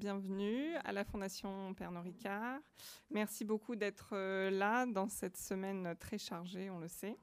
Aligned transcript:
Bienvenue 0.00 0.76
à 0.82 0.92
la 0.92 1.04
Fondation 1.04 1.74
Pernod 1.74 2.04
Ricard. 2.04 2.58
Merci 3.10 3.44
beaucoup 3.44 3.76
d'être 3.76 4.14
euh, 4.14 4.48
là 4.48 4.86
dans 4.86 5.10
cette 5.10 5.36
semaine 5.36 5.94
très 6.00 6.16
chargée, 6.16 6.70
on 6.70 6.78
le 6.78 6.88
sait, 6.88 7.18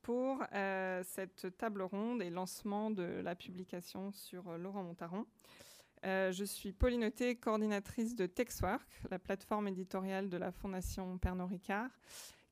pour 0.00 0.42
euh, 0.54 1.02
cette 1.04 1.54
table 1.58 1.82
ronde 1.82 2.22
et 2.22 2.30
lancement 2.30 2.90
de 2.90 3.02
la 3.02 3.34
publication 3.34 4.10
sur 4.10 4.48
euh, 4.48 4.56
Laurent 4.56 4.82
Montaron. 4.84 5.26
je 6.02 6.44
suis 6.46 6.72
Pauline 6.72 7.04
Auté, 7.04 7.36
coordinatrice 7.36 8.14
de 8.14 8.24
Textwork, 8.24 8.88
la 9.10 9.18
plateforme 9.18 9.68
éditoriale 9.68 10.30
de 10.30 10.38
la 10.38 10.50
Fondation 10.50 11.18
Pernod 11.18 11.50
Ricard, 11.50 11.90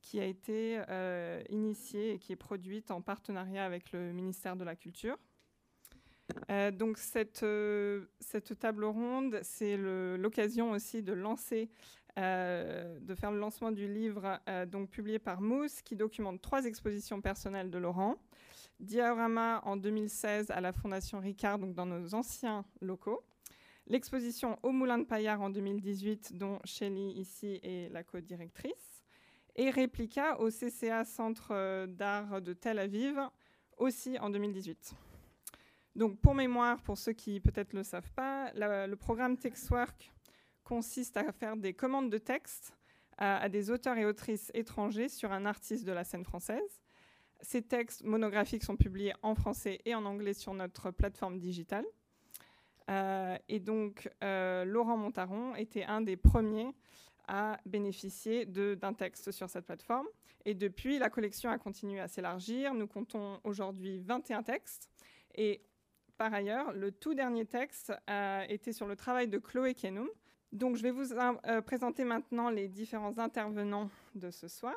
qui 0.01 0.19
a 0.19 0.25
été 0.25 0.83
initiée 1.49 2.11
et 2.11 2.19
qui 2.19 2.31
est 2.31 2.35
produite 2.35 2.91
en 2.91 3.01
partenariat 3.01 3.65
avec 3.65 3.91
le 3.91 4.13
ministère 4.13 4.55
de 4.55 4.65
la 4.65 4.75
Culture. 4.75 5.17
Euh, 6.49 6.71
donc 6.71 6.97
cette, 6.97 7.43
euh, 7.43 8.05
cette, 8.19 8.57
table 8.59 8.85
ronde, 8.85 9.39
c'est 9.43 9.77
l'occasion 9.77 10.71
aussi 10.71 11.03
de 11.03 11.13
lancer, 11.13 11.69
euh, 12.17 12.99
de 12.99 13.15
faire 13.15 13.31
le 13.31 13.39
lancement 13.39 13.71
du 13.71 13.87
livre 13.87 14.39
donc 14.67 14.89
publié 14.89 15.19
par 15.19 15.41
Mousse, 15.41 15.81
qui 15.81 15.95
documente 15.95 16.41
trois 16.41 16.65
expositions 16.65 17.21
personnelles 17.21 17.69
de 17.69 17.77
Laurent. 17.77 18.15
Diorama 18.79 19.61
en 19.65 19.77
2016 19.77 20.51
à 20.51 20.59
la 20.59 20.73
Fondation 20.73 21.19
Ricard, 21.19 21.59
donc 21.59 21.73
dans 21.73 21.85
nos 21.85 22.13
anciens 22.15 22.65
locaux. 22.81 23.23
L'exposition 23.87 24.57
au 24.63 24.71
Moulin 24.71 24.97
de 24.97 25.03
Paillard 25.03 25.41
en 25.41 25.49
2018, 25.49 26.37
dont 26.37 26.59
Shelly 26.63 27.11
ici 27.19 27.59
est 27.63 27.91
la 27.91 28.03
co-directrice. 28.03 29.03
Et 29.55 29.69
Réplica 29.69 30.39
au 30.39 30.49
CCA 30.49 31.05
Centre 31.05 31.85
d'art 31.85 32.41
de 32.41 32.53
Tel 32.53 32.79
Aviv, 32.79 33.19
aussi 33.77 34.17
en 34.19 34.29
2018. 34.29 34.95
Donc, 35.95 36.19
pour 36.19 36.33
mémoire, 36.33 36.81
pour 36.81 36.97
ceux 36.97 37.13
qui 37.13 37.39
peut-être 37.39 37.73
ne 37.73 37.79
le 37.79 37.83
savent 37.83 38.11
pas, 38.13 38.51
le 38.53 38.95
programme 38.95 39.37
Textwork 39.37 40.11
consiste 40.63 41.17
à 41.17 41.31
faire 41.31 41.55
des 41.55 41.73
commandes 41.73 42.09
de 42.09 42.17
texte 42.17 42.73
à, 43.17 43.47
des 43.47 43.69
auteurs 43.69 43.97
et 43.97 44.05
autrices 44.05 44.49
étrangers 44.53 45.09
sur 45.09 45.31
un 45.31 45.45
artiste 45.45 45.85
de 45.85 45.91
la 45.91 46.03
scène 46.03 46.23
française. 46.23 46.81
Ces 47.41 47.61
textes 47.61 48.03
monographiques 48.03 48.63
sont 48.63 48.77
publiés 48.77 49.13
en 49.21 49.35
français 49.35 49.81
et 49.85 49.93
en 49.93 50.05
anglais 50.05 50.33
sur 50.33 50.53
notre 50.53 50.91
plateforme 50.91 51.39
digitale. 51.39 51.85
Euh, 52.89 53.37
et 53.47 53.59
donc, 53.59 54.09
euh, 54.23 54.65
Laurent 54.65 54.97
Montaron 54.97 55.55
était 55.55 55.83
un 55.83 56.01
des 56.01 56.17
premiers 56.17 56.73
à 57.27 57.59
bénéficier 57.65 58.45
d'un 58.45 58.93
texte 58.93 59.31
sur 59.31 59.49
cette 59.49 59.65
plateforme. 59.65 60.07
Et 60.45 60.53
depuis, 60.53 60.99
la 60.99 61.09
collection 61.09 61.49
a 61.49 61.57
continué 61.57 61.99
à 61.99 62.07
s'élargir. 62.07 62.73
Nous 62.73 62.87
comptons 62.87 63.39
aujourd'hui 63.43 63.99
21 63.99 64.43
textes. 64.43 64.89
Et 65.35 65.61
par 66.17 66.33
ailleurs, 66.33 66.73
le 66.73 66.91
tout 66.91 67.13
dernier 67.13 67.45
texte 67.45 67.93
a 68.07 68.45
été 68.49 68.73
sur 68.73 68.87
le 68.87 68.95
travail 68.95 69.27
de 69.27 69.37
Chloé 69.37 69.73
Kenum. 69.73 70.09
Donc, 70.51 70.75
je 70.75 70.83
vais 70.83 70.91
vous 70.91 71.13
euh, 71.13 71.61
présenter 71.61 72.03
maintenant 72.03 72.49
les 72.49 72.67
différents 72.67 73.17
intervenants 73.17 73.89
de 74.15 74.29
ce 74.29 74.47
soir. 74.47 74.75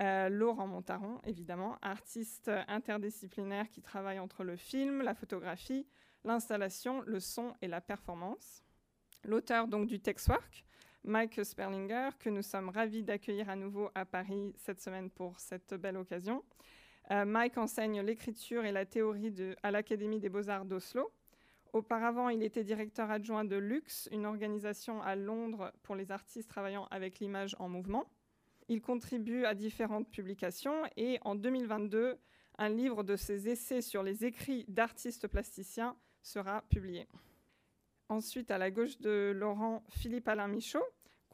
Euh, 0.00 0.28
Laurent 0.28 0.66
Montaron, 0.66 1.20
évidemment, 1.24 1.78
artiste 1.82 2.50
interdisciplinaire 2.68 3.68
qui 3.70 3.82
travaille 3.82 4.18
entre 4.18 4.44
le 4.44 4.56
film, 4.56 5.02
la 5.02 5.14
photographie, 5.14 5.86
l'installation, 6.24 7.02
le 7.02 7.20
son 7.20 7.54
et 7.62 7.68
la 7.68 7.80
performance. 7.80 8.62
L'auteur 9.24 9.68
donc 9.68 9.86
du 9.86 10.00
Textwork, 10.00 10.64
Mike 11.04 11.44
Sperlinger, 11.44 12.10
que 12.18 12.30
nous 12.30 12.42
sommes 12.42 12.68
ravis 12.68 13.02
d'accueillir 13.02 13.48
à 13.48 13.56
nouveau 13.56 13.90
à 13.94 14.04
Paris 14.04 14.54
cette 14.56 14.80
semaine 14.80 15.10
pour 15.10 15.38
cette 15.38 15.74
belle 15.74 15.96
occasion. 15.96 16.42
Euh, 17.10 17.24
Mike 17.24 17.58
enseigne 17.58 18.00
l'écriture 18.02 18.64
et 18.64 18.72
la 18.72 18.86
théorie 18.86 19.34
à 19.62 19.70
l'Académie 19.70 20.20
des 20.20 20.28
beaux-arts 20.28 20.64
d'Oslo. 20.64 21.10
Auparavant, 21.72 22.28
il 22.28 22.42
était 22.42 22.62
directeur 22.62 23.10
adjoint 23.10 23.44
de 23.44 23.56
Lux, 23.56 24.08
une 24.12 24.26
organisation 24.26 25.02
à 25.02 25.16
Londres 25.16 25.72
pour 25.82 25.96
les 25.96 26.12
artistes 26.12 26.48
travaillant 26.48 26.86
avec 26.90 27.18
l'image 27.18 27.56
en 27.58 27.68
mouvement. 27.68 28.06
Il 28.68 28.80
contribue 28.80 29.44
à 29.44 29.54
différentes 29.54 30.08
publications 30.08 30.82
et 30.96 31.18
en 31.22 31.34
2022, 31.34 32.16
un 32.58 32.68
livre 32.68 33.02
de 33.02 33.16
ses 33.16 33.48
essais 33.48 33.82
sur 33.82 34.04
les 34.04 34.24
écrits 34.24 34.64
d'artistes 34.68 35.26
plasticiens 35.26 35.96
sera 36.22 36.62
publié. 36.62 37.08
Ensuite, 38.08 38.50
à 38.50 38.58
la 38.58 38.70
gauche 38.70 38.98
de 39.00 39.32
Laurent, 39.34 39.82
Philippe 39.88 40.28
Alain 40.28 40.48
Michaud, 40.48 40.84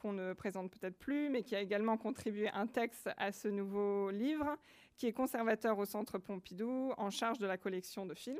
qu'on 0.07 0.13
ne 0.13 0.31
présente 0.31 0.71
peut-être 0.71 0.97
plus, 0.97 1.29
mais 1.29 1.43
qui 1.43 1.53
a 1.53 1.59
également 1.59 1.97
contribué 1.97 2.47
un 2.53 2.65
texte 2.65 3.09
à 3.17 3.33
ce 3.33 3.49
nouveau 3.49 4.09
livre 4.09 4.57
qui 4.95 5.05
est 5.05 5.11
conservateur 5.11 5.77
au 5.77 5.83
Centre 5.83 6.17
Pompidou, 6.17 6.93
en 6.97 7.09
charge 7.09 7.39
de 7.39 7.45
la 7.45 7.57
collection 7.57 8.05
de 8.05 8.13
films. 8.13 8.39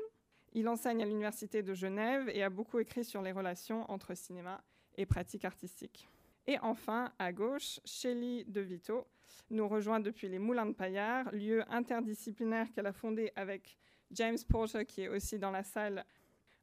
Il 0.54 0.66
enseigne 0.66 1.02
à 1.02 1.04
l'Université 1.04 1.62
de 1.62 1.74
Genève 1.74 2.30
et 2.32 2.42
a 2.42 2.48
beaucoup 2.48 2.78
écrit 2.78 3.04
sur 3.04 3.20
les 3.20 3.32
relations 3.32 3.84
entre 3.90 4.14
cinéma 4.14 4.62
et 4.96 5.04
pratique 5.04 5.44
artistique. 5.44 6.08
Et 6.46 6.58
enfin, 6.60 7.12
à 7.18 7.34
gauche, 7.34 7.80
Shelley 7.84 8.44
De 8.48 8.62
Vito 8.62 9.06
nous 9.50 9.68
rejoint 9.68 10.00
depuis 10.00 10.30
les 10.30 10.38
Moulins 10.38 10.66
de 10.66 10.72
Paillard, 10.72 11.30
lieu 11.32 11.62
interdisciplinaire 11.70 12.72
qu'elle 12.72 12.86
a 12.86 12.94
fondé 12.94 13.30
avec 13.36 13.76
James 14.12 14.38
Porter, 14.48 14.86
qui 14.86 15.02
est 15.02 15.08
aussi 15.08 15.38
dans 15.38 15.50
la 15.50 15.64
salle. 15.64 16.06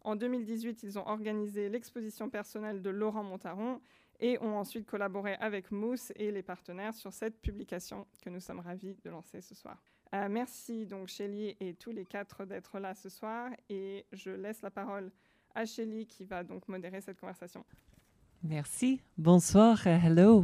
En 0.01 0.15
2018, 0.15 0.81
ils 0.81 0.97
ont 0.97 1.07
organisé 1.07 1.69
l'exposition 1.69 2.27
personnelle 2.27 2.81
de 2.81 2.89
Laurent 2.89 3.23
Montaron 3.23 3.81
et 4.19 4.37
ont 4.41 4.57
ensuite 4.57 4.85
collaboré 4.85 5.35
avec 5.35 5.71
Mousse 5.71 6.11
et 6.15 6.31
les 6.31 6.43
partenaires 6.43 6.93
sur 6.93 7.11
cette 7.13 7.41
publication 7.41 8.05
que 8.21 8.29
nous 8.29 8.39
sommes 8.39 8.59
ravis 8.59 8.95
de 9.03 9.09
lancer 9.09 9.41
ce 9.41 9.55
soir. 9.55 9.81
Euh, 10.13 10.27
merci 10.29 10.85
donc 10.85 11.07
Shelly 11.07 11.55
et 11.59 11.73
tous 11.73 11.91
les 11.91 12.05
quatre 12.05 12.45
d'être 12.45 12.79
là 12.79 12.93
ce 12.93 13.09
soir 13.09 13.49
et 13.69 14.05
je 14.13 14.29
laisse 14.29 14.61
la 14.61 14.71
parole 14.71 15.11
à 15.53 15.65
Shelly 15.65 16.05
qui 16.05 16.25
va 16.25 16.43
donc 16.43 16.67
modérer 16.67 17.01
cette 17.01 17.19
conversation. 17.19 17.65
Merci. 18.43 19.01
Bonsoir. 19.17 19.87
Hello. 19.87 20.43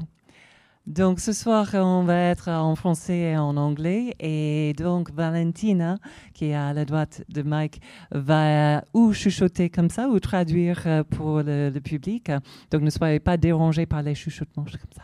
Donc 0.87 1.19
ce 1.19 1.31
soir, 1.31 1.69
on 1.75 2.03
va 2.03 2.17
être 2.17 2.49
en 2.49 2.75
français 2.75 3.17
et 3.17 3.37
en 3.37 3.55
anglais. 3.55 4.15
Et 4.19 4.73
donc 4.77 5.11
Valentina, 5.11 5.97
qui 6.33 6.45
est 6.45 6.55
à 6.55 6.73
la 6.73 6.85
droite 6.85 7.23
de 7.29 7.43
Mike, 7.43 7.81
va 8.11 8.83
ou 8.93 9.13
chuchoter 9.13 9.69
comme 9.69 9.89
ça 9.89 10.09
ou 10.09 10.19
traduire 10.19 10.81
euh, 10.87 11.03
pour 11.03 11.43
le, 11.43 11.71
public. 11.79 12.31
Donc 12.71 12.81
ne 12.81 12.89
soyez 12.89 13.19
pas 13.19 13.37
dérangés 13.37 13.85
par 13.85 14.01
les 14.01 14.15
chuchotements 14.15 14.63
comme 14.63 14.93
ça. 14.95 15.03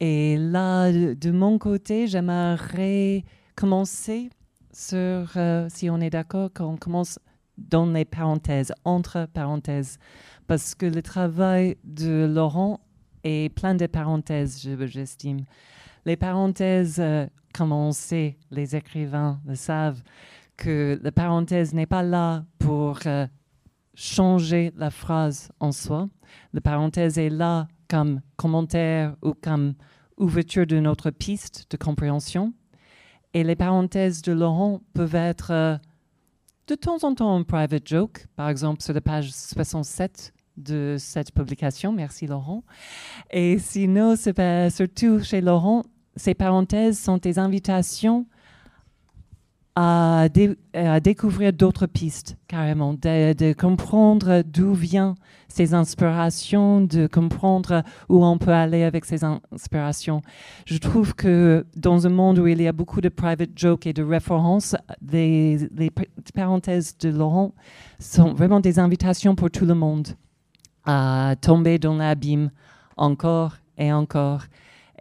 Et 0.00 0.36
là, 0.36 0.92
de 0.92 1.30
mon 1.30 1.58
côté, 1.58 2.06
j'aimerais 2.06 3.24
commencer 3.56 4.30
sur, 4.72 4.96
euh, 5.36 5.66
si 5.68 5.90
on 5.90 6.00
est 6.00 6.10
d'accord, 6.10 6.50
qu'on 6.52 6.76
commence 6.76 7.18
dans 7.56 7.86
les 7.86 8.04
parenthèses, 8.04 8.72
entre 8.84 9.26
parenthèses, 9.32 9.98
parce 10.46 10.74
que 10.74 10.86
le 10.86 11.02
travail 11.02 11.76
de 11.82 12.30
Laurent 12.32 12.80
et 13.24 13.48
plein 13.48 13.74
de 13.74 13.86
parenthèses, 13.86 14.68
j'estime. 14.86 15.44
Les 16.04 16.16
parenthèses, 16.16 17.00
euh, 17.00 17.26
comme 17.52 17.72
on 17.72 17.92
sait, 17.92 18.36
les 18.50 18.76
écrivains 18.76 19.40
le 19.46 19.54
savent, 19.54 20.02
que 20.56 20.98
la 21.02 21.12
parenthèse 21.12 21.74
n'est 21.74 21.86
pas 21.86 22.02
là 22.02 22.44
pour 22.58 22.98
euh, 23.06 23.26
changer 23.94 24.72
la 24.76 24.90
phrase 24.90 25.50
en 25.60 25.72
soi. 25.72 26.08
La 26.52 26.60
parenthèse 26.60 27.18
est 27.18 27.30
là 27.30 27.68
comme 27.88 28.20
commentaire 28.36 29.16
ou 29.22 29.34
comme 29.34 29.74
ouverture 30.16 30.66
de 30.66 30.78
notre 30.80 31.10
piste 31.10 31.66
de 31.70 31.76
compréhension. 31.76 32.52
Et 33.34 33.44
les 33.44 33.56
parenthèses 33.56 34.22
de 34.22 34.32
Laurent 34.32 34.80
peuvent 34.94 35.14
être 35.14 35.52
euh, 35.52 35.76
de 36.66 36.74
temps 36.74 37.02
en 37.04 37.14
temps 37.14 37.36
un 37.36 37.42
private 37.44 37.86
joke, 37.86 38.26
par 38.36 38.48
exemple 38.48 38.82
sur 38.82 38.92
la 38.92 39.00
page 39.00 39.30
67 39.30 40.34
de 40.58 40.96
cette 40.98 41.32
publication. 41.32 41.92
Merci 41.92 42.26
Laurent. 42.26 42.62
Et 43.30 43.58
sinon, 43.58 44.14
surtout 44.16 45.22
chez 45.22 45.40
Laurent, 45.40 45.84
ces 46.16 46.34
parenthèses 46.34 46.98
sont 46.98 47.18
des 47.18 47.38
invitations 47.38 48.26
à, 49.80 50.28
découvrir 51.00 51.52
d'autres 51.52 51.86
pistes, 51.86 52.36
carrément, 52.48 52.94
de, 52.94 53.52
comprendre 53.52 54.42
d'où 54.42 54.74
viennent 54.74 55.14
ces 55.46 55.72
inspirations, 55.72 56.80
de 56.80 57.06
comprendre 57.06 57.84
où 58.08 58.24
on 58.24 58.38
peut 58.38 58.52
aller 58.52 58.82
avec 58.82 59.04
ces 59.04 59.22
inspirations. 59.22 60.20
Je 60.66 60.78
trouve 60.78 61.14
que 61.14 61.64
dans 61.76 62.08
un 62.08 62.10
monde 62.10 62.40
où 62.40 62.48
il 62.48 62.60
y 62.60 62.66
a 62.66 62.72
beaucoup 62.72 63.00
de 63.00 63.08
private 63.08 63.50
jokes 63.54 63.86
et 63.86 63.92
de 63.92 64.02
références, 64.02 64.74
les 65.00 65.90
parenthèses 66.34 66.98
de 66.98 67.10
Laurent 67.10 67.54
sont 68.00 68.34
vraiment 68.34 68.58
des 68.60 68.80
invitations 68.80 69.36
pour 69.36 69.50
tout 69.50 69.64
le 69.64 69.74
monde 69.74 70.08
à 70.88 71.36
tomber 71.42 71.78
dans 71.78 71.96
l'abîme 71.96 72.50
encore 72.96 73.56
et 73.76 73.92
encore. 73.92 74.44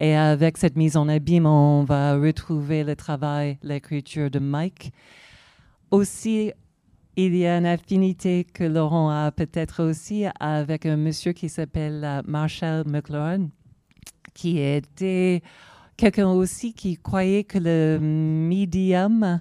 Et 0.01 0.15
avec 0.15 0.57
cette 0.57 0.75
mise 0.75 0.97
en 0.97 1.07
abîme, 1.07 1.45
on 1.45 1.85
va 1.85 2.19
retrouver 2.19 2.83
le 2.83 2.95
travail, 2.97 3.57
l'écriture 3.63 4.29
de 4.29 4.39
Mike. 4.39 4.91
Aussi, 5.89 6.51
il 7.15 7.35
y 7.37 7.47
a 7.47 7.57
une 7.57 7.65
affinité 7.65 8.43
que 8.43 8.65
Laurent 8.65 9.09
a 9.09 9.31
peut-être 9.31 9.81
aussi 9.81 10.25
avec 10.41 10.85
un 10.85 10.97
monsieur 10.97 11.31
qui 11.31 11.47
s'appelle 11.47 12.03
euh, 12.03 12.21
Marshall 12.27 12.83
McLaurin, 12.85 13.47
qui 14.33 14.59
était 14.59 15.41
quelqu'un 15.95 16.29
aussi 16.29 16.73
qui 16.73 16.97
croyait 16.97 17.45
que 17.45 17.59
le 17.59 17.97
médium, 17.99 19.39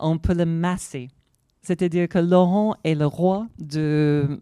on 0.00 0.18
peut 0.18 0.34
le 0.34 0.44
masser. 0.44 1.08
C'est-à-dire 1.62 2.08
que 2.08 2.18
Laurent 2.18 2.74
est 2.82 2.96
le 2.96 3.06
roi 3.06 3.46
de 3.60 4.40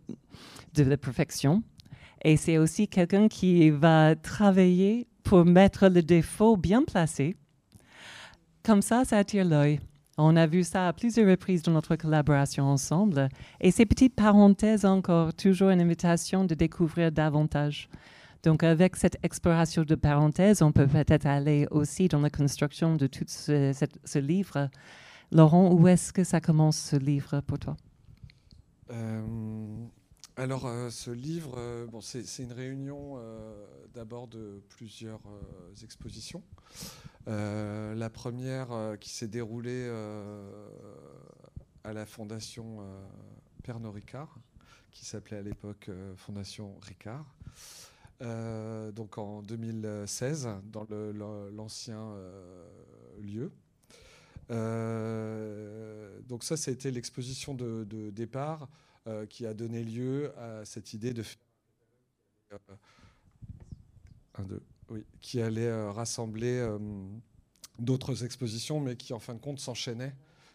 de 0.75 0.85
la 0.85 0.97
perfection. 0.97 1.63
Et 2.25 2.37
c'est 2.37 2.59
aussi 2.59 2.89
quelqu'un 2.89 3.29
qui 3.29 3.71
va 3.71 4.15
travailler 4.15 5.09
pour 5.25 5.45
mettre 5.45 5.89
le 5.89 6.03
défaut 6.03 6.57
bien 6.57 6.83
placé. 6.83 7.37
Comme 8.63 8.83
ça, 8.83 9.05
ça 9.05 9.19
attire 9.19 9.45
l'œil. 9.45 9.81
On 10.19 10.37
a 10.37 10.47
vu 10.47 10.63
ça 10.63 10.89
à 10.89 10.93
plusieurs 10.93 11.29
reprises 11.29 11.63
dans 11.63 11.73
notre 11.73 11.97
collaboration 11.97 12.65
ensemble. 12.65 13.29
Et 13.61 13.71
ces 13.71 13.87
petites 13.87 14.15
parenthèses 14.15 14.85
encore, 14.85 15.35
toujours 15.35 15.71
une 15.71 15.81
invitation 15.81 16.45
de 16.45 16.55
découvrir 16.55 17.11
davantage. 17.11 17.89
Donc 18.43 18.63
avec 18.63 18.97
cette 18.97 19.19
exploration 19.23 19.85
de 19.85 19.95
parenthèses, 19.95 20.63
on 20.63 20.73
peut 20.73 20.87
peut-être 20.87 21.27
aller 21.27 21.67
aussi 21.71 22.09
dans 22.09 22.21
la 22.21 22.31
construction 22.31 22.97
de 22.97 23.07
tout 23.07 23.25
ce, 23.27 24.19
livre. 24.19 24.69
Laurent, 25.31 25.73
où 25.73 25.89
est-ce 25.89 26.13
que 26.13 26.25
ça 26.25 26.41
commence 26.41 26.77
ce 26.77 26.97
livre 26.97 27.41
pour 27.41 27.59
toi? 27.59 27.77
Euh, 28.91 29.23
alors, 30.37 30.65
euh, 30.65 30.89
ce 30.89 31.11
livre, 31.11 31.57
euh, 31.59 31.87
bon, 31.87 32.01
c'est 32.01 32.25
une 32.39 32.53
réunion 32.53 33.19
d'abord 33.93 34.29
de 34.29 34.63
plusieurs 34.71 35.21
expositions. 35.83 36.43
la 37.27 38.11
première 38.11 38.97
qui 38.99 39.11
s'est 39.11 39.29
déroulée 39.29 39.91
à 41.85 41.93
la 41.93 42.07
Fondation 42.07 42.79
Pernod 43.63 43.95
Ricard, 43.95 44.39
qui 44.91 45.05
s'appelait 45.05 45.37
à 45.37 45.43
l'époque 45.43 45.91
Fondation 46.17 46.79
Ricard. 46.81 47.27
donc 48.95 49.19
en 49.19 49.43
2016, 49.43 50.49
dans 50.65 50.87
l'ancien 51.55 52.15
lieu. 53.21 53.53
donc 56.27 56.43
ça, 56.45 56.57
c'était 56.57 56.91
l'exposition 56.91 57.55
de, 57.55 57.85
de, 57.85 58.09
départ 58.09 58.69
euh, 59.09 59.27
qui 59.27 59.47
a 59.47 59.53
donné 59.53 59.83
lieu 59.83 60.33
à 60.39 60.65
cette 60.65 60.93
idée 60.93 61.13
de 61.13 61.25
euh, 62.53 62.57
un, 64.37 64.45
deux, 64.45 64.63
oui, 64.91 65.05
qui 65.21 65.41
allait 65.41 65.67
euh, 65.67 65.91
rassembler 65.91 66.65
d'autres 67.81 68.25
expositions, 68.25 68.79
mais 68.79 68.95
qui 68.95 69.13
en 69.13 69.19
fin 69.19 69.35
de 69.35 69.41
compte 69.41 69.59
s'enchaînaient 69.59 70.15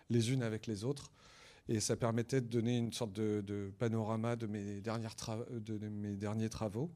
les 0.09 0.31
unes 0.31 0.43
avec 0.43 0.65
les 0.65 0.85
autres. 0.85 1.11
Et 1.67 1.81
ça 1.81 1.97
permettait 1.97 2.39
de 2.39 2.47
donner 2.47 2.77
une 2.77 2.93
sorte 2.93 3.11
de, 3.11 3.69
panorama 3.79 4.37
de 4.37 4.47
mes, 4.47 4.79
dernières 4.79 5.15
de 5.51 5.77
mes 5.89 6.15
derniers 6.15 6.49
travaux 6.49 6.89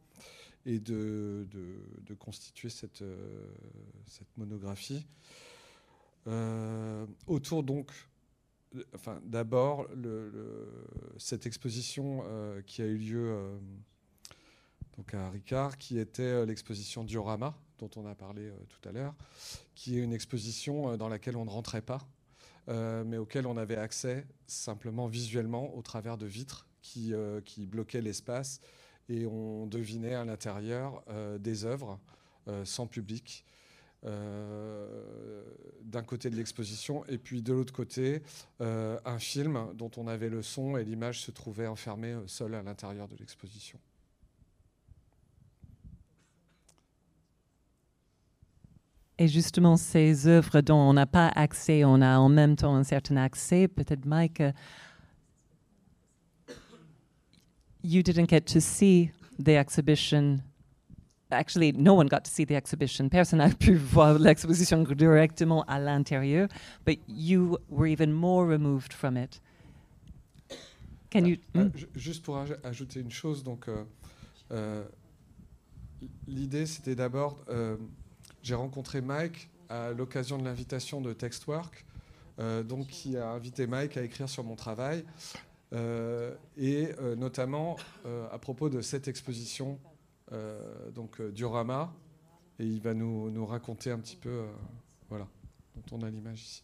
et 0.65 0.79
de, 0.79 1.45
de 1.51 2.13
constituer 2.13 2.69
cette, 2.69 3.03
cette 4.07 4.37
monographie. 4.37 5.05
autour 7.27 7.63
donc 7.63 7.91
d'abord, 9.23 9.87
cette 11.17 11.45
exposition 11.45 12.23
euh, 12.25 12.61
qui 12.61 12.81
a 12.81 12.85
eu 12.85 12.97
lieu 12.97 13.31
euh, 13.31 13.57
donc 14.97 15.13
à 15.13 15.29
Ricard, 15.29 15.77
qui 15.77 15.99
était 15.99 16.23
euh, 16.23 16.45
l'exposition 16.45 17.03
Diorama, 17.03 17.55
dont 17.79 17.89
on 17.95 18.05
a 18.05 18.15
parlé 18.15 18.51
tout 18.69 18.87
à 18.87 18.91
l'heure, 18.91 19.15
qui 19.75 19.97
est 19.97 20.01
une 20.01 20.13
exposition 20.13 20.95
dans 20.97 21.09
laquelle 21.09 21.35
on 21.35 21.45
ne 21.45 21.49
rentrait 21.49 21.81
pas, 21.81 22.07
mais 22.67 23.17
auquel 23.17 23.47
on 23.47 23.57
avait 23.57 23.75
accès 23.75 24.27
simplement 24.45 25.07
visuellement 25.07 25.75
au 25.75 25.81
travers 25.81 26.15
de 26.15 26.27
vitres 26.27 26.67
qui, 26.83 27.15
qui 27.43 27.65
bloquaient 27.65 28.03
l'espace 28.03 28.61
et 29.09 29.25
on 29.25 29.65
devinait 29.65 30.13
à 30.13 30.25
l'intérieur 30.25 31.03
des 31.39 31.65
œuvres 31.65 31.99
sans 32.65 32.85
public. 32.85 33.43
Euh, 34.03 35.43
d'un 35.83 36.01
côté 36.01 36.31
de 36.31 36.35
l'exposition 36.35 37.05
et 37.05 37.19
puis 37.19 37.43
de 37.43 37.53
l'autre 37.53 37.71
côté 37.71 38.23
euh, 38.59 38.97
un 39.05 39.19
film 39.19 39.67
dont 39.75 39.91
on 39.95 40.07
avait 40.07 40.29
le 40.29 40.41
son 40.41 40.75
et 40.75 40.83
l'image 40.83 41.21
se 41.21 41.29
trouvait 41.29 41.67
enfermée 41.67 42.13
euh, 42.13 42.25
seule 42.25 42.55
à 42.55 42.63
l'intérieur 42.63 43.07
de 43.07 43.15
l'exposition. 43.17 43.77
Et 49.19 49.27
justement, 49.27 49.77
ces 49.77 50.25
œuvres 50.25 50.61
dont 50.61 50.79
on 50.79 50.93
n'a 50.93 51.05
pas 51.05 51.27
accès, 51.27 51.83
on 51.85 52.01
a 52.01 52.17
en 52.17 52.29
même 52.29 52.55
temps 52.55 52.75
un 52.75 52.83
certain 52.83 53.17
accès. 53.17 53.67
Peut-être, 53.67 54.05
Mike, 54.05 54.41
you 57.83 58.01
didn't 58.01 58.29
get 58.29 58.41
to 58.41 58.59
see 58.59 59.11
the 59.37 59.49
exhibition 59.49 60.39
actually, 61.31 61.71
no 61.73 61.93
one 61.93 62.07
got 62.07 62.23
to 62.23 62.31
see 62.31 62.45
the 62.45 62.55
exhibition. 62.55 63.09
Personne 63.09 63.39
n'a 63.39 63.49
pu 63.49 63.75
voir 63.93 64.19
l'exposition 64.19 64.83
directement 64.83 65.63
à 65.67 65.79
l'intérieur, 65.79 66.47
but 66.85 66.99
you 67.07 67.57
were 67.69 67.87
even 67.87 68.11
more 68.11 68.45
removed 68.47 68.93
from 68.93 69.17
it. 69.17 69.41
Can 71.11 71.25
you, 71.25 71.37
euh, 71.57 71.65
hmm? 71.65 71.71
Juste 71.95 72.23
pour 72.23 72.43
ajouter 72.63 73.01
une 73.01 73.11
chose, 73.11 73.43
donc 73.43 73.67
euh, 73.67 73.83
euh, 74.51 74.83
l'idée 76.27 76.65
c'était 76.65 76.95
d'abord, 76.95 77.37
j'ai 78.41 78.55
rencontré 78.55 79.01
Mike 79.01 79.49
à 79.69 79.91
l'occasion 79.91 80.37
de 80.37 80.45
l'invitation 80.45 81.01
de 81.01 81.13
Textwork, 81.13 81.85
donc 82.65 82.87
qui 82.87 83.17
a 83.17 83.29
invité 83.29 83.67
Mike 83.67 83.97
à 83.97 84.03
écrire 84.03 84.29
sur 84.29 84.43
mon 84.43 84.55
travail, 84.55 85.03
et 86.57 86.89
notamment 87.17 87.77
à 88.31 88.39
propos 88.39 88.69
de 88.69 88.81
cette 88.81 89.07
exposition 89.07 89.77
euh, 89.83 89.90
donc 90.93 91.19
euh, 91.19 91.31
Diorama, 91.31 91.93
et 92.59 92.65
il 92.65 92.81
va 92.81 92.93
nous, 92.93 93.29
nous 93.31 93.45
raconter 93.45 93.91
un 93.91 93.99
petit 93.99 94.15
peu, 94.15 94.29
euh, 94.29 94.45
voilà, 95.09 95.27
dont 95.75 95.97
on 95.97 96.01
a 96.03 96.09
l'image 96.09 96.43
ici. 96.43 96.63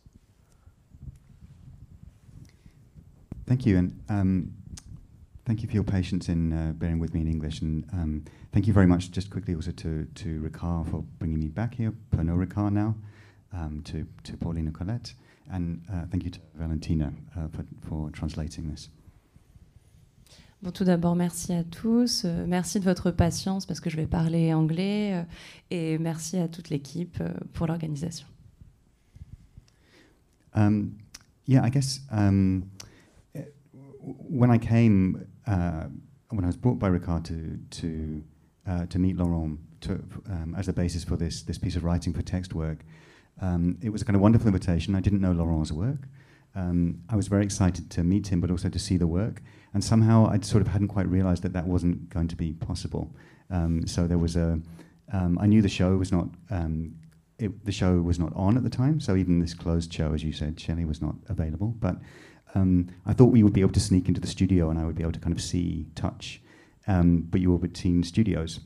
Thank 3.46 3.66
you, 3.66 3.78
and 3.78 3.92
um, 4.10 4.52
thank 5.46 5.64
you 5.64 5.70
for 5.70 5.76
your 5.76 5.86
patience 5.86 6.28
in 6.28 6.52
uh, 6.52 6.74
bearing 6.74 7.00
with 7.00 7.14
me 7.14 7.22
in 7.22 7.28
English, 7.28 7.62
and 7.62 7.86
um, 7.94 8.26
thank 8.52 8.68
you 8.68 8.74
very 8.74 8.88
much. 8.88 9.10
Just 9.10 9.30
quickly, 9.30 9.56
also 9.56 9.72
to 9.72 10.06
to 10.16 10.42
Ricard 10.42 10.90
for 10.90 11.06
bringing 11.18 11.40
me 11.40 11.48
back 11.48 11.76
here, 11.76 11.94
Pernod 12.12 12.46
Ricard 12.46 12.74
now, 12.74 12.96
um, 13.54 13.82
to 13.84 14.06
to 14.24 14.36
Paulina 14.36 14.72
Colette, 14.72 15.14
and 15.50 15.82
uh, 15.90 16.06
thank 16.12 16.26
you 16.26 16.32
to 16.32 16.40
Valentina 16.56 17.14
uh, 17.38 17.48
for 17.48 17.64
for 17.88 18.12
translating 18.12 18.70
this. 18.70 18.90
Bon, 20.64 20.72
tout 20.72 20.84
d'abord, 20.84 21.16
merci 21.16 21.54
à 21.54 21.64
tous. 21.64 22.24
Euh, 22.26 22.46
merci 22.48 22.80
de 22.80 22.86
votre 22.86 23.12
patience 23.12 23.68
parce 23.68 23.80
que 23.80 23.92
je 23.92 23.96
vais 23.96 24.08
parler 24.08 24.56
anglais. 24.56 25.14
Euh, 25.14 25.24
et 25.70 26.00
merci 26.00 26.38
à 26.38 26.48
toute 26.48 26.72
l'équipe 26.72 27.18
euh, 27.22 27.32
pour 27.54 27.68
l'organisation. 27.68 28.26
Um, 30.56 30.94
yeah, 31.46 31.64
I 31.64 31.70
guess 31.70 32.02
um, 32.12 32.64
when 34.02 34.50
I 34.52 34.58
came, 34.58 35.28
uh, 35.46 35.86
when 36.32 36.44
I 36.44 36.48
was 36.48 36.58
brought 36.58 36.80
by 36.80 36.90
Ricard 36.90 37.26
to 37.26 37.60
to 37.80 38.24
uh, 38.66 38.88
to 38.88 38.98
meet 38.98 39.16
Laurent 39.16 39.60
to, 39.82 40.00
um, 40.28 40.56
as 40.58 40.66
the 40.66 40.74
basis 40.74 41.04
for 41.04 41.18
this 41.18 41.44
this 41.44 41.60
piece 41.60 41.76
of 41.78 41.84
writing 41.84 42.16
for 42.16 42.24
text 42.24 42.56
work, 42.56 42.80
um, 43.44 43.78
it 43.84 43.92
was 43.92 44.02
a 44.02 44.06
kind 44.06 44.16
of 44.16 44.24
wonderful 44.24 44.48
invitation. 44.48 44.96
I 44.96 45.02
didn't 45.02 45.22
know 45.22 45.34
Laurent's 45.34 45.72
work. 45.72 46.08
Um, 46.56 47.04
I 47.10 47.16
was 47.16 47.28
very 47.28 47.44
excited 47.44 47.92
to 47.92 48.04
meet 48.04 48.32
him, 48.32 48.42
but 48.42 48.50
also 48.50 48.70
to 48.70 48.80
see 48.80 48.98
the 48.98 49.06
work. 49.06 49.44
And 49.78 49.84
somehow 49.84 50.28
I 50.28 50.40
sort 50.40 50.64
of 50.64 50.70
hadn't 50.70 50.88
quite 50.88 51.08
realized 51.08 51.44
that 51.44 51.54
that 51.54 51.68
wasn't 51.68 52.10
going 52.10 52.28
to 52.30 52.36
be 52.36 52.54
possible. 52.54 53.16
Um, 53.52 53.86
so 53.86 54.08
there 54.08 54.18
was 54.18 54.36
a, 54.36 54.60
um, 55.14 55.38
I 55.40 55.46
knew 55.46 55.62
the 55.62 55.70
show 55.70 55.96
was 55.98 56.12
not, 56.12 56.30
um, 56.50 56.96
it, 57.38 57.64
the 57.64 57.72
show 57.72 58.02
was 58.02 58.18
not 58.18 58.36
on 58.36 58.58
at 58.58 58.64
the 58.64 58.72
time. 58.72 59.00
So 59.00 59.16
even 59.16 59.38
this 59.38 59.54
closed 59.54 59.94
show, 59.94 60.16
as 60.16 60.24
you 60.24 60.34
said, 60.34 60.60
Shelley 60.60 60.84
was 60.84 61.00
not 61.00 61.14
available. 61.30 61.76
But 61.78 61.98
um, 62.56 62.88
I 63.06 63.14
thought 63.14 63.26
we 63.26 63.44
would 63.44 63.54
be 63.54 63.62
able 63.62 63.74
to 63.74 63.80
sneak 63.80 64.08
into 64.08 64.20
the 64.20 64.26
studio 64.26 64.72
and 64.72 64.80
I 64.80 64.84
would 64.84 64.96
be 64.96 65.04
able 65.04 65.12
to 65.12 65.20
kind 65.20 65.36
of 65.36 65.44
see, 65.44 65.86
touch. 65.94 66.42
Um, 66.88 67.28
but 67.30 67.40
you 67.40 67.52
were 67.52 67.60
between 67.60 68.02
studios. 68.02 68.62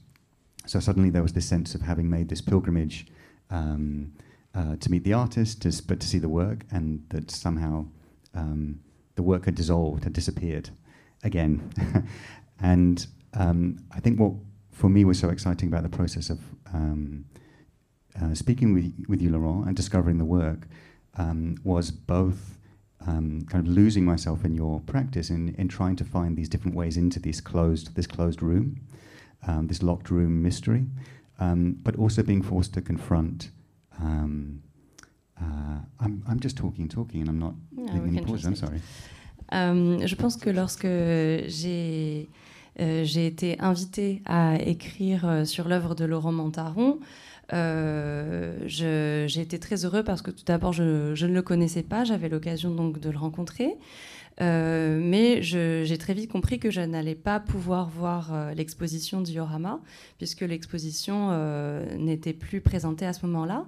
So 0.66 0.80
suddenly 0.80 1.10
there 1.10 1.24
was 1.24 1.34
this 1.34 1.46
sense 1.46 1.76
of 1.76 1.82
having 1.82 2.10
made 2.10 2.30
this 2.30 2.40
pilgrimage 2.40 3.06
um, 3.50 4.14
uh, 4.56 4.78
to 4.78 4.90
meet 4.90 5.04
the 5.04 5.12
artist, 5.12 5.62
to, 5.64 5.84
but 5.86 6.00
to 6.00 6.08
see 6.08 6.20
the 6.20 6.30
work, 6.30 6.64
and 6.72 7.04
that 7.10 7.32
somehow 7.32 7.88
the 8.34 9.24
work 9.24 9.44
had 9.44 9.56
dissolved, 9.56 10.06
had 10.06 10.14
disappeared 10.14 10.70
again. 11.24 11.72
and 12.60 13.06
um, 13.34 13.80
I 13.92 14.00
think 14.00 14.20
what 14.20 14.34
for 14.72 14.90
me 14.90 15.06
was 15.06 15.20
so 15.20 15.30
exciting 15.30 15.70
about 15.70 15.84
the 15.84 15.90
process 15.90 16.30
of 16.30 16.40
um, 16.74 17.26
uh, 18.22 18.34
speaking 18.34 18.74
with, 18.74 18.94
with 19.08 19.22
you, 19.22 19.30
Laurent, 19.30 19.68
and 19.68 19.76
discovering 19.76 20.18
the 20.18 20.26
work 20.26 20.68
um, 21.18 21.56
was 21.64 21.92
both 21.92 22.58
um, 23.08 23.42
kind 23.50 23.66
of 23.66 23.74
losing 23.74 24.06
myself 24.06 24.46
in 24.46 24.54
your 24.54 24.80
practice 24.82 25.30
in, 25.30 25.56
in 25.56 25.68
trying 25.68 25.96
to 25.96 26.04
find 26.04 26.38
these 26.38 26.50
different 26.50 26.76
ways 26.76 26.98
into 26.98 27.20
this 27.20 27.42
closed, 27.42 27.96
this 27.96 28.08
closed 28.08 28.42
room, 28.42 28.82
um, 29.48 29.68
this 29.68 29.82
locked 29.82 30.12
room 30.12 30.42
mystery, 30.42 30.86
um, 31.40 31.78
but 31.82 31.96
also 31.96 32.22
being 32.22 32.42
forced 32.42 32.74
to 32.74 32.82
confront. 32.82 33.50
Uh, 35.42 35.80
I'm, 36.00 36.24
I'm 36.28 36.40
just 36.40 36.58
talking, 36.58 36.88
talking, 36.88 37.22
and 37.22 37.30
I'm 37.30 37.40
not 37.40 37.56
no, 37.72 37.92
leaving 37.94 38.18
any 38.18 38.26
pauses. 38.26 38.46
I'm 38.46 38.56
sorry. 38.56 38.82
Euh, 39.54 40.06
je 40.06 40.16
pense 40.16 40.38
que 40.38 40.50
lorsque 40.50 40.88
j'ai 40.88 42.30
euh, 42.80 43.04
été 43.04 43.60
invitée 43.60 44.22
à 44.26 44.56
écrire 44.62 45.28
euh, 45.28 45.46
sur 45.46 45.68
l'œuvre 45.68 45.96
de 45.96 46.06
Laurent 46.06 46.32
Montaron, 46.32 47.00
j'ai 48.66 49.42
été 49.42 49.60
très 49.60 49.84
heureux 49.86 50.04
parce 50.04 50.22
que 50.22 50.32
tout 50.32 50.46
d'abord, 50.46 50.72
je, 50.72 50.84
ne 51.26 51.34
le 51.34 51.42
connaissais 51.42 51.84
pas, 51.84 52.06
j'avais 52.06 52.30
l'occasion 52.30 52.72
donc 52.72 53.00
de 53.00 53.10
le 53.10 53.18
rencontrer. 53.18 53.76
Euh, 54.40 55.00
mais 55.02 55.42
j'ai 55.42 55.98
très 55.98 56.14
vite 56.14 56.32
compris 56.32 56.60
que 56.60 56.72
je 56.72 56.82
n'allais 56.82 57.16
pas 57.16 57.40
pouvoir 57.40 57.90
voir 57.90 58.34
euh, 58.34 58.54
l'exposition 58.54 59.22
Diorama, 59.22 59.80
puisque 60.18 60.42
l'exposition 60.42 61.30
euh, 61.32 61.96
n'était 61.98 62.34
plus 62.34 62.62
présentée 62.62 63.06
à 63.06 63.14
ce 63.14 63.26
moment-là. 63.26 63.66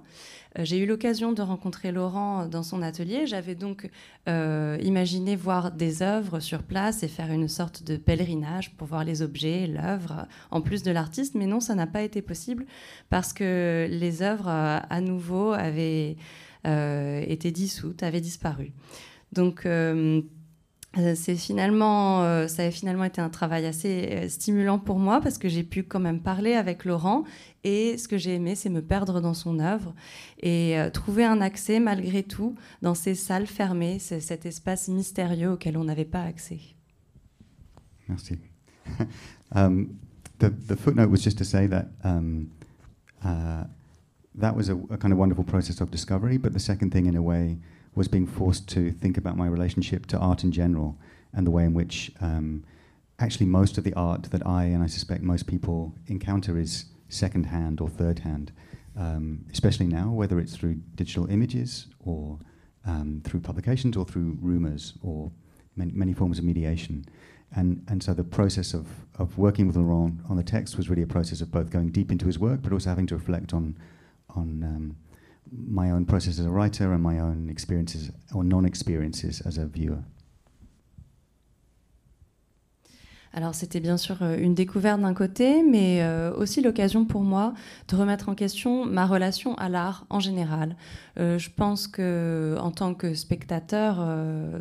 J'ai 0.60 0.78
eu 0.78 0.86
l'occasion 0.86 1.32
de 1.32 1.42
rencontrer 1.42 1.90
Laurent 1.90 2.46
dans 2.46 2.62
son 2.62 2.80
atelier. 2.80 3.26
J'avais 3.26 3.56
donc 3.56 3.90
imaginé 4.28 5.34
voir 5.34 5.72
des 5.72 6.00
œuvres 6.00 6.38
sur 6.38 6.62
place 6.62 7.02
et 7.02 7.08
faire 7.08 7.32
une 7.32 7.48
sorte 7.48 7.82
de 7.82 7.96
pèlerinage 7.96 8.70
pour 8.76 8.86
voir 8.86 9.02
les 9.02 9.20
objets, 9.20 9.66
l'œuvre, 9.66 10.28
en 10.52 10.60
plus 10.60 10.84
de 10.84 10.92
l'artiste. 10.92 11.34
Mais 11.34 11.46
non, 11.46 11.58
ça 11.58 11.74
n'a 11.74 11.88
pas 11.88 12.02
été 12.02 12.22
possible 12.22 12.66
parce 13.10 13.32
que 13.32 13.88
les 13.90 14.22
œuvres, 14.22 14.46
à 14.46 15.00
nouveau, 15.00 15.50
avaient 15.50 16.16
été 16.64 17.50
dissoutes, 17.50 18.04
avaient 18.04 18.20
disparu. 18.20 18.70
Donc, 19.32 19.66
c'est 21.14 21.36
finalement, 21.36 22.22
euh, 22.22 22.46
ça 22.46 22.64
a 22.64 22.70
finalement 22.70 23.04
été 23.04 23.20
un 23.20 23.28
travail 23.28 23.66
assez 23.66 24.08
euh, 24.10 24.28
stimulant 24.28 24.78
pour 24.78 24.98
moi 24.98 25.20
parce 25.20 25.38
que 25.38 25.48
j'ai 25.48 25.62
pu 25.62 25.82
quand 25.82 26.00
même 26.00 26.20
parler 26.20 26.54
avec 26.54 26.84
Laurent 26.84 27.24
et 27.64 27.98
ce 27.98 28.08
que 28.08 28.18
j'ai 28.18 28.34
aimé, 28.34 28.54
c'est 28.54 28.70
me 28.70 28.82
perdre 28.82 29.20
dans 29.20 29.34
son 29.34 29.58
œuvre 29.58 29.94
et 30.42 30.76
trouver 30.92 31.24
un 31.24 31.40
accès 31.40 31.80
malgré 31.80 32.22
tout 32.22 32.54
dans 32.82 32.94
ces 32.94 33.14
salles 33.14 33.46
fermées, 33.46 33.98
cet 33.98 34.44
espace 34.44 34.88
mystérieux 34.88 35.52
auquel 35.52 35.78
on 35.78 35.84
n'avait 35.84 36.04
pas 36.04 36.22
accès. 36.22 36.60
Merci. 38.08 38.38
um, 39.54 39.96
the, 40.38 40.50
the, 40.68 40.76
footnote 40.76 41.10
was 41.10 41.22
just 41.22 41.38
to 41.38 41.44
say 41.44 41.66
that 41.66 41.86
um, 42.04 42.50
uh, 43.24 43.64
that 44.34 44.54
was 44.54 44.68
a, 44.68 44.76
a 44.90 44.98
kind 44.98 45.12
of 45.12 45.18
wonderful 45.18 45.44
process 45.44 45.80
of 45.80 45.90
discovery, 45.90 46.36
but 46.36 46.52
the 46.52 46.60
second 46.60 46.90
thing, 46.90 47.06
in 47.06 47.16
a 47.16 47.22
way, 47.22 47.58
was 47.94 48.08
being 48.08 48.26
forced 48.26 48.68
to 48.68 48.90
think 48.90 49.16
about 49.16 49.36
my 49.36 49.46
relationship 49.46 50.06
to 50.06 50.18
art 50.18 50.44
in 50.44 50.52
general 50.52 50.98
and 51.32 51.46
the 51.46 51.50
way 51.50 51.64
in 51.64 51.74
which 51.74 52.10
um, 52.20 52.64
actually 53.18 53.46
most 53.46 53.78
of 53.78 53.84
the 53.84 53.94
art 53.94 54.24
that 54.24 54.46
I 54.46 54.64
and 54.64 54.82
I 54.82 54.86
suspect 54.86 55.22
most 55.22 55.46
people 55.46 55.94
encounter 56.06 56.58
is 56.58 56.86
second 57.08 57.46
hand 57.46 57.80
or 57.80 57.88
third 57.88 58.20
hand, 58.20 58.52
um, 58.96 59.44
especially 59.52 59.86
now, 59.86 60.10
whether 60.10 60.38
it's 60.38 60.56
through 60.56 60.74
digital 60.94 61.30
images 61.30 61.86
or 62.00 62.38
um, 62.86 63.22
through 63.24 63.40
publications 63.40 63.96
or 63.96 64.04
through 64.04 64.36
rumors 64.40 64.94
or 65.02 65.30
many, 65.76 65.92
many, 65.92 66.12
forms 66.12 66.38
of 66.38 66.44
mediation. 66.44 67.04
And, 67.56 67.84
and 67.88 68.02
so 68.02 68.14
the 68.14 68.24
process 68.24 68.74
of, 68.74 68.86
of 69.18 69.38
working 69.38 69.66
with 69.66 69.76
Laurent 69.76 70.20
on 70.28 70.36
the 70.36 70.42
text 70.42 70.76
was 70.76 70.90
really 70.90 71.02
a 71.02 71.06
process 71.06 71.40
of 71.40 71.50
both 71.50 71.70
going 71.70 71.90
deep 71.90 72.10
into 72.10 72.26
his 72.26 72.38
work, 72.38 72.62
but 72.62 72.72
also 72.72 72.90
having 72.90 73.06
to 73.08 73.14
reflect 73.14 73.54
on, 73.54 73.76
on 74.30 74.62
um, 74.64 74.96
my 75.52 75.90
own 75.90 76.04
process 76.04 76.38
as 76.38 76.46
a 76.46 76.50
writer 76.50 76.92
and 76.92 77.02
my 77.02 77.18
own 77.18 77.48
experiences 77.50 78.10
or 78.34 78.44
non-experiences 78.44 79.40
as 79.42 79.58
a 79.58 79.66
viewer. 79.66 80.04
Alors 83.36 83.52
c'était 83.56 83.80
bien 83.80 83.96
sûr 83.96 84.18
euh, 84.22 84.36
une 84.38 84.54
découverte 84.54 85.00
d'un 85.00 85.12
côté, 85.12 85.64
mais 85.64 86.02
euh, 86.02 86.32
aussi 86.36 86.62
l'occasion 86.62 87.04
pour 87.04 87.22
moi 87.22 87.52
de 87.88 87.96
remettre 87.96 88.28
en 88.28 88.36
question 88.36 88.86
ma 88.86 89.06
relation 89.06 89.56
à 89.56 89.68
l'art 89.68 90.06
en 90.08 90.20
général. 90.20 90.76
Euh, 91.18 91.36
je 91.36 91.50
pense 91.50 91.88
que 91.88 92.56
en 92.60 92.70
tant 92.70 92.94
que 92.94 93.14
spectateur 93.14 93.96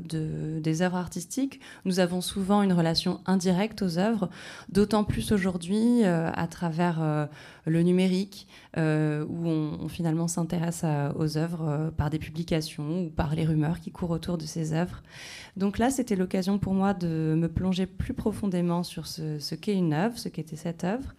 de, 0.10 0.60
des 0.60 0.82
œuvres 0.82 0.98
artistiques, 0.98 1.60
nous 1.86 2.00
avons 2.00 2.22
souvent 2.22 2.64
une 2.64 2.74
relation 2.74 3.22
indirecte 3.28 3.84
aux 3.84 4.00
œuvres, 4.00 4.30
d'autant 4.70 5.04
plus 5.04 5.32
aujourd'hui 5.32 6.04
à 6.04 6.48
travers 6.48 7.28
le 7.66 7.84
numérique, 7.84 8.48
où 8.78 8.80
on, 8.80 9.88
finalement 9.88 10.28
s'intéresse 10.28 10.86
aux 11.18 11.38
œuvres 11.38 11.92
par 11.98 12.10
des 12.10 12.20
publications 12.20 13.06
ou 13.06 13.10
par 13.10 13.36
les 13.36 13.46
rumeurs 13.46 13.80
qui 13.80 13.92
courent 13.92 14.12
autour 14.12 14.38
de 14.38 14.46
ces 14.46 14.74
œuvres. 14.74 15.02
Donc 15.58 15.78
là, 15.78 15.90
c'était 15.90 16.16
l'occasion 16.16 16.58
pour 16.58 16.74
moi 16.74 16.94
de 16.94 17.36
me 17.38 17.48
plonger 17.48 17.86
plus 17.86 18.14
profondément 18.14 18.63
sur 18.84 19.08
ce, 19.08 19.56
qu'est 19.56 19.76
une 19.76 19.94
œuvre, 19.94 20.18
ce 20.18 20.30
qu'était 20.30 20.56
cette 20.56 20.84
œuvre, 20.84 21.14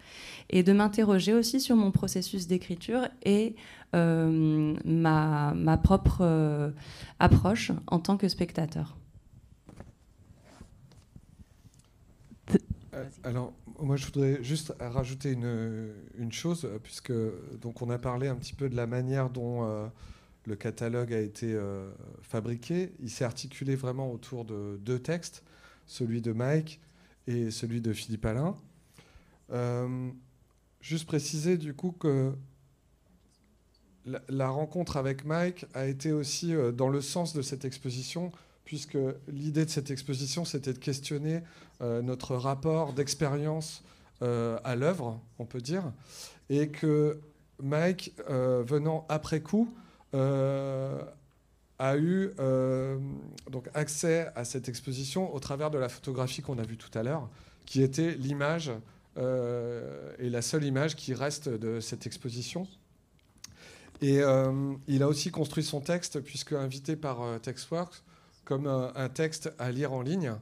et 0.49 0.63
de 0.63 0.73
m'interroger 0.73 1.33
aussi 1.33 1.59
sur 1.59 1.75
mon 1.75 1.91
processus 1.91 2.47
d'écriture 2.47 3.07
et 3.23 3.55
euh, 3.93 4.75
ma, 4.83 5.77
propre 5.77 6.19
euh, 6.21 6.71
approche 7.19 7.71
en 7.87 7.99
tant 7.99 8.17
que 8.17 8.27
spectateur. 8.27 8.97
Euh, 12.93 13.05
alors, 13.23 13.53
moi, 13.79 13.95
je 13.95 14.05
voudrais 14.05 14.43
juste 14.43 14.73
rajouter 14.79 15.31
une, 15.31 16.31
chose, 16.31 16.67
puisque 16.83 17.13
donc 17.61 17.81
on 17.81 17.89
a 17.89 17.97
parlé 17.97 18.27
un 18.27 18.35
petit 18.35 18.53
peu 18.53 18.69
de 18.69 18.75
la 18.75 18.87
manière 18.87 19.29
dont 19.29 19.89
le 20.45 20.55
catalogue 20.55 21.13
a 21.13 21.19
été 21.19 21.57
fabriqué. 22.21 22.93
Il 23.01 23.09
s'est 23.09 23.25
articulé 23.25 23.75
vraiment 23.75 24.11
autour 24.11 24.45
de 24.45 24.79
deux 24.81 24.99
textes, 24.99 25.43
celui 25.87 26.21
de 26.21 26.31
Mike 26.31 26.79
et 27.27 27.51
celui 27.51 27.81
de 27.81 27.93
Philippe 27.93 28.25
Alain. 28.25 28.55
Euh, 29.51 30.09
juste 30.81 31.05
préciser 31.05 31.57
du 31.57 31.73
coup 31.73 31.91
que 31.91 32.33
la, 34.29 34.49
rencontre 34.49 34.97
avec 34.97 35.25
Mike 35.25 35.65
a 35.73 35.87
été 35.87 36.11
aussi 36.11 36.53
euh, 36.53 36.71
dans 36.71 36.89
le 36.89 37.01
sens 37.01 37.33
de 37.33 37.41
cette 37.41 37.65
exposition, 37.65 38.31
puisque 38.63 38.97
l'idée 39.27 39.65
de 39.65 39.69
cette 39.69 39.91
exposition, 39.91 40.45
c'était 40.45 40.73
de 40.73 40.79
questionner 40.79 41.41
notre 41.81 42.35
rapport 42.35 42.93
d'expérience 42.93 43.83
à 44.21 44.75
l'œuvre, 44.75 45.21
on 45.37 45.45
peut 45.45 45.61
dire, 45.61 45.91
et 46.49 46.69
que 46.69 47.19
Mike, 47.61 48.15
venant 48.27 49.05
après 49.07 49.41
coup, 49.41 49.71
euh, 50.15 51.01
a 51.79 51.97
eu 51.97 52.31
euh, 52.39 52.97
donc 53.49 53.69
accès 53.73 54.29
à 54.35 54.45
cette 54.45 54.69
exposition 54.69 55.33
au 55.33 55.39
travers 55.39 55.71
de 55.71 55.77
la 55.77 55.89
photographie 55.89 56.41
qu'on 56.41 56.57
a 56.57 56.63
vue 56.63 56.77
tout 56.77 56.95
à 56.97 57.03
l'heure, 57.03 57.29
qui 57.65 57.81
était 57.81 58.15
l'image 58.15 58.71
euh, 59.17 60.13
et 60.19 60.29
la 60.29 60.41
seule 60.41 60.63
image 60.63 60.95
qui 60.95 61.13
reste 61.13 61.49
de 61.49 61.79
cette 61.79 62.05
exposition. 62.05 62.67
Et 64.01 64.19
il 64.89 65.03
a 65.03 65.07
aussi 65.07 65.31
construit 65.31 65.63
son 65.63 65.79
texte, 65.79 66.19
puisque 66.19 66.51
invité 66.51 66.97
par 66.97 67.39
Textworks, 67.41 68.03
comme 68.43 68.67
un, 68.67 69.07
texte 69.07 69.53
à 69.57 69.71
lire 69.71 69.93
en 69.93 70.01
ligne. 70.01 70.33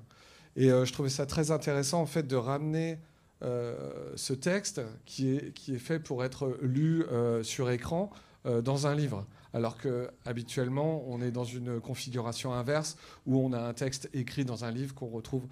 Et 0.55 0.69
je 0.69 0.91
trouvais 0.91 1.09
ça 1.09 1.27
très 1.27 1.51
intéressant 1.51 2.01
en 2.01 2.07
fait 2.07 2.23
de 2.23 2.35
ramener 2.35 2.97
ce 3.41 4.33
texte 4.33 4.81
qui 5.05 5.35
est, 5.35 5.53
qui 5.53 5.75
est 5.75 5.79
fait 5.79 5.99
pour 5.99 6.23
être 6.23 6.57
lu 6.63 7.05
sur 7.43 7.69
écran 7.69 8.09
dans 8.43 8.87
un 8.87 8.95
livre 8.95 9.23
alors 9.53 9.77
que 9.77 10.09
habituellement 10.25 11.03
on 11.07 11.21
est 11.21 11.31
dans 11.31 11.43
une 11.43 11.79
configuration 11.79 12.53
inverse 12.53 12.97
où 13.25 13.39
on 13.39 13.53
a 13.53 13.59
un 13.59 13.73
texte 13.73 14.09
écrit 14.13 14.45
dans 14.45 14.65
un 14.65 14.71
livre 14.71 14.93
qu'on 14.93 15.07
retrouve 15.07 15.43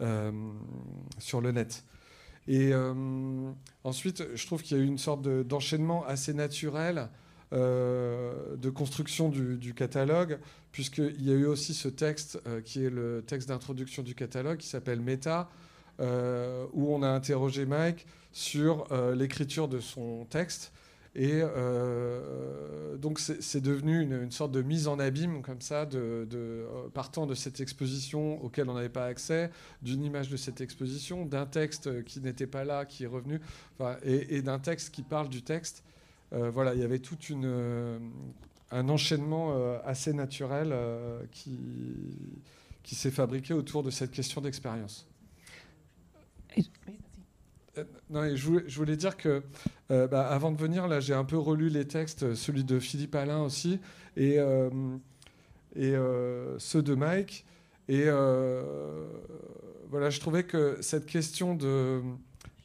euh, 0.00 0.32
sur 1.18 1.40
le 1.40 1.52
net. 1.52 1.84
Et 2.48 2.72
euh, 2.72 2.92
ensuite, 3.84 4.24
je 4.34 4.46
trouve 4.46 4.60
qu'il 4.60 4.76
y 4.76 4.80
a 4.80 4.82
eu 4.82 4.86
une 4.86 4.98
sorte 4.98 5.22
d'enchaînement 5.22 6.04
assez 6.04 6.34
naturel 6.34 7.08
euh, 7.52 8.56
de 8.56 8.70
construction 8.70 9.28
du, 9.28 9.72
catalogue, 9.72 10.40
puisqu'il 10.72 11.24
y 11.24 11.30
a 11.30 11.34
eu 11.34 11.46
aussi 11.46 11.74
ce 11.74 11.88
texte 11.88 12.40
qui 12.64 12.84
est 12.84 12.90
le 12.90 13.22
texte 13.24 13.48
d'introduction 13.48 14.02
du 14.02 14.16
catalogue 14.16 14.58
qui 14.58 14.66
s'appelle 14.66 15.00
Meta, 15.00 15.48
où 16.00 16.92
on 16.92 17.02
a 17.02 17.08
interrogé 17.08 17.64
Mike 17.64 18.06
sur 18.32 18.88
l'écriture 19.14 19.68
de 19.68 19.78
son 19.78 20.26
texte 20.28 20.72
et 21.16 21.40
euh, 21.42 22.96
donc 22.96 23.20
c'est 23.20 23.60
devenu 23.60 24.02
une, 24.02 24.32
sorte 24.32 24.50
de 24.50 24.62
mise 24.62 24.88
en 24.88 24.98
abîme 24.98 25.42
comme 25.42 25.60
ça, 25.60 25.88
euh, 25.94 26.88
partant 26.92 27.26
de 27.26 27.34
cette 27.34 27.60
exposition 27.60 28.42
auquel 28.42 28.68
on 28.68 28.74
n'avait 28.74 28.88
pas 28.88 29.06
accès, 29.06 29.50
d'une 29.82 30.02
image 30.02 30.28
de 30.28 30.36
cette 30.36 30.60
exposition, 30.60 31.24
d'un 31.24 31.46
texte 31.46 32.02
qui 32.04 32.20
n'était 32.20 32.48
pas 32.48 32.64
là, 32.64 32.84
qui 32.84 33.04
est 33.04 33.08
revenu, 33.08 33.40
et, 34.02 34.42
d'un 34.42 34.58
texte 34.58 34.92
qui 34.92 35.02
parle 35.02 35.28
du 35.28 35.42
texte. 35.42 35.84
Euh, 36.32 36.50
voilà, 36.50 36.74
il 36.74 36.80
y 36.80 36.84
avait 36.84 36.98
tout 36.98 37.16
un 38.72 38.88
enchaînement 38.88 39.54
assez 39.84 40.12
naturel 40.12 40.74
qui, 41.30 41.58
qui 42.82 42.96
s'est 42.96 43.12
fabriqué 43.12 43.54
autour 43.54 43.84
de 43.84 43.90
cette 43.90 44.10
question 44.10 44.40
d'expérience. 44.40 45.06
Euh, 47.78 47.84
non, 48.10 48.34
je, 48.34 48.76
voulais, 48.76 48.96
dire 48.96 49.16
que 49.16 49.42
euh, 49.90 50.06
bah, 50.06 50.26
avant 50.28 50.52
de 50.52 50.56
venir, 50.56 50.88
là, 50.88 51.00
j'ai 51.00 51.14
un 51.14 51.24
peu 51.24 51.38
relu 51.38 51.68
les 51.68 51.86
textes, 51.86 52.34
celui 52.34 52.64
de 52.64 52.78
Philippe 52.78 53.14
Alain 53.14 53.42
aussi, 53.42 53.80
et, 54.16 54.38
euh, 54.38 54.98
ceux 56.58 56.82
de 56.82 56.94
Mike. 56.94 57.44
Et 57.88 58.04
voilà, 59.90 60.10
je 60.10 60.20
trouvais 60.20 60.44
que 60.44 60.78
cette 60.80 61.06
question 61.06 61.54
de. 61.54 62.00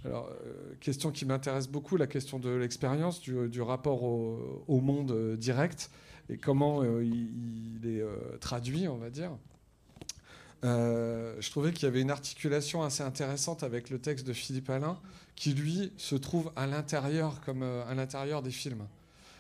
Alors, 0.06 0.32
question 0.80 1.12
qui 1.12 1.26
m'intéresse 1.26 1.68
beaucoup, 1.68 1.98
la 1.98 2.08
question 2.08 2.40
de 2.40 2.50
l'expérience, 2.50 3.22
du, 3.22 3.62
rapport 3.62 4.04
au, 4.04 4.82
monde 4.82 5.36
direct, 5.36 5.92
et 6.30 6.38
comment 6.38 6.84
il, 7.02 7.82
est 7.86 8.04
traduit, 8.40 8.88
on 8.88 8.98
va 8.98 9.10
dire. 9.10 9.32
Euh, 10.66 11.36
je 11.40 11.50
trouvais 11.52 11.72
qu'il 11.72 11.84
y 11.84 11.88
avait 11.88 12.02
une 12.02 12.12
articulation 12.12 12.84
assez 12.84 13.04
intéressante 13.04 13.64
avec 13.64 13.90
le 13.90 14.00
texte 14.00 14.28
de 14.28 14.34
Philippe 14.34 14.70
Alain, 14.70 14.98
qui 15.36 15.54
lui 15.54 15.94
se 15.98 16.16
trouve 16.16 16.52
à 16.56 16.68
l'intérieur, 16.68 17.40
comme 17.42 17.64
euh, 17.64 17.86
à 17.88 17.96
l'intérieur 17.96 18.42
des 18.42 18.52
films. 18.52 18.86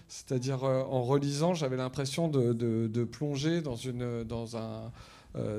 C'est-à-dire, 0.07 0.63
euh, 0.63 0.81
en 0.83 1.03
relisant, 1.03 1.53
j'avais 1.53 1.77
l'impression 1.77 2.29
de, 2.29 3.03
plonger 3.03 3.61
dans, 3.61 3.75
une, 3.75 4.23
dans, 4.23 4.57
un, 4.57 4.91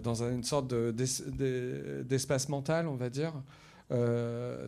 dans 0.03 0.25
une 0.25 0.45
sorte 0.45 0.73
d'espace 0.73 2.49
mental, 2.49 2.89
on 2.89 2.97
va 2.97 3.11
dire, 3.11 3.35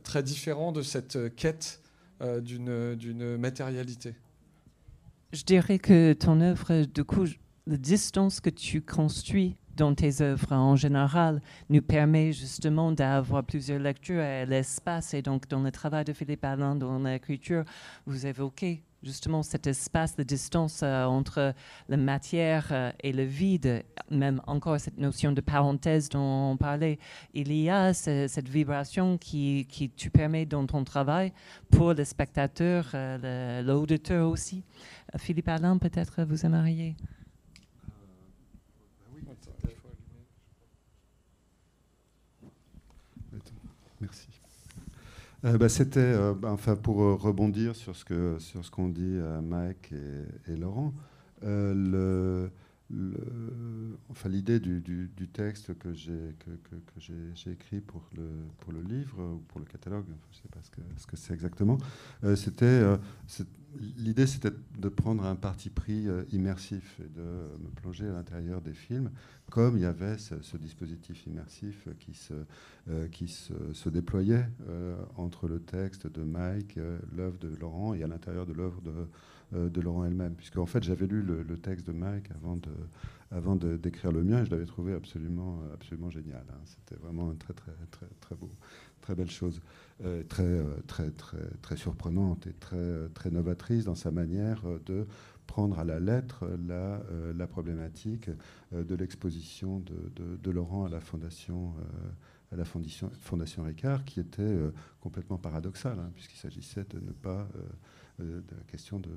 très 0.05 0.23
différent 0.23 0.73
de 0.73 0.83
cette 0.83 1.35
quête 1.35 1.81
d'une 2.21 3.37
matérialité. 3.39 4.15
Je 5.33 5.43
dirais 5.43 5.79
que 5.79 6.13
ton 6.13 6.41
œuvre, 6.41 6.85
du 6.85 7.03
coup, 7.03 7.25
la 7.67 7.77
distance 7.77 8.41
que 8.41 8.51
tu 8.51 8.83
construis 8.83 9.57
dans 9.77 9.95
tes 9.95 10.23
œuvres 10.23 10.53
en 10.53 10.77
général 10.77 11.41
nous 11.71 11.83
permet 11.83 12.33
justement 12.33 12.93
d'avoir 12.93 13.45
plusieurs 13.45 13.79
lectures 13.79 14.23
à 14.23 14.45
l'espace. 14.45 15.15
Et 15.15 15.23
donc, 15.23 15.49
dans 15.49 15.61
le 15.61 15.71
travail 15.71 16.05
de 16.05 16.13
Philippe 16.13 16.45
Alain, 16.45 16.77
dans 16.77 16.99
l'écriture, 16.99 17.65
vous 18.07 18.27
évoquez 18.27 18.83
justement 19.03 19.43
cet 19.43 19.67
espace 19.67 20.17
de 20.17 20.23
distance 20.23 20.81
euh, 20.83 21.05
entre 21.05 21.55
la 21.89 21.97
matière 21.97 22.69
euh, 22.71 22.93
et 23.01 23.13
le 23.13 23.25
vide, 23.25 23.85
même 24.11 24.41
encore 24.47 24.79
cette 24.79 24.99
notion 24.99 25.33
de 25.33 25.41
parenthèse 25.41 26.09
dont 26.09 26.53
on 26.53 26.57
parlait. 26.57 26.99
Il 27.35 27.53
y 27.53 27.69
a 27.69 27.93
cette 27.95 28.49
vibration 28.49 29.19
qui, 29.19 29.67
qui 29.69 29.91
tu 29.91 30.11
permets 30.11 30.47
dans 30.47 30.67
ton 30.67 30.85
travail 30.85 31.33
pour 31.71 31.95
le 31.95 32.05
spectateur, 32.05 32.91
euh, 32.95 33.63
l'auditeur 33.63 34.29
aussi. 34.29 34.63
Philippe 35.19 35.49
Alain, 35.49 35.79
peut-être 35.79 36.23
vous 36.25 36.47
aimeriez 36.47 36.97
Merci. 44.03 44.29
Euh, 45.45 45.59
bah, 45.59 45.69
C'était, 45.69 46.01
euh, 46.01 46.35
bah, 46.35 46.51
enfin, 46.53 46.77
pour 46.77 47.03
euh, 47.03 47.15
rebondir 47.15 47.75
sur 47.77 47.97
ce 47.97 48.05
que 48.05 48.37
sur 48.39 48.65
ce 48.65 48.71
qu'ont 48.71 48.89
dit 48.89 49.19
Mike 49.43 49.93
et, 50.49 50.57
Laurent, 50.57 50.93
enfin, 54.11 54.29
l'idée 54.29 54.61
du, 54.61 55.29
texte 55.33 55.79
que 55.79 55.95
j'ai 55.95 56.35
que, 56.41 56.51
que, 56.75 57.01
j'ai 57.35 57.51
écrit 57.51 57.81
pour 57.81 58.03
le 58.17 58.29
pour 58.61 58.73
le 58.73 58.83
livre 58.83 59.23
ou 59.23 59.39
pour 59.49 59.61
le 59.61 59.67
catalogue, 59.67 60.05
je 60.07 60.39
ne 60.39 60.43
sais 60.43 60.49
pas 60.51 60.61
ce 60.97 61.07
que 61.07 61.17
c'est 61.17 61.33
exactement, 61.33 61.79
c'était 62.37 62.83
l'idée 63.97 64.27
c'était 64.27 64.53
de 64.79 64.89
prendre 64.89 65.25
un 65.25 65.35
parti 65.35 65.71
pris 65.71 66.07
immersif 66.33 67.01
et 67.01 67.09
de 67.09 67.23
me 67.63 67.69
plonger 67.75 68.07
à 68.07 68.13
l'intérieur 68.13 68.61
des 68.61 68.75
films 68.75 69.11
comme 69.53 69.77
il 69.77 69.83
y 69.83 69.87
avait 69.87 70.17
ce, 70.17 70.57
dispositif 70.57 71.27
immersif 71.27 71.87
qui 72.01 72.15
se, 72.15 72.33
euh, 72.89 73.07
qui 73.09 73.29
se, 73.29 73.89
déployait 73.91 74.49
euh, 74.67 74.97
entre 75.17 75.47
le 75.47 75.61
texte 75.61 76.07
de 76.07 76.23
Mike, 76.23 76.79
euh, 76.79 76.99
l'œuvre 77.15 77.39
de 77.39 77.55
Laurent, 77.61 77.93
et 77.93 78.03
à 78.03 78.07
l'intérieur 78.07 78.47
de 78.47 78.55
l'œuvre 78.55 78.81
de, 78.81 79.69
de, 79.69 79.81
Laurent 79.83 80.07
elle-même. 80.07 80.35
Puisque 80.35 80.57
en 80.57 80.65
fait, 80.65 80.83
j'avais 80.83 81.07
lu 81.07 81.23
le, 81.23 81.45
texte 81.59 81.87
de 81.87 81.93
Mike 81.93 82.31
avant 82.35 82.57
de 82.57 82.71
avant 83.31 83.57
d'écrire 83.57 84.13
le 84.13 84.23
mien 84.23 84.43
et 84.43 84.45
je 84.45 84.51
l'avais 84.51 84.67
trouvé 84.67 84.93
absolument, 84.93 85.61
absolument 85.73 86.11
génial. 86.11 86.45
Hein. 86.51 86.61
C'était 86.67 87.01
vraiment 87.01 87.35
très, 87.37 87.55
très, 87.55 87.73
très, 87.91 88.07
très, 88.21 88.35
beau, 88.35 88.51
très 89.03 89.15
belle 89.15 89.31
chose, 89.31 89.61
très, 90.29 90.65
très, 90.87 91.11
très, 91.11 91.45
très 91.61 91.77
surprenante 91.77 92.47
et 92.47 92.55
très, 92.55 93.09
très 93.15 93.31
novatrice 93.31 93.85
dans 93.85 93.95
sa 93.95 94.11
manière 94.11 94.63
de 94.87 95.07
prendre 95.53 95.79
à 95.79 95.85
la 95.85 96.01
lettre 96.01 96.49
la, 96.67 96.75
euh, 97.11 97.35
la 97.37 97.47
problématique 97.47 98.31
euh, 98.73 98.85
de 98.85 98.95
l'exposition 98.95 99.81
de, 99.81 100.37
de, 100.43 100.51
Laurent 100.51 100.87
à 100.87 100.89
la 100.89 101.01
Fondation, 101.01 101.75
euh, 101.79 102.55
à 102.55 102.57
la 102.57 102.65
fondation, 102.65 103.11
fondation 103.21 103.63
Ricard, 103.63 104.05
qui 104.07 104.21
était 104.21 104.57
complètement 105.01 105.37
paradoxale, 105.37 105.99
hein, 105.99 106.11
puisqu'il 106.15 106.39
s'agissait 106.39 106.85
de 106.91 107.01
ne 107.01 107.13
pas. 107.13 107.49
de 108.19 108.43
la 108.51 108.65
question 108.67 108.99
de, 108.99 109.11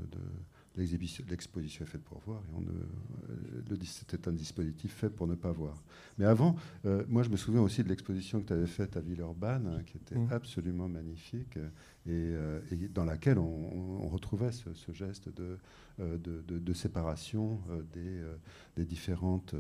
l'exposition 0.78 1.86
est 1.86 1.88
faite 1.88 2.04
pour 2.04 2.20
voir 2.20 2.42
et 2.42 2.56
on 2.56 2.62
le, 2.62 3.86
c'était 3.86 4.28
un 4.28 4.34
dispositif 4.34 4.94
fait 4.94 5.10
pour 5.10 5.28
ne 5.28 5.36
pas 5.36 5.52
voir. 5.52 5.82
Mais 6.18 6.26
avant, 6.26 6.56
moi 7.08 7.24
je 7.24 7.30
me 7.30 7.38
souviens 7.38 7.62
aussi 7.62 7.84
de 7.84 7.90
l'exposition 7.90 8.42
que 8.42 8.48
tu 8.48 8.54
avais 8.54 8.68
faite 8.68 8.98
à 8.98 9.02
Villeurbanne, 9.02 9.68
hein, 9.68 9.84
qui 9.86 9.98
était 9.98 10.16
mmh. 10.16 10.32
absolument 10.32 10.88
magnifique 10.88 11.58
et, 12.08 12.34
dans 12.94 13.06
laquelle 13.06 13.38
on, 13.40 14.08
retrouvait 14.08 14.52
ce, 14.52 14.74
ce, 14.74 14.92
geste 14.92 15.30
de, 15.30 15.58
euh, 16.00 16.18
de, 16.18 16.74
séparation 16.74 17.62
euh, 17.70 17.82
des, 17.94 18.20
euh, 18.20 18.36
des, 18.76 18.86
différentes. 18.86 19.56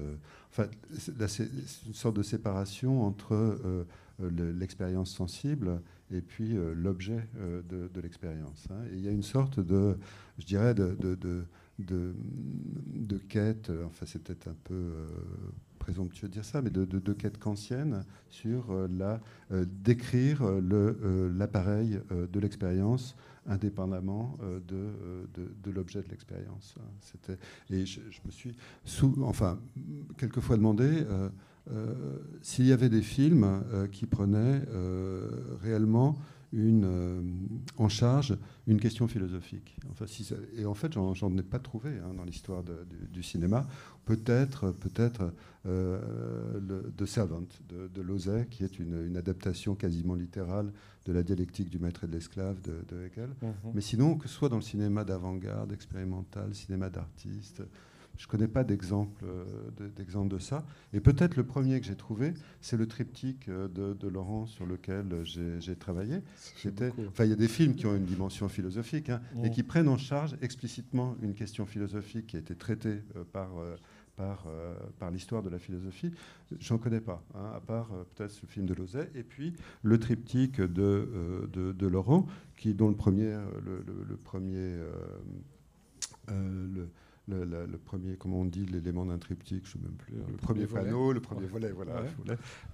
enfin, 0.51 0.67
c'est 0.97 1.49
une 1.87 1.93
sorte 1.93 2.17
de 2.17 2.23
séparation 2.23 3.03
entre 3.03 3.85
l'expérience 4.19 5.11
sensible 5.11 5.81
et 6.11 6.21
puis 6.21 6.55
l'objet 6.75 7.27
de, 7.35 8.01
l'expérience. 8.01 8.67
Hein. 8.69 8.83
Il 8.93 9.01
y 9.01 9.07
a 9.07 9.11
une 9.11 9.23
sorte 9.23 9.59
de, 9.59 9.97
je 10.37 10.45
dirais, 10.45 10.73
de, 10.73 10.95
de, 10.99 11.45
de, 11.79 13.17
quête, 13.29 13.71
enfin 13.85 14.05
c'est 14.05 14.23
peut-être 14.23 14.47
un 14.47 14.55
peu 14.63 14.91
présomptueux 15.79 16.27
de 16.27 16.33
dire 16.33 16.45
ça, 16.45 16.61
mais 16.61 16.69
de, 16.69 17.13
quête 17.13 17.37
kantienne 17.37 18.05
sur 18.29 18.87
la 18.89 19.19
décrire 19.49 20.43
l'appareil 20.61 21.99
de 22.11 22.39
l'expérience 22.39 23.15
indépendamment 23.47 24.37
euh, 24.41 24.59
euh, 24.71 25.25
de, 25.33 25.51
de, 25.63 25.71
l'objet 25.71 26.01
de 26.01 26.09
l'expérience. 26.09 26.75
C'était, 27.01 27.37
et 27.69 27.85
je, 27.85 27.99
me 28.25 28.31
suis, 28.31 28.55
sous, 28.83 29.15
enfin, 29.23 29.59
quelquefois 30.17 30.57
demandé 30.57 30.83
euh, 30.85 31.29
s'il 32.41 32.65
y 32.65 32.71
avait 32.71 32.89
des 32.89 33.01
films 33.01 33.63
qui 33.91 34.05
prenaient 34.05 34.61
réellement 35.61 36.17
une, 36.55 37.49
en 37.77 37.89
charge 37.89 38.37
une 38.67 38.79
question 38.79 39.07
philosophique. 39.07 39.77
Enfin, 39.91 40.07
si 40.07 40.27
et 40.57 40.65
en 40.65 40.73
fait, 40.73 40.93
j'en 40.93 41.37
ai 41.37 41.43
pas 41.43 41.59
trouvé 41.59 41.91
hein, 41.99 42.13
dans 42.15 42.23
l'histoire 42.23 42.63
du 43.11 43.23
cinéma. 43.23 43.67
Peut-être, 44.05 44.71
peut-être 44.71 45.33
euh, 45.65 46.59
The 46.97 47.05
Servant 47.05 47.47
de, 47.69 47.87
de 47.87 48.43
qui 48.43 48.63
est 48.63 48.79
une, 48.79 49.17
adaptation 49.17 49.75
quasiment 49.75 50.15
littérale 50.15 50.71
de 51.05 51.11
la 51.11 51.23
dialectique 51.23 51.69
du 51.69 51.79
maître 51.79 52.03
et 52.03 52.07
de 52.07 52.13
l'esclave 52.13 52.57
de, 52.61 53.05
Hegel. 53.05 53.29
Mhm. 53.41 53.53
Mais 53.73 53.81
sinon, 53.81 54.15
que 54.15 54.27
ce 54.27 54.33
soit 54.33 54.49
dans 54.49 54.57
le 54.57 54.61
cinéma 54.61 55.03
d'avant-garde, 55.03 55.71
expérimental, 55.73 56.53
cinéma 56.53 56.89
d'artiste, 56.89 57.63
je 58.17 58.25
ne 58.25 58.29
connais 58.29 58.47
pas 58.47 58.63
d'exemple 58.63 59.23
euh, 59.25 59.45
de, 60.25 60.39
ça. 60.39 60.65
Et 60.93 60.99
peut-être 60.99 61.35
le 61.35 61.43
premier 61.43 61.79
que 61.79 61.85
j'ai 61.85 61.95
trouvé, 61.95 62.33
c'est 62.61 62.77
le 62.77 62.87
triptyque 62.87 63.47
euh, 63.49 63.67
de, 63.67 64.07
Laurent 64.07 64.45
sur 64.45 64.65
lequel 64.65 65.05
j'ai 65.23 65.75
travaillé. 65.75 66.21
Enfin, 67.07 67.25
il 67.25 67.29
y 67.29 67.33
a 67.33 67.37
des 67.37 67.47
films 67.47 67.75
qui 67.75 67.85
ont 67.85 67.95
une 67.95 68.05
dimension 68.05 68.47
philosophique 68.47 69.09
hein, 69.09 69.21
et 69.43 69.49
qui 69.49 69.63
prennent 69.63 69.89
en 69.89 69.97
charge 69.97 70.37
explicitement 70.41 71.15
une 71.21 71.33
question 71.33 71.65
philosophique 71.65 72.27
qui 72.27 72.35
a 72.37 72.39
été 72.39 72.55
traitée 72.55 73.01
par 73.33 73.49
par, 74.15 74.45
euh, 74.47 74.73
par 74.99 75.11
l'histoire 75.11 75.43
de 75.43 75.49
la 75.49 75.59
philosophie, 75.59 76.11
j'en 76.59 76.77
connais 76.77 77.01
pas, 77.01 77.23
hein, 77.33 77.51
à 77.55 77.59
part 77.59 77.89
euh, 77.93 78.03
peut-être 78.15 78.31
ce 78.31 78.45
film 78.45 78.65
de 78.65 78.73
Lozay, 78.73 79.09
et 79.15 79.23
puis 79.23 79.53
le 79.83 79.99
triptyque 79.99 80.61
de, 80.61 80.81
euh, 80.81 81.47
de, 81.47 81.71
de, 81.71 81.87
Laurent, 81.87 82.25
qui, 82.57 82.73
dont 82.73 82.89
le 82.89 82.95
premier, 82.95 83.35
le, 83.63 83.83
le, 84.07 84.17
premier 84.17 84.77
le, 86.29 86.89
le, 87.27 87.77
premier, 87.77 88.15
comment 88.17 88.41
on 88.41 88.45
dit, 88.45 88.65
l'élément 88.65 89.05
d'un 89.05 89.17
triptyque, 89.17 89.65
je 89.65 89.77
ne 89.77 89.83
sais 89.83 89.87
même 89.87 89.97
plus, 89.97 90.13
hein, 90.15 90.25
le, 90.29 90.37
premier, 90.37 90.67
panneau, 90.67 91.11
le 91.11 91.19
premier 91.19 91.47
volet, 91.47 91.71
voilà, 91.71 92.03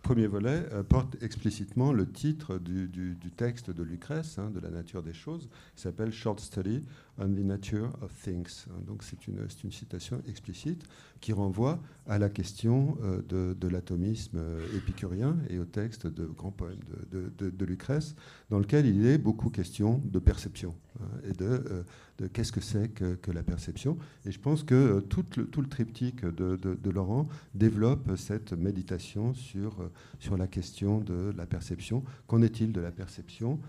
premier 0.01 0.27
volet 0.27 0.63
porte 0.89 1.21
explicitement 1.23 1.93
le 1.93 2.09
titre 2.09 2.57
du, 2.57 2.87
du, 2.87 3.31
texte 3.31 3.71
de 3.71 3.83
Lucrèce, 3.83 4.37
hein, 4.39 4.51
de 4.51 4.59
la 4.59 4.69
nature 4.69 5.03
des 5.03 5.13
choses, 5.13 5.49
qui 5.75 5.81
s'appelle 5.81 6.11
Short 6.11 6.39
Study 6.39 6.83
on 7.21 7.35
the 7.35 7.43
Nature 7.43 7.89
of 8.01 8.11
Things. 8.23 8.65
Donc 8.87 9.03
c'est 9.03 9.27
une, 9.27 9.47
une, 9.63 9.71
citation 9.71 10.21
explicite 10.27 10.83
qui 11.19 11.33
renvoie 11.33 11.79
à 12.07 12.17
la 12.17 12.29
question 12.29 12.97
euh, 13.03 13.21
de, 13.29 13.55
de 13.59 13.67
l'atomisme 13.67 14.37
euh, 14.37 14.65
épicurien 14.75 15.37
et 15.49 15.59
au 15.59 15.65
texte 15.65 16.07
de 16.07 16.25
grand 16.25 16.51
poème 16.51 16.79
de, 17.11 17.31
de, 17.49 17.65
Lucrèce, 17.65 18.15
dans 18.49 18.59
lequel 18.59 18.87
il 18.87 19.05
est 19.05 19.19
beaucoup 19.19 19.49
question 19.49 20.01
de 20.03 20.19
perception 20.19 20.75
hein, 20.99 21.05
et 21.23 21.33
de, 21.33 21.45
euh, 21.45 21.83
de 22.17 22.27
qu'est-ce 22.27 22.51
que 22.51 22.59
c'est 22.59 22.89
que, 22.89 23.15
que, 23.15 23.31
la 23.31 23.43
perception. 23.43 23.97
Et 24.25 24.31
je 24.31 24.39
pense 24.39 24.63
que 24.63 24.99
tout 25.01 25.25
le, 25.37 25.45
tout 25.45 25.61
le 25.61 25.69
triptyque 25.69 26.25
de, 26.25 26.89
Laurent 26.89 27.29
développe 27.53 28.17
cette 28.17 28.53
méditation 28.53 29.33
sur, 29.33 29.89
sur 30.19 30.37
la 30.37 30.47
question 30.47 30.99
de 30.99 31.31
la 31.37 31.45
perception. 31.45 32.03
Qu'en 32.27 32.41
est-il 32.41 32.73
de 32.73 32.81
la 32.81 32.91
perception 32.91 33.59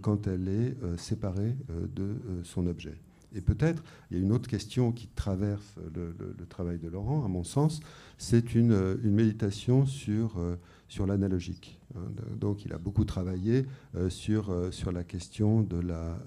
quand 0.00 0.26
elle 0.26 0.48
est 0.48 0.76
séparée 0.96 1.54
de 1.68 2.16
son 2.42 2.66
objet? 2.66 3.01
Et 3.34 3.40
peut-être, 3.40 3.82
il 4.10 4.16
y 4.18 4.20
a 4.20 4.22
une 4.22 4.32
autre 4.32 4.48
question 4.48 4.92
qui 4.92 5.08
traverse 5.08 5.76
le, 5.94 6.14
travail 6.48 6.78
de 6.78 6.88
Laurent, 6.88 7.24
à 7.24 7.28
mon 7.28 7.44
sens, 7.44 7.80
c'est 8.18 8.54
une, 8.54 8.98
une, 9.02 9.14
méditation 9.14 9.86
sur, 9.86 10.38
euh, 10.38 10.56
sur 10.86 11.06
l'analogique. 11.06 11.80
Hein. 11.96 12.00
Donc 12.38 12.64
il 12.64 12.72
a 12.72 12.78
beaucoup 12.78 13.04
travaillé 13.04 13.66
euh, 13.96 14.10
sur, 14.10 14.50
euh, 14.50 14.70
sur 14.70 14.92
la 14.92 15.02
question 15.02 15.62
de 15.62 15.80
la, 15.80 16.18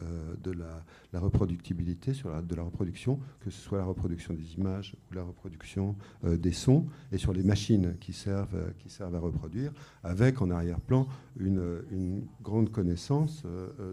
de 0.44 0.52
la, 0.52 0.84
la 1.14 1.20
reproductibilité, 1.20 2.14
sur 2.14 2.42
de 2.42 2.56
la 2.56 2.64
reproduction, 2.64 3.20
que 3.40 3.50
ce 3.50 3.62
soit 3.62 3.78
la 3.78 3.86
reproduction 3.86 4.34
des 4.34 4.56
images 4.56 4.96
ou 5.10 5.14
la 5.14 5.24
reproduction 5.24 5.96
des 6.24 6.52
sons, 6.52 6.86
et 7.12 7.18
sur 7.18 7.34
les 7.34 7.44
machines 7.44 7.96
qui 8.00 8.14
servent, 8.14 8.74
qui 8.80 8.90
servent 8.90 9.16
à 9.16 9.20
reproduire, 9.20 9.72
avec 10.04 10.42
en 10.42 10.50
arrière-plan 10.50 11.08
une, 11.40 11.84
une, 11.92 12.26
grande 12.42 12.72
connaissance 12.72 13.44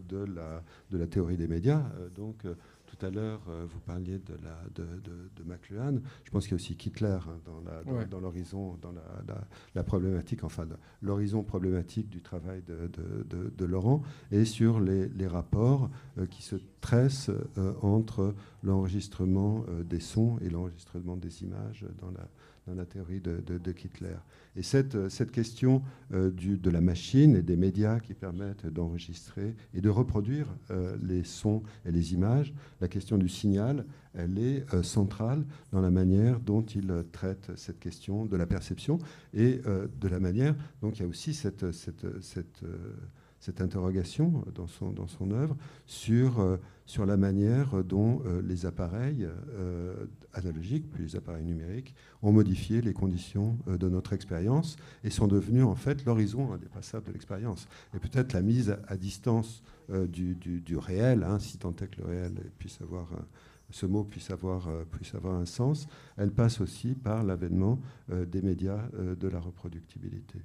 de, 0.09 0.25
la, 0.25 0.62
de 0.90 0.98
la 0.98 1.07
théorie 1.07 1.37
des 1.37 1.48
médias. 1.48 1.85
donc 2.16 2.44
tout 3.03 3.09
à 3.09 3.11
l'heure, 3.11 3.41
euh, 3.49 3.67
vous 3.69 3.81
parliez 3.81 4.19
de, 4.19 4.35
la, 4.45 4.57
de, 4.77 4.85
de, 5.01 5.43
McLuhan. 5.45 5.99
Je 6.25 6.31
pense 6.31 6.45
qu'il 6.45 6.53
y 6.53 6.55
a 6.55 6.57
aussi 6.57 6.77
Kittler 6.77 7.19
hein, 7.27 7.41
dans, 7.45 8.07
dans, 8.07 8.21
l'horizon, 8.21 8.79
dans 8.81 8.93
la, 8.93 9.03
la, 9.75 9.83
problématique, 9.83 10.45
enfin 10.45 10.69
l'horizon 11.03 11.43
problématique 11.43 12.09
du 12.09 12.21
travail 12.23 12.62
de, 12.62 13.65
Laurent 13.65 14.03
et 14.31 14.45
sur 14.45 14.81
les, 14.81 15.09
les 15.09 15.27
rapports 15.27 15.91
qui 16.31 16.43
se 16.43 16.57
tressent 16.81 17.31
entre 17.81 18.35
l'enregistrement 18.62 19.65
des 19.85 20.01
sons 20.01 20.38
et 20.41 20.51
l'enregistrement 20.51 21.17
des 21.17 21.43
images 21.43 21.87
dans 22.01 22.11
la, 22.11 22.29
dans 22.66 22.75
la 22.75 22.85
théorie 22.85 23.20
de, 23.20 23.40
de, 23.40 23.72
Kittler. 23.72 24.16
Et 24.55 24.62
cette, 24.62 24.94
euh, 24.94 25.09
cette 25.09 25.33
question 25.33 25.83
euh, 26.12 26.31
du, 26.31 26.59
de 26.59 26.70
la 26.70 26.81
machine 26.81 27.35
et 27.35 27.42
des 27.42 27.57
médias 27.57 27.98
qui 27.98 28.14
permettent 28.14 28.66
d'enregistrer 28.66 29.57
et 29.75 29.81
de 29.81 29.88
reproduire 29.88 30.46
euh, 30.70 30.96
les 31.03 31.25
sons 31.25 31.62
et 31.85 31.90
les 31.90 32.14
images, 32.14 32.55
la 32.81 32.88
question 32.88 33.18
du 33.18 33.29
signal, 33.29 33.85
elle 34.14 34.38
est 34.38 34.66
centrale 34.83 35.44
dans 35.72 35.81
la 35.81 35.90
manière 35.90 36.38
dont 36.38 36.61
il 36.62 36.92
traite 37.12 37.51
cette 37.57 37.81
question 37.81 38.27
de 38.27 38.37
la 38.37 38.46
perception 38.46 38.98
et 39.33 39.62
de 39.64 40.09
la 40.09 40.20
manière. 40.20 40.55
Donc 40.83 40.98
il 40.98 41.03
y 41.03 41.05
a 41.07 41.09
aussi 41.09 41.33
cette, 41.33 41.72
cette 41.72 42.05
cette 43.42 43.61
interrogation 43.61 44.44
dans 44.55 44.68
son, 44.68 45.31
œuvre 45.33 45.57
sur, 45.85 46.38
euh, 46.38 46.59
sur 46.87 47.07
la 47.07 47.16
manière 47.16 47.83
dont 47.83 48.22
euh, 48.24 48.40
les 48.40 48.66
appareils 48.66 49.26
euh, 49.26 50.07
analogiques, 50.33 50.88
puis 50.92 51.02
les 51.02 51.16
appareils 51.16 51.44
numériques, 51.44 51.92
ont 52.22 52.31
modifié 52.31 52.81
les 52.81 52.92
conditions 52.92 53.59
de 53.66 53.88
notre 53.88 54.12
expérience 54.12 54.76
et 55.02 55.11
sont 55.11 55.26
devenus 55.26 55.64
en 55.64 55.74
fait 55.74 56.05
l'horizon 56.05 56.52
indépassable 56.52 57.09
de 57.09 57.12
l'expérience. 57.14 57.66
Et 57.96 57.98
peut-être 57.98 58.33
la 58.33 58.42
mise 58.42 58.76
à, 58.87 58.96
distance 58.96 59.64
du, 59.90 60.37
du, 60.37 60.76
réel, 60.76 61.24
hein, 61.24 61.40
si 61.40 61.59
tant 61.59 61.74
est 61.83 61.88
que 61.88 62.00
le 62.00 62.07
réel 62.07 62.35
puisse 62.59 62.81
avoir 62.81 63.09
ce 63.70 63.87
mot 63.87 64.05
puisse 64.05 64.31
avoir, 64.31 64.68
puisse 64.90 65.14
avoir 65.14 65.35
un 65.35 65.46
sens, 65.46 65.88
elle 66.16 66.31
passe 66.31 66.61
aussi 66.61 66.94
par 66.94 67.24
l'avènement 67.24 67.81
des 68.09 68.42
médias 68.42 68.87
de 68.92 69.28
la 69.28 69.40
reproductibilité. 69.40 70.42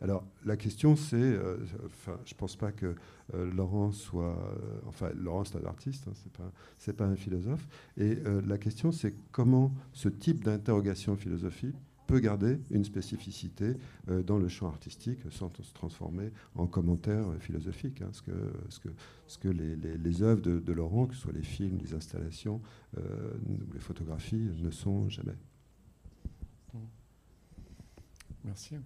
Alors 0.00 0.24
la 0.44 0.56
question 0.56 0.96
c'est, 0.96 1.16
euh, 1.16 1.56
je 1.64 2.10
ne 2.10 2.36
pense 2.36 2.56
pas 2.56 2.72
que 2.72 2.94
euh, 3.34 3.50
Laurent 3.52 3.92
soit, 3.92 4.36
euh, 4.36 4.80
enfin 4.86 5.10
Laurent 5.14 5.44
c'est 5.44 5.56
un 5.56 5.64
artiste, 5.64 6.06
hein, 6.08 6.12
ce 6.14 6.90
n'est 6.90 6.96
pas, 6.96 7.06
un 7.06 7.16
philosophe, 7.16 7.66
et 7.96 8.18
la 8.46 8.58
question 8.58 8.92
c'est 8.92 9.14
comment 9.32 9.72
ce 9.92 10.08
type 10.08 10.44
d'interrogation 10.44 11.16
philosophique 11.16 11.76
peut 12.06 12.18
garder 12.18 12.60
une 12.70 12.84
spécificité 12.84 13.76
dans 14.26 14.36
le 14.36 14.48
champ 14.48 14.66
artistique 14.66 15.20
sans 15.30 15.50
se 15.62 15.72
transformer 15.72 16.30
en 16.54 16.66
commentaire 16.66 17.24
philosophique, 17.40 18.02
hein, 18.02 18.10
ce 18.12 18.20
que, 18.20 18.52
ce 18.68 18.78
que, 18.78 18.88
ce 19.26 19.38
que 19.38 19.48
les, 19.48 19.74
les, 19.76 20.22
œuvres 20.22 20.42
de, 20.42 20.60
de, 20.60 20.72
Laurent, 20.74 21.06
que 21.06 21.14
ce 21.14 21.22
soit 21.22 21.32
les 21.32 21.42
films, 21.42 21.78
les 21.78 21.94
installations 21.94 22.60
ou 22.98 23.72
les 23.72 23.80
photographies, 23.80 24.50
ne 24.60 24.70
sont 24.70 25.08
jamais. 25.08 25.36
Merci. 28.44 28.76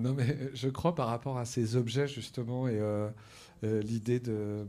Non, 0.00 0.14
mais 0.14 0.30
euh, 0.30 0.50
je 0.54 0.68
crois 0.68 0.94
par 0.94 1.08
rapport 1.08 1.38
à 1.38 1.44
ces 1.44 1.76
objets, 1.76 2.08
justement, 2.08 2.66
et 2.68 2.78
euh, 2.78 3.08
euh, 3.64 3.80
l'idée 3.82 4.18
de 4.18 4.66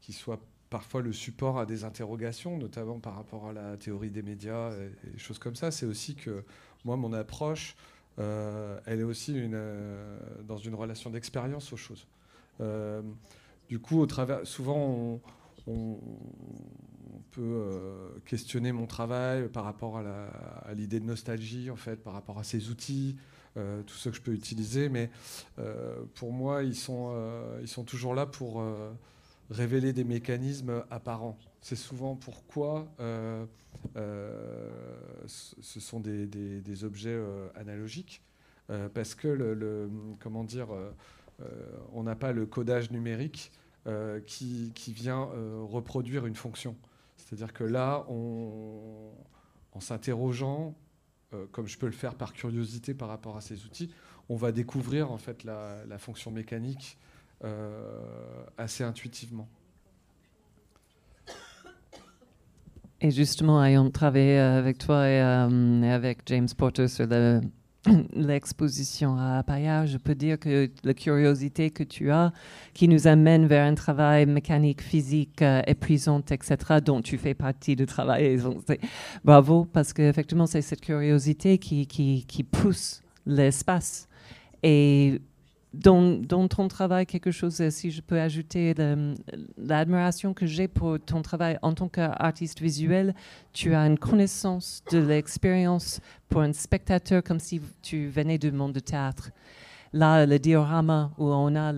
qu'ils 0.00 0.14
soient 0.14 0.40
parfois 0.70 1.02
le 1.02 1.12
support 1.12 1.58
à 1.58 1.66
des 1.66 1.84
interrogations, 1.84 2.58
notamment 2.58 2.98
par 2.98 3.14
rapport 3.14 3.48
à 3.48 3.52
la 3.52 3.76
théorie 3.76 4.10
des 4.10 4.22
médias 4.22 4.72
et, 4.72 5.18
choses 5.18 5.38
comme 5.38 5.56
ça, 5.56 5.70
c'est 5.70 5.86
aussi 5.86 6.14
que 6.14 6.44
moi, 6.84 6.96
mon 6.96 7.12
approche, 7.12 7.76
elle 8.18 9.00
est 9.00 9.04
aussi 9.04 9.34
dans 10.46 10.58
une 10.58 10.74
relation 10.74 11.10
d'expérience 11.10 11.72
aux 11.72 11.76
choses. 11.76 12.06
du 13.68 13.78
coup, 13.78 13.98
au 13.98 14.06
travers, 14.06 14.46
souvent, 14.46 15.20
on, 15.66 15.98
peut 17.32 18.20
questionner 18.24 18.72
mon 18.72 18.86
travail 18.86 19.48
par 19.48 19.64
rapport 19.64 19.98
à 19.98 20.74
l'idée 20.74 21.00
de 21.00 21.06
nostalgie, 21.06 21.70
en 21.70 21.76
fait, 21.76 21.96
par 21.96 22.12
rapport 22.12 22.38
à 22.38 22.44
ces 22.44 22.70
outils. 22.70 23.16
Euh, 23.56 23.82
tout 23.82 23.94
ce 23.94 24.10
que 24.10 24.16
je 24.16 24.20
peux 24.20 24.32
utiliser. 24.32 24.88
Mais 24.88 25.10
euh, 25.58 26.04
pour 26.14 26.32
moi, 26.32 26.62
ils 26.62 26.76
sont, 26.76 27.10
euh, 27.12 27.58
ils 27.60 27.68
sont 27.68 27.84
toujours 27.84 28.14
là 28.14 28.26
pour 28.26 28.62
révéler 29.50 29.92
des 29.92 30.04
mécanismes 30.04 30.84
apparents. 30.90 31.36
C'est 31.60 31.76
souvent 31.76 32.14
pourquoi 32.16 32.86
ce 33.84 35.80
sont 35.80 36.00
des, 36.00 36.26
des, 36.26 36.84
objets 36.84 37.20
analogiques. 37.56 38.22
parce 38.94 39.14
que 39.14 39.28
le, 39.28 39.90
comment 40.20 40.44
dire, 40.44 40.68
on 41.92 42.04
n'a 42.04 42.14
pas 42.14 42.32
le 42.32 42.46
codage 42.46 42.92
numérique 42.92 43.50
qui, 44.26 44.72
qui, 44.74 44.92
vient 44.92 45.28
reproduire 45.68 46.26
une 46.26 46.36
fonction. 46.36 46.76
C'est-à-dire 47.16 47.52
que 47.52 47.64
là, 47.64 48.06
on, 48.08 49.10
en 49.72 49.80
s'interrogeant, 49.80 50.76
euh, 51.32 51.46
comme 51.52 51.68
je 51.68 51.78
peux 51.78 51.86
le 51.86 51.92
faire 51.92 52.14
par 52.14 52.32
curiosité 52.32 52.92
par 52.92 53.08
rapport 53.08 53.36
à 53.36 53.40
ces 53.40 53.64
outils, 53.64 53.90
on 54.28 54.36
va 54.36 54.52
découvrir 54.52 55.12
en 55.12 55.18
fait 55.18 55.44
la, 55.44 55.98
fonction 55.98 56.30
mécanique 56.30 56.98
euh, 57.44 58.44
assez 58.58 58.84
intuitivement. 58.84 59.48
Et 63.00 63.10
justement, 63.10 63.64
ayant 63.64 63.88
travaillé 63.90 64.38
avec 64.38 64.78
toi 64.78 65.08
et, 65.08 65.22
euh, 65.22 65.82
avec 65.82 66.20
James 66.26 66.48
Porter 66.56 66.86
sur 66.88 67.06
le 67.06 67.40
l'exposition 68.12 69.16
à 69.16 69.42
Payard, 69.42 69.86
je 69.86 69.96
peux 69.96 70.14
dire 70.14 70.38
que 70.38 70.70
la 70.84 70.94
curiosité 70.94 71.70
que 71.70 71.82
tu 71.82 72.10
as, 72.10 72.32
qui 72.74 72.88
nous 72.88 73.06
amène 73.06 73.46
vers 73.46 73.64
un 73.66 73.74
travail 73.74 74.26
mécanique, 74.26 74.82
physique, 74.82 75.42
euh, 75.42 75.62
épuisant, 75.66 76.20
etc., 76.20 76.56
dont 76.84 77.00
tu 77.00 77.16
fais 77.16 77.34
partie 77.34 77.76
du 77.76 77.86
travail. 77.86 78.38
Bravo, 79.24 79.64
parce 79.64 79.92
qu'effectivement, 79.92 80.46
c'est 80.46 80.62
cette 80.62 80.80
curiosité 80.80 81.58
qui, 81.58 81.86
qui, 81.86 82.24
qui 82.26 82.44
pousse 82.44 83.02
l'espace. 83.26 84.08
Et 84.62 85.20
dans, 85.72 86.48
ton 86.48 86.68
travail 86.68 87.06
quelque 87.06 87.30
chose, 87.30 87.60
euh, 87.60 87.70
si 87.70 87.90
je 87.90 88.00
peux 88.00 88.20
ajouter 88.20 88.74
l'admiration 89.56 90.34
que 90.34 90.46
j'ai 90.46 90.68
pour 90.68 90.98
ton 90.98 91.22
travail 91.22 91.58
en 91.62 91.72
tant 91.74 91.88
qu'artiste 91.88 92.60
visuel, 92.60 93.14
tu 93.52 93.74
as 93.74 93.86
une 93.86 93.98
connaissance 93.98 94.82
de 94.90 94.98
l'expérience 94.98 96.00
pour 96.28 96.40
un 96.40 96.52
spectateur 96.52 97.22
comme 97.22 97.40
si 97.40 97.60
tu 97.82 98.08
venais 98.08 98.38
du 98.38 98.50
monde 98.50 98.72
du 98.72 98.82
théâtre. 98.82 99.30
Là, 99.92 100.24
le 100.24 100.38
diorama 100.38 101.10
où 101.18 101.24
on 101.24 101.56
a 101.56 101.72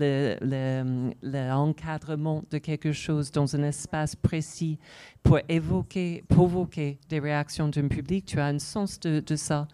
l'encadrement 1.23 2.43
de 2.51 2.59
quelque 2.59 2.91
chose 2.91 3.31
dans 3.31 3.55
un 3.55 3.63
espace 3.63 4.15
précis 4.15 4.77
pour 5.23 5.39
évoquer, 5.49 6.23
provoquer 6.29 6.99
des 7.09 7.19
réactions 7.19 7.69
d'un 7.69 7.87
public, 7.87 8.25
tu 8.25 8.39
as 8.39 8.45
un 8.45 8.59
sens 8.59 8.99
de, 8.99 9.19
de 9.19 9.35
ça 9.35 9.67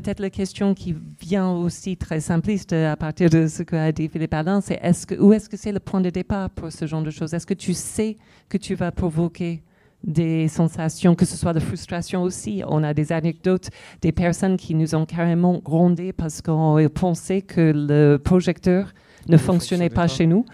peut-être 0.00 0.20
la 0.20 0.30
question 0.30 0.74
qui 0.74 0.94
vient 1.20 1.50
aussi 1.50 1.96
très 1.96 2.20
simpliste 2.20 2.72
à 2.72 2.96
partir 2.96 3.30
de 3.30 3.48
ce 3.48 3.64
qu'a 3.64 3.90
dit 3.90 4.08
Philippe 4.08 4.34
Alain, 4.34 4.60
c'est 4.60 4.78
est-ce 4.80 5.06
que, 5.06 5.16
où 5.16 5.32
est-ce 5.32 5.48
que 5.48 5.56
c'est 5.56 5.72
le 5.72 5.80
point 5.80 6.00
de 6.00 6.10
départ 6.10 6.50
pour 6.50 6.70
ce 6.70 6.86
genre 6.86 7.02
de 7.02 7.10
choses? 7.10 7.34
Est-ce 7.34 7.46
que 7.46 7.54
tu 7.54 7.74
sais 7.74 8.16
que 8.48 8.58
tu 8.58 8.76
vas 8.76 8.92
provoquer 8.92 9.62
des 10.04 10.46
sensations, 10.46 11.16
que 11.16 11.24
ce 11.24 11.36
soit 11.36 11.52
de 11.52 11.58
frustration 11.58 12.22
aussi? 12.22 12.62
On 12.68 12.84
a 12.84 12.94
des 12.94 13.10
anecdotes 13.10 13.70
des 14.00 14.12
personnes 14.12 14.56
qui 14.56 14.76
nous 14.76 14.94
ont 14.94 15.04
carrément 15.04 15.58
grondé 15.58 16.12
parce 16.12 16.42
qu'on 16.42 16.78
pensait 16.94 17.42
que 17.42 17.72
le 17.74 18.18
projecteur 18.18 18.92
ne 19.28 19.36
fonctionnait 19.36 19.90
pas, 19.90 20.06
chez 20.06 20.26
nous. 20.26 20.44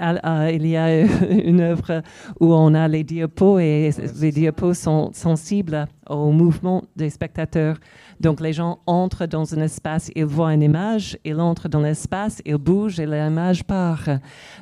il 0.00 0.66
y 0.66 0.76
a 0.76 1.00
une 1.30 1.60
œuvre 1.60 2.02
où 2.40 2.54
on 2.54 2.72
a 2.74 2.88
les 2.88 3.04
diapos 3.04 3.58
et 3.58 3.90
les 4.20 4.32
diapos 4.32 4.74
sont 4.74 5.10
sensibles 5.12 5.86
au 6.08 6.30
mouvement 6.32 6.84
des 6.96 7.10
spectateurs. 7.10 7.76
Donc 8.20 8.40
les 8.40 8.52
gens 8.52 8.80
entrent 8.86 9.26
dans 9.26 9.54
un 9.54 9.62
espace, 9.62 10.10
ils 10.14 10.24
voient 10.24 10.54
une 10.54 10.62
image, 10.62 11.18
ils 11.24 11.40
entrent 11.40 11.68
dans 11.68 11.80
l'espace, 11.80 12.40
ils 12.44 12.56
bougent 12.56 13.00
et 13.00 13.06
l'image 13.06 13.64
part. 13.64 14.08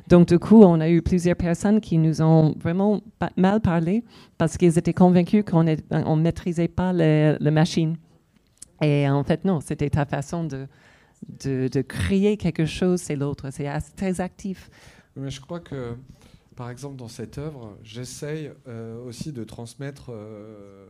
Donc 0.07 0.27
du 0.27 0.39
coup, 0.39 0.63
on 0.63 0.79
a 0.79 0.89
eu 0.89 1.01
plusieurs 1.01 1.35
personnes 1.35 1.79
qui 1.81 1.97
nous 1.97 2.21
ont 2.21 2.55
vraiment 2.59 3.01
mal 3.37 3.61
parlé 3.61 4.03
parce 4.37 4.57
qu'ils 4.57 4.77
étaient 4.77 4.93
convaincus 4.93 5.43
qu'on 5.49 5.63
ne 5.63 6.21
maîtrisait 6.21 6.67
pas 6.67 6.93
la 6.93 7.51
machine. 7.51 7.97
Et 8.81 9.09
en 9.09 9.23
fait, 9.23 9.45
non, 9.45 9.61
c'était 9.61 9.89
ta 9.89 10.05
façon 10.05 10.45
de, 10.45 11.81
créer 11.81 12.37
quelque 12.37 12.65
chose, 12.65 13.01
c'est 13.01 13.15
l'autre. 13.15 13.49
C'est 13.51 13.69
très 13.95 14.19
actif. 14.19 14.69
Mais 15.15 15.29
je 15.29 15.39
crois 15.39 15.59
que, 15.59 15.95
par 16.55 16.69
exemple, 16.69 16.95
dans 16.95 17.07
cette 17.07 17.37
œuvre, 17.37 17.77
j'essaye 17.83 18.51
euh, 18.67 19.03
aussi 19.05 19.31
de 19.31 19.43
transmettre 19.43 20.07
euh, 20.09 20.85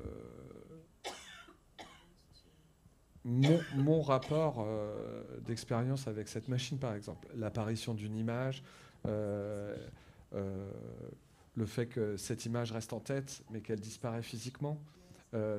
mon, 3.25 4.01
rapport 4.01 4.65
euh, 4.65 5.23
d'expérience 5.45 6.07
avec 6.07 6.27
cette 6.27 6.47
machine, 6.47 6.77
par 6.77 6.93
exemple. 6.93 7.27
L'apparition 7.36 7.93
d'une 7.93 8.15
image, 8.15 8.63
le 9.05 9.75
fait 11.65 11.86
que 11.88 12.17
cette 12.17 12.45
image 12.45 12.71
reste 12.71 12.93
en 12.93 12.99
tête, 12.99 13.43
mais 13.51 13.62
qu'elle 13.62 13.79
disparaît 13.79 14.23
physiquement. 14.23 14.77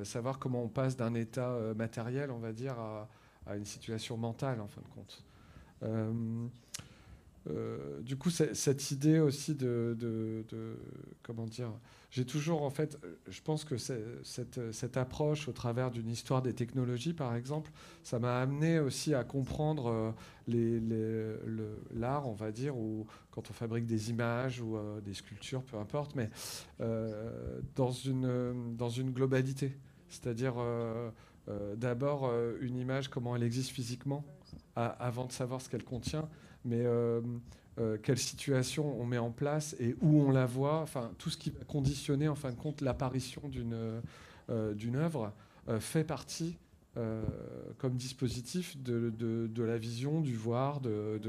savoir 0.03 0.39
comment 0.39 0.63
on 0.63 0.69
passe 0.69 0.95
d'un 0.95 1.13
état 1.13 1.57
matériel, 1.75 2.31
on 2.31 2.39
va 2.39 2.53
dire, 2.53 2.79
à 2.79 3.07
à 3.45 3.55
une 3.55 3.65
situation 3.65 4.17
mentale 4.17 4.59
en 4.61 4.67
fin 4.67 4.81
de 4.81 4.87
compte. 4.87 5.23
Euh, 7.47 8.01
du 8.01 8.15
coup, 8.17 8.29
cette 8.29 8.91
idée 8.91 9.19
aussi 9.19 9.53
de, 9.53 10.45
comment 11.21 11.45
dire, 11.45 11.71
j'ai 12.09 12.25
toujours 12.25 12.63
en 12.63 12.69
fait, 12.69 12.97
je 13.27 13.41
pense 13.41 13.65
que 13.65 13.77
cette, 13.77 14.97
approche 14.97 15.47
au 15.47 15.51
travers 15.51 15.91
d'une 15.91 16.09
histoire 16.09 16.41
des 16.41 16.53
technologies, 16.53 17.13
par 17.13 17.35
exemple, 17.35 17.71
ça 18.03 18.19
m'a 18.19 18.39
amené 18.39 18.79
aussi 18.79 19.13
à 19.13 19.23
comprendre 19.23 20.15
euh, 20.49 21.77
l'art, 21.93 22.27
on 22.27 22.33
va 22.33 22.51
dire, 22.51 22.77
ou 22.77 23.05
quand 23.31 23.49
on 23.49 23.53
fabrique 23.53 23.85
des 23.85 24.09
images 24.09 24.61
ou 24.61 24.77
euh, 24.77 25.01
des 25.01 25.13
sculptures, 25.13 25.63
peu 25.63 25.77
importe, 25.77 26.15
mais 26.15 26.29
dans 27.75 27.91
une 27.91 28.75
dans 28.75 28.89
une 28.89 29.11
globalité, 29.11 29.77
c'est-à-dire 30.09 30.55
d'abord 31.75 32.31
une 32.61 32.77
image 32.77 33.09
comment 33.09 33.35
elle 33.35 33.43
existe 33.43 33.69
physiquement 33.69 34.25
avant 34.75 35.25
de 35.25 35.31
savoir 35.31 35.61
ce 35.61 35.69
qu'elle 35.69 35.83
contient, 35.83 36.27
mais 36.65 36.83
euh, 36.83 37.21
euh, 37.79 37.97
quelle 38.01 38.17
situation 38.17 38.99
on 38.99 39.05
met 39.05 39.17
en 39.17 39.31
place 39.31 39.75
et 39.79 39.95
où 40.01 40.21
on 40.21 40.31
la 40.31 40.45
voit, 40.45 40.79
enfin 40.81 41.11
tout 41.17 41.29
ce 41.29 41.37
qui 41.37 41.51
va 41.51 41.63
conditionner 41.65 42.27
en 42.27 42.35
fin 42.35 42.49
de 42.51 42.55
compte 42.55 42.81
l'apparition 42.81 43.47
d'une 43.47 44.01
euh, 44.49 44.73
d'une 44.73 44.95
œuvre 44.95 45.33
fait 45.79 46.03
partie 46.03 46.57
comme 47.79 47.95
dispositif 47.95 48.77
de, 48.81 49.09
de, 49.09 49.63
la 49.63 49.77
vision, 49.77 50.21
du 50.21 50.35
voir, 50.35 50.79
de, 50.79 51.19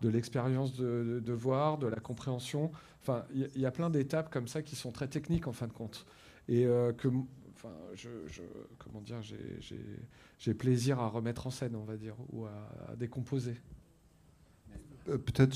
de 0.00 0.08
l'expérience 0.08 0.74
de, 0.74 1.32
voir, 1.32 1.78
de 1.78 1.86
la 1.86 2.00
compréhension. 2.00 2.72
Enfin, 3.02 3.24
il 3.32 3.60
y, 3.60 3.66
a 3.66 3.70
plein 3.70 3.90
d'étapes 3.90 4.32
comme 4.32 4.48
ça 4.48 4.62
qui 4.62 4.74
sont 4.74 4.90
très 4.90 5.06
techniques 5.06 5.46
en 5.46 5.52
fin 5.52 5.68
de 5.68 5.72
compte. 5.72 6.06
Et 6.48 6.64
que, 6.96 7.08
enfin, 7.54 7.74
je, 7.94 8.08
je, 8.26 8.42
comment 8.78 9.02
dire, 9.02 9.20
j'ai 10.38 10.54
plaisir 10.54 10.98
à 10.98 11.08
remettre 11.08 11.46
en 11.46 11.50
scène, 11.50 11.76
on 11.76 11.84
va 11.84 11.98
dire, 11.98 12.16
ou 12.32 12.46
à 12.46 12.96
décomposer. 12.96 13.60
Euh, 15.08 15.18
peut-être 15.18 15.52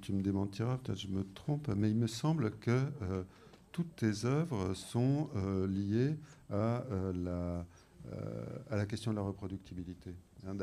tu 0.00 0.12
me 0.12 0.22
démentiras, 0.22 0.78
peut-être 0.78 0.98
je 0.98 1.08
me 1.08 1.24
trompe, 1.34 1.68
mais 1.76 1.90
il 1.90 1.96
me 1.96 2.06
semble 2.06 2.50
que 2.58 2.70
euh, 3.02 3.22
toutes 3.72 3.96
tes 3.96 4.24
œuvres 4.24 4.74
sont 4.74 5.28
euh, 5.36 5.66
liées 5.66 6.16
à, 6.50 6.84
la, 7.14 7.66
à 8.70 8.76
la 8.76 8.86
question 8.86 9.10
de 9.10 9.16
la 9.16 9.22
reproductibilité. 9.22 10.14
Hein, 10.46 10.58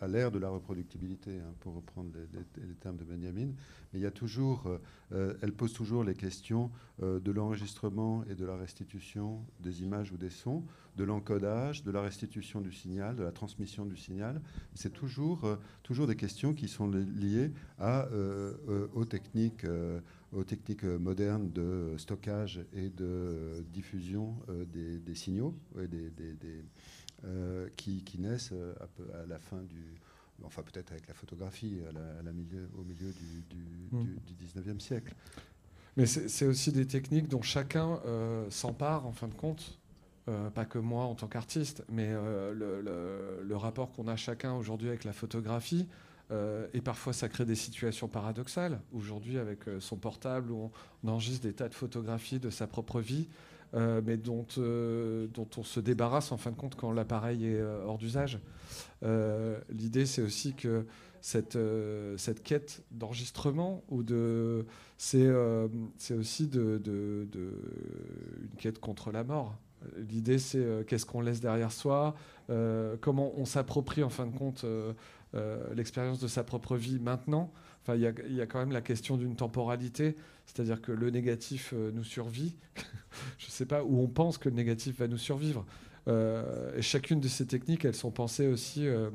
à 0.00 0.08
l'ère 0.08 0.30
de 0.32 0.38
la 0.38 0.48
reproductibilité, 0.48 1.38
hein, 1.38 1.54
pour 1.60 1.74
reprendre 1.74 2.10
les, 2.32 2.74
termes 2.74 2.96
de 2.96 3.04
Benjamin. 3.04 3.52
Mais 3.92 4.00
il 4.00 4.00
y 4.00 4.06
a 4.06 4.10
toujours, 4.10 4.66
euh, 4.66 4.78
euh, 5.12 5.34
elle 5.40 5.52
pose 5.52 5.72
toujours 5.72 6.02
les 6.02 6.14
questions 6.14 6.70
euh, 7.02 7.20
de 7.20 7.30
l'enregistrement 7.30 8.24
et 8.28 8.34
de 8.34 8.44
la 8.44 8.56
restitution 8.56 9.44
des 9.60 9.82
images 9.82 10.10
ou 10.10 10.16
des 10.16 10.30
sons, 10.30 10.64
de 10.96 11.04
l'encodage, 11.04 11.84
de 11.84 11.92
la 11.92 12.02
restitution 12.02 12.60
du 12.60 12.72
signal, 12.72 13.14
de 13.14 13.22
la 13.22 13.30
transmission 13.30 13.84
du 13.84 13.96
signal. 13.96 14.40
C'est 14.74 14.92
toujours, 14.92 15.58
toujours 15.82 16.06
des 16.06 16.16
questions 16.16 16.52
qui 16.52 16.68
sont 16.68 16.88
liées 16.88 17.52
aux 18.94 19.04
techniques 19.04 19.66
aux 20.32 20.44
techniques 20.44 20.84
modernes 20.84 21.50
de 21.52 21.94
stockage 21.96 22.60
et 22.72 22.90
de 22.90 23.64
diffusion 23.72 24.36
des, 24.72 25.14
signaux 25.14 25.54
des, 25.76 26.10
qui, 27.76 28.18
naissent 28.18 28.50
euh, 28.52 28.74
à, 29.14 29.26
la 29.26 29.38
fin 29.38 29.62
du. 29.62 29.94
Enfin, 30.42 30.62
peut-être 30.62 30.92
avec 30.92 31.06
la 31.06 31.14
photographie 31.14 31.80
à 31.88 32.22
la, 32.22 32.32
milieu, 32.32 32.68
au 32.76 32.82
milieu 32.82 33.12
du, 33.12 33.44
du, 33.50 34.34
19e 34.46 34.74
mm. 34.74 34.80
siècle. 34.80 35.14
Mais 35.96 36.06
c'est 36.06 36.46
aussi 36.46 36.72
des 36.72 36.86
techniques 36.86 37.28
dont 37.28 37.42
chacun 37.42 38.00
euh, 38.04 38.50
s'empare 38.50 39.06
en 39.06 39.12
fin 39.12 39.28
de 39.28 39.34
compte. 39.34 39.78
pas 40.54 40.64
que 40.64 40.78
moi 40.78 41.04
en 41.04 41.14
tant 41.14 41.28
qu'artiste, 41.28 41.84
mais 41.88 42.10
le, 42.12 43.54
rapport 43.54 43.92
qu'on 43.92 44.08
a 44.08 44.16
chacun 44.16 44.54
aujourd'hui 44.54 44.88
avec 44.88 45.04
la 45.04 45.12
photographie, 45.12 45.86
et 46.32 46.80
parfois 46.80 47.12
ça 47.12 47.28
crée 47.28 47.44
des 47.44 47.54
situations 47.54 48.08
paradoxales. 48.08 48.80
Aujourd'hui, 48.92 49.38
avec 49.38 49.60
son 49.78 49.96
portable, 49.96 50.50
où 50.50 50.72
on, 51.04 51.08
enregistre 51.08 51.46
des 51.46 51.52
tas 51.52 51.68
de 51.68 51.74
photographies 51.74 52.40
de 52.40 52.50
sa 52.50 52.66
propre 52.66 53.00
vie, 53.00 53.28
euh, 53.74 54.00
mais 54.04 54.16
dont, 54.16 54.46
euh, 54.58 55.26
dont 55.34 55.48
on 55.56 55.64
se 55.64 55.80
débarrasse 55.80 56.30
en 56.30 56.36
fin 56.36 56.52
de 56.52 56.56
compte 56.56 56.76
quand 56.76 56.92
l'appareil 56.92 57.46
est 57.46 57.60
euh, 57.60 57.84
hors 57.84 57.98
d'usage. 57.98 58.38
L'idée, 59.70 60.06
c'est 60.06 60.22
aussi 60.22 60.54
que 60.54 60.86
cette, 61.20 61.58
cette 62.16 62.42
quête 62.42 62.82
d'enregistrement 62.90 63.82
de 63.90 64.64
c'est 64.96 65.28
aussi 66.14 66.46
de, 66.48 66.78
de, 66.78 67.28
une 68.40 68.56
quête 68.58 68.78
contre 68.78 69.10
la 69.10 69.24
mort. 69.24 69.58
L'idée, 69.98 70.38
c'est 70.38 70.86
qu'est-ce 70.86 71.04
qu'on 71.04 71.20
laisse 71.20 71.40
derrière 71.40 71.70
soi, 71.70 72.14
comment 73.02 73.32
on 73.36 73.44
s'approprie 73.44 74.02
en 74.02 74.08
fin 74.08 74.26
de 74.26 74.34
compte 74.34 74.64
l'expérience 75.74 76.18
de 76.18 76.28
sa 76.28 76.42
propre 76.42 76.76
vie 76.76 76.98
maintenant. 76.98 77.52
Il 77.88 78.00
y, 78.00 78.40
a 78.40 78.46
quand 78.46 78.58
même 78.60 78.72
la 78.72 78.80
question 78.80 79.18
d'une 79.18 79.36
temporalité, 79.36 80.16
c'est-à-dire 80.46 80.80
que 80.80 80.90
le 80.90 81.10
négatif 81.10 81.74
nous 81.92 82.04
survit. 82.04 82.56
je 83.38 83.46
ne 83.46 83.50
sais 83.50 83.66
pas, 83.66 83.84
où 83.84 84.00
on 84.00 84.08
pense 84.08 84.38
que 84.38 84.48
le 84.48 84.54
négatif 84.54 84.98
va 84.98 85.06
nous 85.06 85.18
survivre. 85.18 85.66
Euh, 86.06 86.76
et 86.76 86.82
chacune 86.82 87.20
de 87.20 87.28
ces 87.28 87.46
techniques, 87.46 87.84
elles 87.84 87.94
sont 87.94 88.10
pensées 88.10 88.46
aussi 88.46 88.86
euh, 88.86 89.10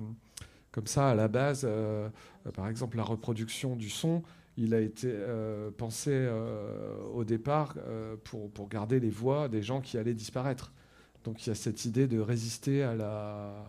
comme 0.71 0.87
ça 0.87 1.09
à 1.09 1.15
la 1.15 1.27
base. 1.27 1.65
Euh, 1.65 2.09
par 2.53 2.67
exemple, 2.67 2.97
la 2.97 3.03
reproduction 3.03 3.75
du 3.75 3.89
son, 3.89 4.23
il 4.57 4.73
a 4.73 4.81
été 4.81 5.13
pensé 5.77 6.29
au 7.13 7.23
départ 7.23 7.75
pour, 8.25 8.51
pour, 8.51 8.67
garder 8.67 8.99
les 8.99 9.09
voix 9.09 9.47
des 9.47 9.61
gens 9.61 9.79
qui 9.79 9.97
allaient 9.97 10.13
disparaître. 10.13 10.73
Donc 11.23 11.45
il 11.45 11.49
y 11.49 11.51
a 11.51 11.55
cette 11.55 11.85
idée 11.85 12.07
de 12.07 12.19
résister 12.19 12.83
à 12.83 12.93
la, 12.93 13.65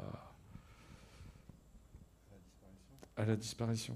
à 3.17 3.25
la 3.25 3.37
disparition. 3.37 3.95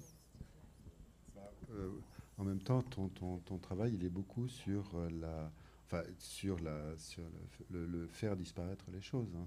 En 2.39 2.45
même 2.45 2.61
temps, 2.61 2.83
ton, 2.83 3.09
ton, 3.09 3.39
ton, 3.39 3.59
travail, 3.59 3.95
il 3.95 4.05
est 4.05 4.11
beaucoup 4.11 4.49
sur 4.49 4.85
la 5.21 5.51
sur, 6.19 6.59
la, 6.61 6.97
sur 6.99 7.23
le, 7.71 8.07
faire 8.09 8.37
disparaître 8.37 8.85
les 8.93 9.01
choses. 9.01 9.29
Hein. 9.37 9.47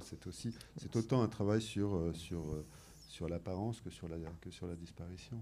C'est 0.00 0.26
aussi, 0.26 0.54
c'est 0.76 0.94
autant 0.96 1.22
un 1.22 1.28
travail 1.28 1.62
sur, 1.62 1.94
euh, 1.94 2.12
sur, 2.12 2.40
euh, 2.40 2.66
sur 3.08 3.28
l'apparence 3.28 3.80
que 3.80 3.90
sur 3.90 4.08
la, 4.08 4.16
que 4.40 4.50
sur 4.50 4.66
la 4.66 4.76
disparition. 4.76 5.38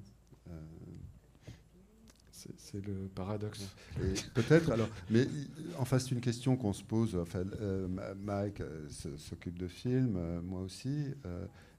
Euh, 0.48 0.60
c'est 2.56 2.86
le 2.86 3.08
paradoxe. 3.14 3.68
Peut-être, 4.34 4.70
alors, 4.70 4.88
mais 5.10 5.26
enfin, 5.78 5.98
c'est 5.98 6.12
une 6.12 6.20
question 6.20 6.56
qu'on 6.56 6.72
se 6.72 6.82
pose. 6.82 7.16
Enfin, 7.16 7.44
Mike 8.18 8.62
s'occupe 9.16 9.58
de 9.58 9.68
films, 9.68 10.40
moi 10.42 10.60
aussi, 10.60 11.06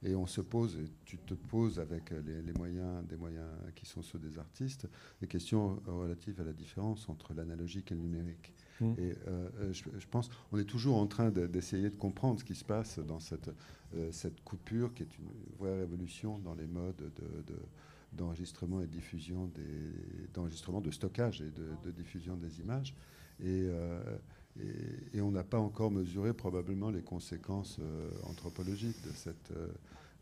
et 0.03 0.15
on 0.15 0.25
se 0.25 0.41
pose, 0.41 0.77
et 0.77 0.89
tu 1.05 1.17
te 1.17 1.33
poses 1.33 1.79
avec 1.79 2.09
les, 2.09 2.41
les, 2.41 2.53
moyens, 2.53 3.05
des 3.07 3.17
moyens 3.17 3.47
qui 3.75 3.85
sont 3.85 4.01
ceux 4.01 4.19
des 4.19 4.39
artistes, 4.39 4.87
des 5.21 5.27
questions 5.27 5.79
relatives 5.85 6.41
à 6.41 6.43
la 6.43 6.53
différence 6.53 7.07
entre 7.09 7.33
l'analogique 7.33 7.91
et 7.91 7.95
le 7.95 8.01
numérique. 8.01 8.53
Mmh. 8.79 8.93
Et 8.97 9.15
je, 9.71 9.83
je, 9.97 10.07
pense, 10.07 10.29
on 10.51 10.57
est 10.57 10.65
toujours 10.65 10.97
en 10.97 11.07
train 11.07 11.29
d'essayer 11.29 11.89
de, 11.89 11.95
comprendre 11.95 12.39
ce 12.39 12.45
qui 12.45 12.55
se 12.55 12.65
passe 12.65 12.99
dans 12.99 13.19
cette, 13.19 13.51
cette 14.11 14.43
coupure 14.43 14.93
qui 14.93 15.03
est 15.03 15.17
une 15.19 15.29
vraie 15.59 15.79
révolution 15.79 16.39
dans 16.39 16.55
les 16.55 16.67
modes 16.67 16.95
de, 16.97 17.53
de 17.53 17.59
d'enregistrement 18.11 18.81
et 18.81 18.87
diffusion 18.87 19.47
des, 19.55 20.27
d'enregistrement, 20.33 20.81
de 20.81 20.91
stockage 20.91 21.41
et 21.41 21.51
de, 21.51 21.91
diffusion 21.91 22.35
des 22.35 22.59
images. 22.59 22.93
Euh, 23.43 24.17
et, 24.59 25.17
et, 25.17 25.21
on 25.21 25.31
n'a 25.31 25.43
pas 25.43 25.57
encore 25.57 25.91
mesuré 25.91 26.33
probablement 26.33 26.89
les 26.89 27.01
conséquences 27.01 27.77
euh, 27.79 28.09
anthropologiques 28.23 29.01
de, 29.03 29.11
cette, 29.13 29.51
euh, 29.51 29.67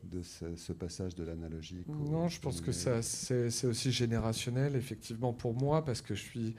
de 0.03 0.21
ce, 0.21 0.71
passage 0.71 1.15
de 1.15 1.23
l'analogique. 1.23 1.87
Non, 1.87 2.29
je 2.29 2.39
pense 2.39 2.61
que 2.61 2.71
ça, 2.71 3.01
c'est, 3.01 3.49
c'est 3.49 3.67
aussi 3.67 3.91
générationnel, 3.91 4.75
effectivement, 4.75 5.33
pour 5.33 5.53
moi, 5.53 5.83
parce 5.83 6.01
que 6.01 6.15
je 6.15 6.21
suis 6.21 6.55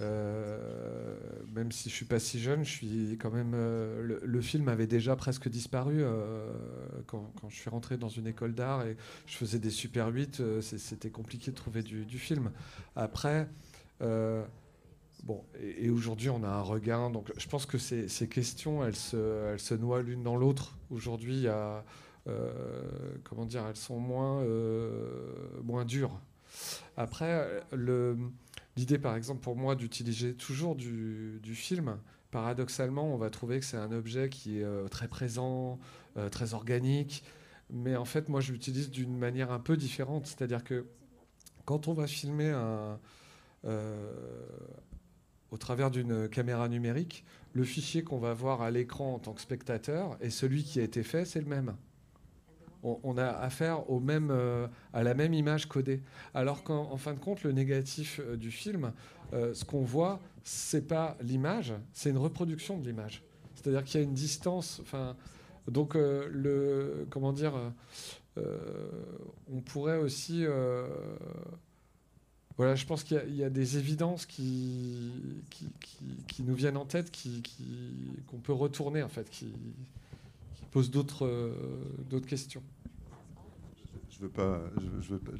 euh, 0.00 1.18
même 1.54 1.70
si 1.70 1.90
je 1.90 1.94
suis 1.94 2.04
pas 2.06 2.18
si 2.18 2.40
jeune, 2.40 2.64
je 2.64 2.70
suis 2.70 3.18
quand 3.20 3.30
même. 3.30 3.52
Euh, 3.54 4.18
le, 4.22 4.40
film 4.40 4.68
avait 4.68 4.86
déjà 4.86 5.16
presque 5.16 5.48
disparu 5.48 5.96
euh, 5.98 6.50
quand, 7.06 7.30
je 7.48 7.56
suis 7.56 7.70
rentré 7.70 7.98
dans 7.98 8.08
une 8.08 8.26
école 8.26 8.54
d'art 8.54 8.86
et 8.86 8.96
je 9.26 9.36
faisais 9.36 9.58
des 9.58 9.70
Super 9.70 10.08
8. 10.08 10.60
C'était 10.60 11.10
compliqué 11.10 11.50
de 11.50 11.56
trouver 11.56 11.82
du, 11.82 12.18
film. 12.18 12.50
Après. 12.96 13.48
Bon, 15.24 15.44
et, 15.60 15.88
aujourd'hui, 15.88 16.30
on 16.30 16.42
a 16.42 16.48
un 16.48 16.62
regain. 16.62 17.10
Donc, 17.10 17.32
je 17.36 17.46
pense 17.48 17.64
que 17.64 17.78
ces, 17.78 18.28
questions, 18.28 18.84
elles 18.84 18.96
se, 18.96 19.52
elles 19.52 19.60
se 19.60 19.74
noient 19.74 20.02
l'une 20.02 20.22
dans 20.22 20.36
l'autre. 20.36 20.76
Aujourd'hui, 20.90 21.46
comment 23.24 23.46
dire, 23.46 23.64
elles 23.68 23.76
sont 23.76 24.00
moins, 24.00 24.44
moins 25.62 25.84
dures. 25.84 26.18
Après, 26.96 27.62
le, 27.72 28.16
L'idée, 28.76 28.98
par 28.98 29.16
exemple, 29.16 29.40
pour 29.40 29.56
moi, 29.56 29.74
d'utiliser 29.74 30.34
toujours 30.34 30.74
du, 30.74 31.40
film, 31.54 31.98
paradoxalement, 32.30 33.12
on 33.12 33.18
va 33.18 33.28
trouver 33.28 33.60
que 33.60 33.66
c'est 33.66 33.76
un 33.76 33.92
objet 33.92 34.30
qui 34.30 34.60
est 34.60 34.64
euh, 34.64 34.88
très 34.88 35.08
présent, 35.08 35.78
euh, 36.16 36.30
très 36.30 36.54
organique. 36.54 37.22
Mais 37.70 37.96
en 37.96 38.04
fait, 38.04 38.28
moi, 38.28 38.40
je 38.40 38.52
l'utilise 38.52 38.90
d'une 38.90 39.16
manière 39.16 39.52
un 39.52 39.60
peu 39.60 39.76
différente. 39.76 40.26
C'est-à-dire 40.26 40.64
que 40.64 40.86
quand 41.66 41.88
on 41.88 41.92
va 41.92 42.06
filmer 42.06 42.52
euh, 43.64 44.12
au 45.50 45.58
travers 45.58 45.90
d'une 45.90 46.28
caméra 46.28 46.68
numérique, 46.68 47.24
le 47.52 47.64
fichier 47.64 48.02
qu'on 48.02 48.18
va 48.18 48.32
voir 48.32 48.62
à 48.62 48.70
l'écran 48.70 49.14
en 49.14 49.18
tant 49.18 49.34
que 49.34 49.42
spectateur 49.42 50.16
et 50.22 50.30
celui 50.30 50.64
qui 50.64 50.80
a 50.80 50.82
été 50.82 51.02
fait, 51.02 51.26
c'est 51.26 51.40
le 51.40 51.46
même. 51.46 51.76
On, 52.82 53.16
a 53.16 53.26
affaire 53.26 53.88
au 53.90 54.00
même, 54.00 54.30
euh, 54.30 54.66
à 54.92 55.02
la 55.02 55.14
même 55.14 55.34
image 55.34 55.66
codée. 55.66 56.02
Alors 56.34 56.62
qu'en 56.64 56.96
fin 56.96 57.14
de 57.14 57.18
compte, 57.18 57.42
le 57.42 57.52
négatif 57.52 58.20
euh, 58.20 58.36
du 58.36 58.50
film, 58.50 58.92
euh, 59.32 59.54
ce 59.54 59.64
qu'on 59.64 59.82
voit, 59.82 60.20
c'est 60.42 60.86
pas 60.88 61.16
l'image, 61.20 61.74
c'est 61.92 62.10
une 62.10 62.18
reproduction 62.18 62.78
de 62.78 62.86
l'image. 62.86 63.22
C'est-à-dire 63.54 63.84
qu'il 63.84 64.00
y 64.00 64.02
a 64.02 64.06
une 64.06 64.14
distance. 64.14 64.80
Enfin, 64.82 65.16
donc 65.68 65.94
le 65.94 67.06
comment 67.10 67.32
dire, 67.32 67.52
on 68.36 69.60
pourrait 69.60 69.98
aussi 69.98 70.44
voilà, 72.56 72.74
je 72.74 72.84
pense 72.84 73.04
qu'il 73.04 73.36
y, 73.36 73.44
a 73.44 73.50
des 73.50 73.78
évidences 73.78 74.26
qui, 74.26 75.12
qui, 76.26 76.42
nous 76.42 76.54
viennent 76.54 76.76
en 76.76 76.84
tête, 76.84 77.12
qu'on 78.26 78.38
peut 78.38 78.52
retourner 78.52 79.02
en 79.02 79.08
fait, 79.08 79.30
qui, 79.30 79.52
pose 80.72 80.90
d'autres 80.90 81.26
euh, 81.26 81.54
d'autres 82.10 82.26
questions. 82.26 82.62
Je 84.10 84.18
ne 84.18 84.22
veux 84.22 84.30
pas, 84.30 84.60
je, 85.00 85.14
veux 85.14 85.18
pas 85.18 85.32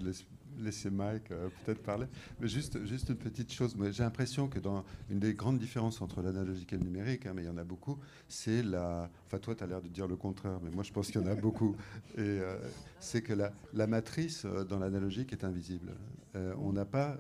laisser, 0.59 0.90
Mike 0.90 1.31
euh, 1.31 1.49
peut-être 1.64 1.83
parler, 1.83 2.07
mais 2.40 2.49
juste, 2.49 2.85
juste 2.85 3.09
une 3.09 3.16
petite 3.16 3.53
chose. 3.53 3.77
J'ai 3.90 4.03
l'impression 4.03 4.49
que 4.49 4.59
dans 4.59 4.85
une 5.09 5.21
des 5.21 5.35
grandes 5.35 5.59
différences 5.59 6.01
entre 6.01 6.21
l'analogique 6.21 6.73
et 6.73 6.77
le 6.77 6.85
numérique, 6.85 7.27
hein, 7.27 7.33
mais 7.35 7.42
il 7.42 7.47
y 7.47 7.51
en 7.51 7.57
a 7.59 7.64
beaucoup, 7.64 7.99
c'est 8.29 8.62
la. 8.62 9.11
Enfin, 9.27 9.38
toi, 9.38 9.55
tu 9.55 9.64
as 9.64 9.66
l'air 9.66 9.81
de 9.81 9.88
dire 9.88 10.07
le 10.07 10.16
contraire, 10.16 10.59
mais 10.62 10.71
moi, 10.71 10.83
je 10.83 10.92
pense 10.92 11.11
qu'il 11.11 11.21
y 11.21 11.25
en 11.25 11.27
a 11.27 11.35
beaucoup. 11.49 11.77
Et 12.16 12.21
euh, 12.21 12.59
c'est 13.01 13.23
que 13.23 13.33
la, 13.33 13.53
la 13.73 13.87
matrice 13.87 14.45
dans 14.68 14.79
l'analogique 14.79 15.33
est 15.33 15.45
invisible. 15.45 15.92
on 16.35 16.73
n'a 16.73 16.85
pas. 16.85 17.18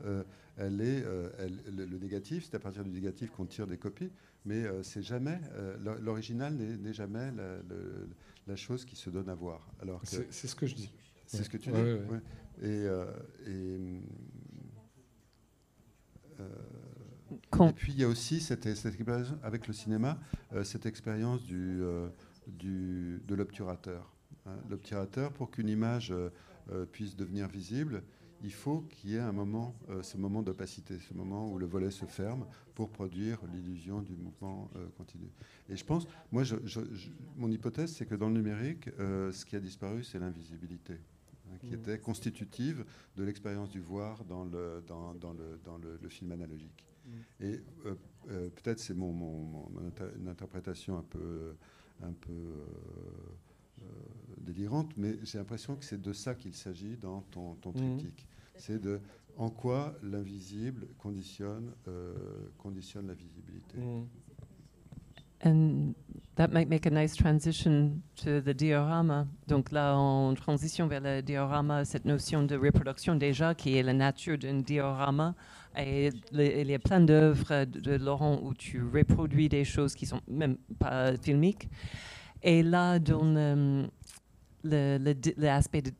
elle 0.58 0.80
est, 0.80 1.04
le, 1.70 1.98
négatif, 1.98 2.48
c'est 2.50 2.56
à 2.56 2.60
partir 2.60 2.84
du 2.84 2.90
négatif 2.90 3.30
qu'on 3.30 3.46
tire 3.46 3.66
des 3.66 3.78
copies 3.78 4.10
mais 4.44 4.64
euh, 4.64 4.82
c'est 4.82 5.02
jamais 5.02 5.40
euh, 5.54 5.76
l'original 6.00 6.54
n'est 6.54 6.92
jamais 6.92 7.32
la, 8.46 8.56
chose 8.56 8.84
qui 8.84 8.96
se 8.96 9.08
donne 9.10 9.28
à 9.28 9.34
voir. 9.34 9.68
Alors 9.80 10.02
c'est 10.04 10.30
ce 10.32 10.54
que 10.54 10.66
je 10.66 10.74
dis. 10.74 10.92
C'est 11.26 11.44
ce 11.44 11.50
que 11.50 11.56
tu 11.56 11.70
dis. 11.70 11.78
Et, 12.60 12.86
euh, 12.86 13.06
et, 13.46 14.02
puis 17.74 17.92
il 17.92 18.00
y 18.00 18.04
a 18.04 18.08
aussi 18.08 18.40
cette, 18.40 18.74
cette 18.74 18.94
expérience 18.94 19.32
avec 19.42 19.66
le 19.66 19.72
cinéma, 19.72 20.18
cette 20.64 20.86
expérience 20.86 21.42
du, 21.44 21.80
du, 22.46 23.22
de 23.26 23.34
l'obturateur. 23.34 24.12
Hein. 24.46 24.56
L'obturateur, 24.68 25.32
pour 25.32 25.50
qu'une 25.50 25.68
image 25.68 26.12
puisse 26.90 27.16
devenir 27.16 27.48
visible, 27.48 28.02
il 28.42 28.52
faut 28.52 28.80
qu'il 28.90 29.10
y 29.10 29.16
ait 29.16 29.20
un 29.20 29.32
moment, 29.32 29.74
euh, 29.88 30.02
ce 30.02 30.16
moment 30.16 30.42
d'opacité, 30.42 30.98
ce 30.98 31.14
moment 31.14 31.50
où 31.50 31.58
le 31.58 31.66
volet 31.66 31.90
se 31.90 32.04
ferme 32.04 32.46
pour 32.74 32.90
produire 32.90 33.38
l'illusion 33.52 34.02
du 34.02 34.16
mouvement 34.16 34.70
euh, 34.76 34.86
continu. 34.96 35.28
Et 35.68 35.76
je 35.76 35.84
pense, 35.84 36.06
moi, 36.30 36.42
mon 37.36 37.50
hypothèse, 37.50 37.92
c'est 37.92 38.06
que 38.06 38.14
dans 38.14 38.28
le 38.28 38.34
numérique, 38.34 38.88
euh, 38.98 39.30
ce 39.32 39.44
qui 39.44 39.56
a 39.56 39.60
disparu, 39.60 40.02
c'est 40.02 40.18
l'invisibilité, 40.18 40.94
hein, 40.94 41.56
qui 41.60 41.70
mmh. 41.70 41.74
était 41.74 41.98
constitutive 41.98 42.84
de 43.16 43.22
l'expérience 43.22 43.70
du 43.70 43.80
voir 43.80 44.24
dans 44.24 44.44
le, 44.44 44.82
dans, 44.86 45.12
le, 45.12 45.60
dans 45.64 45.78
le, 45.78 46.08
film 46.08 46.32
analogique. 46.32 46.86
Mmh. 47.06 47.44
Et 47.44 47.60
peut-être 48.26 48.78
c'est 48.78 48.94
mon, 48.94 49.12
mon, 49.12 49.68
une 50.18 50.28
interprétation 50.28 50.98
un 50.98 51.02
peu, 51.02 51.54
un 52.02 52.12
peu 52.12 52.64
délirante, 54.38 54.90
mais 54.96 55.18
j'ai 55.22 55.38
l'impression 55.38 55.76
que 55.76 55.84
c'est 55.84 56.00
de 56.00 56.12
ça 56.12 56.34
qu'il 56.34 56.54
s'agit 56.54 56.96
dans 56.96 57.20
ton, 57.30 57.54
ton 57.56 57.70
mmh. 57.70 57.74
triptyque 57.74 58.26
c'est 58.62 58.80
de 58.80 59.00
en 59.38 59.50
quoi 59.50 59.94
l'invisible 60.02 60.86
conditionne, 60.98 61.72
euh, 61.88 62.14
conditionne 62.58 63.06
la 63.08 63.14
visibilité. 63.14 63.78
Mm. 63.78 64.06
And 65.44 65.94
that 66.36 66.52
might 66.52 66.68
make 66.68 66.86
a 66.86 66.90
nice 66.90 67.16
transition 67.16 68.00
to 68.14 68.40
the 68.40 68.54
diorama. 68.54 69.26
Donc 69.48 69.72
là, 69.72 69.96
en 69.96 70.34
transition 70.34 70.86
vers 70.86 71.00
le 71.00 71.20
diorama, 71.20 71.84
cette 71.84 72.04
notion 72.04 72.44
de 72.44 72.56
reproduction 72.56 73.16
déjà, 73.16 73.54
qui 73.54 73.76
est 73.76 73.82
la 73.82 73.94
nature 73.94 74.38
d'un 74.38 74.60
diorama. 74.60 75.34
Et 75.76 76.10
il 76.32 76.70
y 76.70 76.74
a 76.74 76.78
plein 76.78 77.00
d'œuvres 77.00 77.64
de, 77.64 77.96
Laurent 77.96 78.38
où 78.42 78.54
tu 78.54 78.84
reproduis 78.84 79.48
des 79.48 79.64
choses 79.64 79.94
qui 79.94 80.06
sont 80.06 80.20
même 80.28 80.58
pas 80.78 81.16
filmiques. 81.16 81.68
Et 82.42 82.62
là, 82.62 82.98
dans 82.98 83.36
euh, 83.36 83.86
the, 84.64 84.98
the, 84.98 85.34
the 85.36 85.48
aspect 85.48 85.88
of 85.88 85.94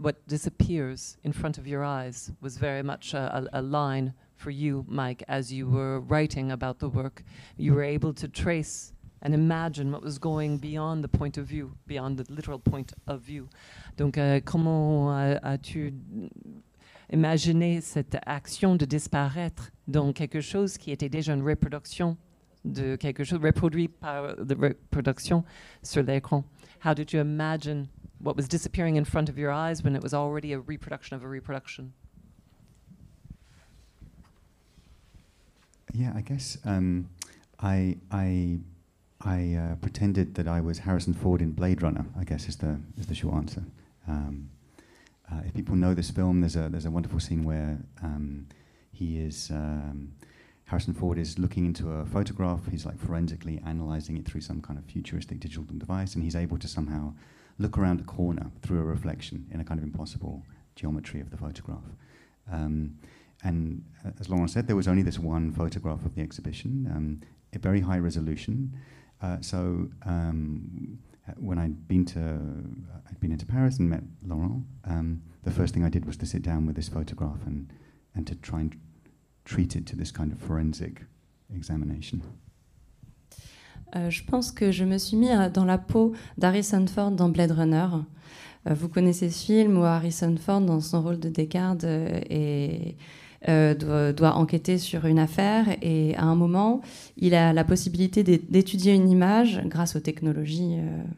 what 0.00 0.26
disappears 0.26 1.16
in 1.24 1.32
front 1.32 1.58
of 1.58 1.66
your 1.66 1.84
eyes 1.84 2.32
was 2.40 2.56
very 2.56 2.82
much 2.82 3.14
a, 3.14 3.48
a, 3.52 3.60
a, 3.60 3.62
line 3.62 4.14
for 4.36 4.50
you, 4.50 4.84
Mike, 4.88 5.22
as 5.28 5.52
you 5.52 5.68
were 5.68 6.00
writing 6.00 6.52
about 6.52 6.78
the 6.78 6.88
work. 6.88 7.22
You 7.56 7.74
were 7.74 7.82
able 7.84 8.14
to 8.14 8.28
trace 8.28 8.92
and 9.20 9.34
imagine 9.34 9.90
what 9.92 10.02
was 10.02 10.18
going 10.18 10.58
beyond 10.58 11.04
the 11.04 11.08
point 11.08 11.38
of 11.38 11.46
view, 11.46 11.72
beyond 11.86 12.18
the 12.18 12.32
literal 12.32 12.58
point 12.58 12.92
of 13.06 13.20
view. 13.20 13.48
Donc, 13.96 14.18
euh, 14.18 14.40
comment 14.44 15.10
as-tu 15.42 15.92
imaginé 17.12 17.80
cette 17.82 18.16
action 18.26 18.76
de 18.76 18.86
disparaître 18.86 19.70
dans 19.86 20.12
quelque 20.12 20.40
chose 20.40 20.78
qui 20.78 20.90
était 20.92 21.08
déjà 21.08 21.34
une 21.34 21.42
reproduction 21.42 22.16
de 22.64 22.96
quelque 22.96 23.24
chose 23.24 23.40
reproduit 23.40 23.88
par 23.88 24.36
reproduction 24.38 25.44
sur 25.82 26.02
l'écran? 26.02 26.44
How 26.80 26.94
did 26.94 27.12
you 27.12 27.20
imagine 27.20 27.88
what 28.18 28.36
was 28.36 28.48
disappearing 28.48 28.96
in 28.96 29.04
front 29.04 29.28
of 29.28 29.38
your 29.38 29.50
eyes 29.50 29.82
when 29.82 29.94
it 29.94 30.02
was 30.02 30.14
already 30.14 30.52
a 30.52 30.58
reproduction 30.58 31.16
of 31.16 31.22
a 31.22 31.28
reproduction? 31.28 31.92
Yeah, 35.92 36.12
I 36.14 36.22
guess 36.22 36.58
um, 36.64 37.08
I 37.60 37.96
I 38.10 38.58
I 39.20 39.54
uh, 39.54 39.76
pretended 39.76 40.34
that 40.34 40.48
I 40.48 40.60
was 40.60 40.78
Harrison 40.78 41.14
Ford 41.14 41.40
in 41.40 41.52
Blade 41.52 41.82
Runner. 41.82 42.04
I 42.18 42.24
guess 42.24 42.48
is 42.48 42.56
the 42.56 42.80
is 42.98 43.06
the 43.06 43.14
short 43.14 43.34
answer. 43.34 43.62
Um, 44.08 44.50
uh, 45.30 45.40
if 45.46 45.54
people 45.54 45.76
know 45.76 45.94
this 45.94 46.10
film, 46.10 46.40
there's 46.40 46.56
a 46.56 46.68
there's 46.68 46.86
a 46.86 46.90
wonderful 46.90 47.20
scene 47.20 47.44
where 47.44 47.78
um, 48.02 48.46
he 48.92 49.18
is 49.18 49.50
um, 49.50 50.12
Harrison 50.74 50.92
Ford 50.92 51.18
is 51.18 51.38
looking 51.38 51.66
into 51.66 51.88
a 51.88 52.04
photograph. 52.04 52.68
He's 52.68 52.84
like 52.84 52.98
forensically 52.98 53.62
analyzing 53.64 54.16
it 54.16 54.24
through 54.24 54.40
some 54.40 54.60
kind 54.60 54.76
of 54.76 54.84
futuristic 54.84 55.38
digital 55.38 55.62
device, 55.62 56.16
and 56.16 56.24
he's 56.24 56.34
able 56.34 56.58
to 56.58 56.66
somehow 56.66 57.14
look 57.60 57.78
around 57.78 58.00
a 58.00 58.02
corner 58.02 58.50
through 58.60 58.80
a 58.80 58.82
reflection 58.82 59.46
in 59.52 59.60
a 59.60 59.64
kind 59.64 59.78
of 59.78 59.84
impossible 59.84 60.42
geometry 60.74 61.20
of 61.20 61.30
the 61.30 61.36
photograph. 61.36 61.84
Um, 62.50 62.98
and 63.44 63.84
uh, 64.04 64.10
as 64.18 64.28
Laurent 64.28 64.50
said, 64.50 64.66
there 64.66 64.74
was 64.74 64.88
only 64.88 65.04
this 65.04 65.16
one 65.16 65.52
photograph 65.52 66.04
of 66.04 66.16
the 66.16 66.22
exhibition, 66.22 66.90
um, 66.92 67.20
a 67.52 67.60
very 67.60 67.80
high 67.80 68.00
resolution. 68.00 68.76
Uh, 69.22 69.36
so 69.42 69.88
um, 70.04 70.98
when 71.36 71.56
I'd 71.56 71.86
been 71.86 72.04
to 72.06 72.20
uh, 72.20 72.98
I'd 73.08 73.20
been 73.20 73.30
into 73.30 73.46
Paris 73.46 73.78
and 73.78 73.88
met 73.88 74.02
Laurent, 74.26 74.64
um, 74.86 75.22
the 75.44 75.52
first 75.52 75.72
thing 75.72 75.84
I 75.84 75.88
did 75.88 76.04
was 76.04 76.16
to 76.16 76.26
sit 76.26 76.42
down 76.42 76.66
with 76.66 76.74
this 76.74 76.88
photograph 76.88 77.46
and 77.46 77.72
and 78.16 78.26
to 78.26 78.34
try 78.34 78.62
and 78.62 78.76
treat 79.44 79.74
it 79.74 79.84
to 79.86 79.96
this 79.96 80.12
kind 80.12 80.32
of 80.32 80.38
forensic 80.38 81.04
examination? 81.54 82.20
Euh, 83.96 84.10
je 84.10 84.24
pense 84.24 84.50
que 84.50 84.72
je 84.72 84.84
me 84.84 84.98
suis 84.98 85.16
mis 85.16 85.28
dans 85.52 85.64
la 85.64 85.78
peau 85.78 86.14
d'Harrison 86.36 86.86
Ford 86.86 87.12
dans 87.12 87.28
Blade 87.28 87.52
Runner. 87.52 87.86
Euh, 88.66 88.74
vous 88.74 88.88
connaissez 88.88 89.30
ce 89.30 89.46
film 89.46 89.78
où 89.78 89.84
Harrison 89.84 90.34
Ford, 90.36 90.60
dans 90.60 90.80
son 90.80 91.02
rôle 91.02 91.20
de 91.20 91.28
Descartes, 91.28 91.84
euh, 93.48 94.12
doit, 94.12 94.34
enquêter 94.34 94.78
sur 94.78 95.06
une 95.06 95.18
affaire 95.18 95.66
et 95.82 96.14
à 96.16 96.24
un 96.24 96.34
moment, 96.34 96.80
il 97.16 97.34
a 97.34 97.52
la 97.52 97.64
possibilité 97.64 98.22
d'étudier 98.22 98.94
une 98.94 99.08
image 99.08 99.62
grâce 99.66 99.96
aux 99.96 100.00
technologies 100.00 100.76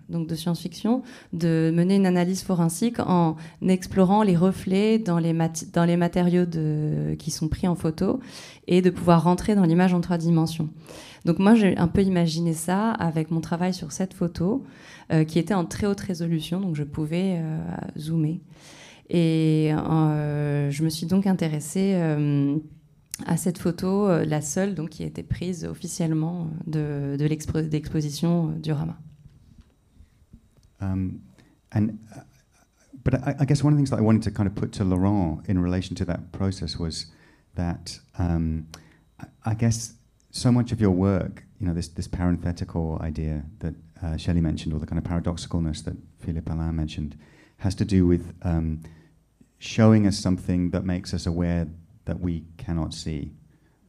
donc 0.09 0.27
de 0.29 0.35
science-fiction, 0.35 1.03
de 1.33 1.73
mener 1.75 1.97
une 1.97 2.07
analyse 2.07 2.43
forensique 2.43 3.01
en 3.01 3.37
explorant 3.67 4.23
les 4.23 4.37
reflets 4.37 4.99
dans 4.99 5.19
les, 5.19 5.35
dans 5.73 5.85
les 5.85 5.97
matériaux 5.97 6.47
de, 6.47 7.15
qui 7.19 7.31
sont 7.31 7.49
pris 7.49 7.69
en 7.69 7.75
photo 7.75 8.21
et 8.67 8.83
de 8.83 8.91
pouvoir 8.91 9.25
rentrer 9.25 9.55
dans 9.55 9.65
l'image 9.65 9.95
en 9.95 10.01
trois 10.01 10.19
dimensions. 10.19 10.69
Donc 11.27 11.41
moi, 11.41 11.57
j'ai 11.57 11.77
un 11.77 11.89
peu 11.89 12.03
imaginé 12.03 12.53
ça 12.53 12.93
avec 12.93 13.33
mon 13.33 13.41
travail 13.41 13.75
sur 13.75 13.91
cette 13.91 14.15
photo, 14.15 14.65
euh, 15.13 15.25
qui 15.25 15.41
était 15.41 15.55
en 15.55 15.65
très 15.65 15.89
haute 15.89 16.01
résolution, 16.01 16.61
donc 16.61 16.77
je 16.77 16.85
pouvais 16.85 17.39
euh, 17.39 17.59
zoomer. 17.99 18.39
Et 19.09 19.73
euh, 19.73 20.71
je 20.71 20.83
me 20.83 20.89
suis 20.89 21.07
donc 21.07 21.27
intéressée 21.27 21.95
à 23.25 23.37
cette 23.37 23.59
photo, 23.59 24.09
la 24.25 24.41
seule 24.41 24.75
donc, 24.75 24.91
qui 24.91 25.05
a 25.05 25.07
été 25.07 25.23
prise 25.23 25.65
officiellement 25.65 26.51
de, 26.67 27.17
l'exposition 27.21 28.49
du 28.49 28.73
Rama. 28.73 28.99
Um, 30.81 31.21
and, 31.73 31.99
uh, 32.15 32.21
but 33.03 33.15
I, 33.15 33.45
guess 33.47 33.63
one 33.63 33.73
of 33.73 33.77
the 33.77 33.81
things 33.81 33.91
that 33.91 33.99
I 33.99 34.03
wanted 34.03 34.23
to 34.25 34.31
kind 34.31 34.47
of 34.47 34.55
put 34.55 34.73
to 34.73 34.85
Laurent 34.85 35.41
in 35.49 35.59
relation 35.59 35.95
to 35.97 36.05
that 36.05 36.33
process 36.33 36.79
was 36.79 37.07
that 37.55 37.99
um, 38.19 38.67
I, 39.19 39.53
I 39.53 39.55
guess 39.55 39.95
so 40.31 40.53
much 40.53 40.73
of 40.73 40.81
your 40.81 40.91
work, 40.91 41.45
you 41.59 41.67
know, 41.67 41.73
this, 41.73 41.89
this 41.89 42.07
parenthetical 42.07 43.01
idea 43.01 43.45
that 43.61 43.75
uh, 44.03 44.17
Shelley 44.17 44.43
mentioned, 44.43 44.75
or 44.75 44.81
the 44.81 44.87
kind 44.87 44.99
of 44.99 45.05
paradoxicalness 45.05 45.83
that 45.85 45.97
Philippe 46.19 46.53
Alain 46.53 46.77
mentioned, 46.77 47.17
has 47.59 47.75
to 47.77 47.85
do 47.85 48.07
with 48.07 48.35
um, 48.43 48.83
showing 49.59 50.07
us 50.07 50.19
something 50.19 50.71
that 50.71 50.85
makes 50.85 51.15
us 51.15 51.27
aware 51.27 51.67
that 52.05 52.21
we 52.21 52.45
cannot 52.57 52.95
see, 52.95 53.33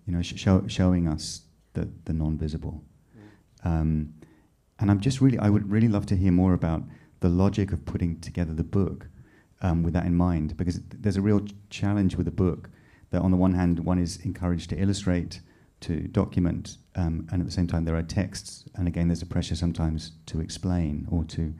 you 0.05 0.13
know, 0.13 0.21
sh- 0.21 0.37
show, 0.37 0.63
showing 0.67 1.07
us 1.07 1.41
the, 1.73 1.89
the 2.05 2.13
non-visible. 2.13 2.83
Mm. 3.65 3.69
Um, 3.69 4.13
and 4.79 4.91
I'm 4.91 4.99
just 4.99 5.21
really, 5.21 5.39
I 5.39 5.49
would 5.49 5.69
really 5.69 5.87
love 5.87 6.05
to 6.07 6.15
hear 6.15 6.31
more 6.31 6.53
about 6.53 6.83
the 7.19 7.29
logic 7.29 7.71
of 7.71 7.85
putting 7.85 8.19
together 8.19 8.53
the 8.53 8.63
book 8.63 9.07
um, 9.61 9.83
with 9.83 9.93
that 9.93 10.05
in 10.05 10.15
mind, 10.15 10.55
because 10.55 10.79
there's 10.89 11.17
a 11.17 11.21
real 11.21 11.41
ch- 11.41 11.53
challenge 11.69 12.15
with 12.15 12.25
the 12.25 12.31
book 12.31 12.69
that 13.09 13.21
on 13.21 13.31
the 13.31 13.37
one 13.37 13.53
hand 13.53 13.79
one 13.79 13.99
is 13.99 14.17
encouraged 14.23 14.69
to 14.69 14.77
illustrate, 14.77 15.41
to 15.79 16.07
document, 16.07 16.77
um, 16.95 17.27
and 17.31 17.41
at 17.41 17.45
the 17.45 17.51
same 17.51 17.67
time 17.67 17.85
there 17.85 17.95
are 17.95 18.03
texts, 18.03 18.65
and 18.75 18.87
again 18.87 19.07
there's 19.07 19.21
a 19.21 19.27
pressure 19.27 19.55
sometimes 19.55 20.11
to 20.25 20.39
explain 20.39 21.07
or 21.09 21.23
to, 21.23 21.53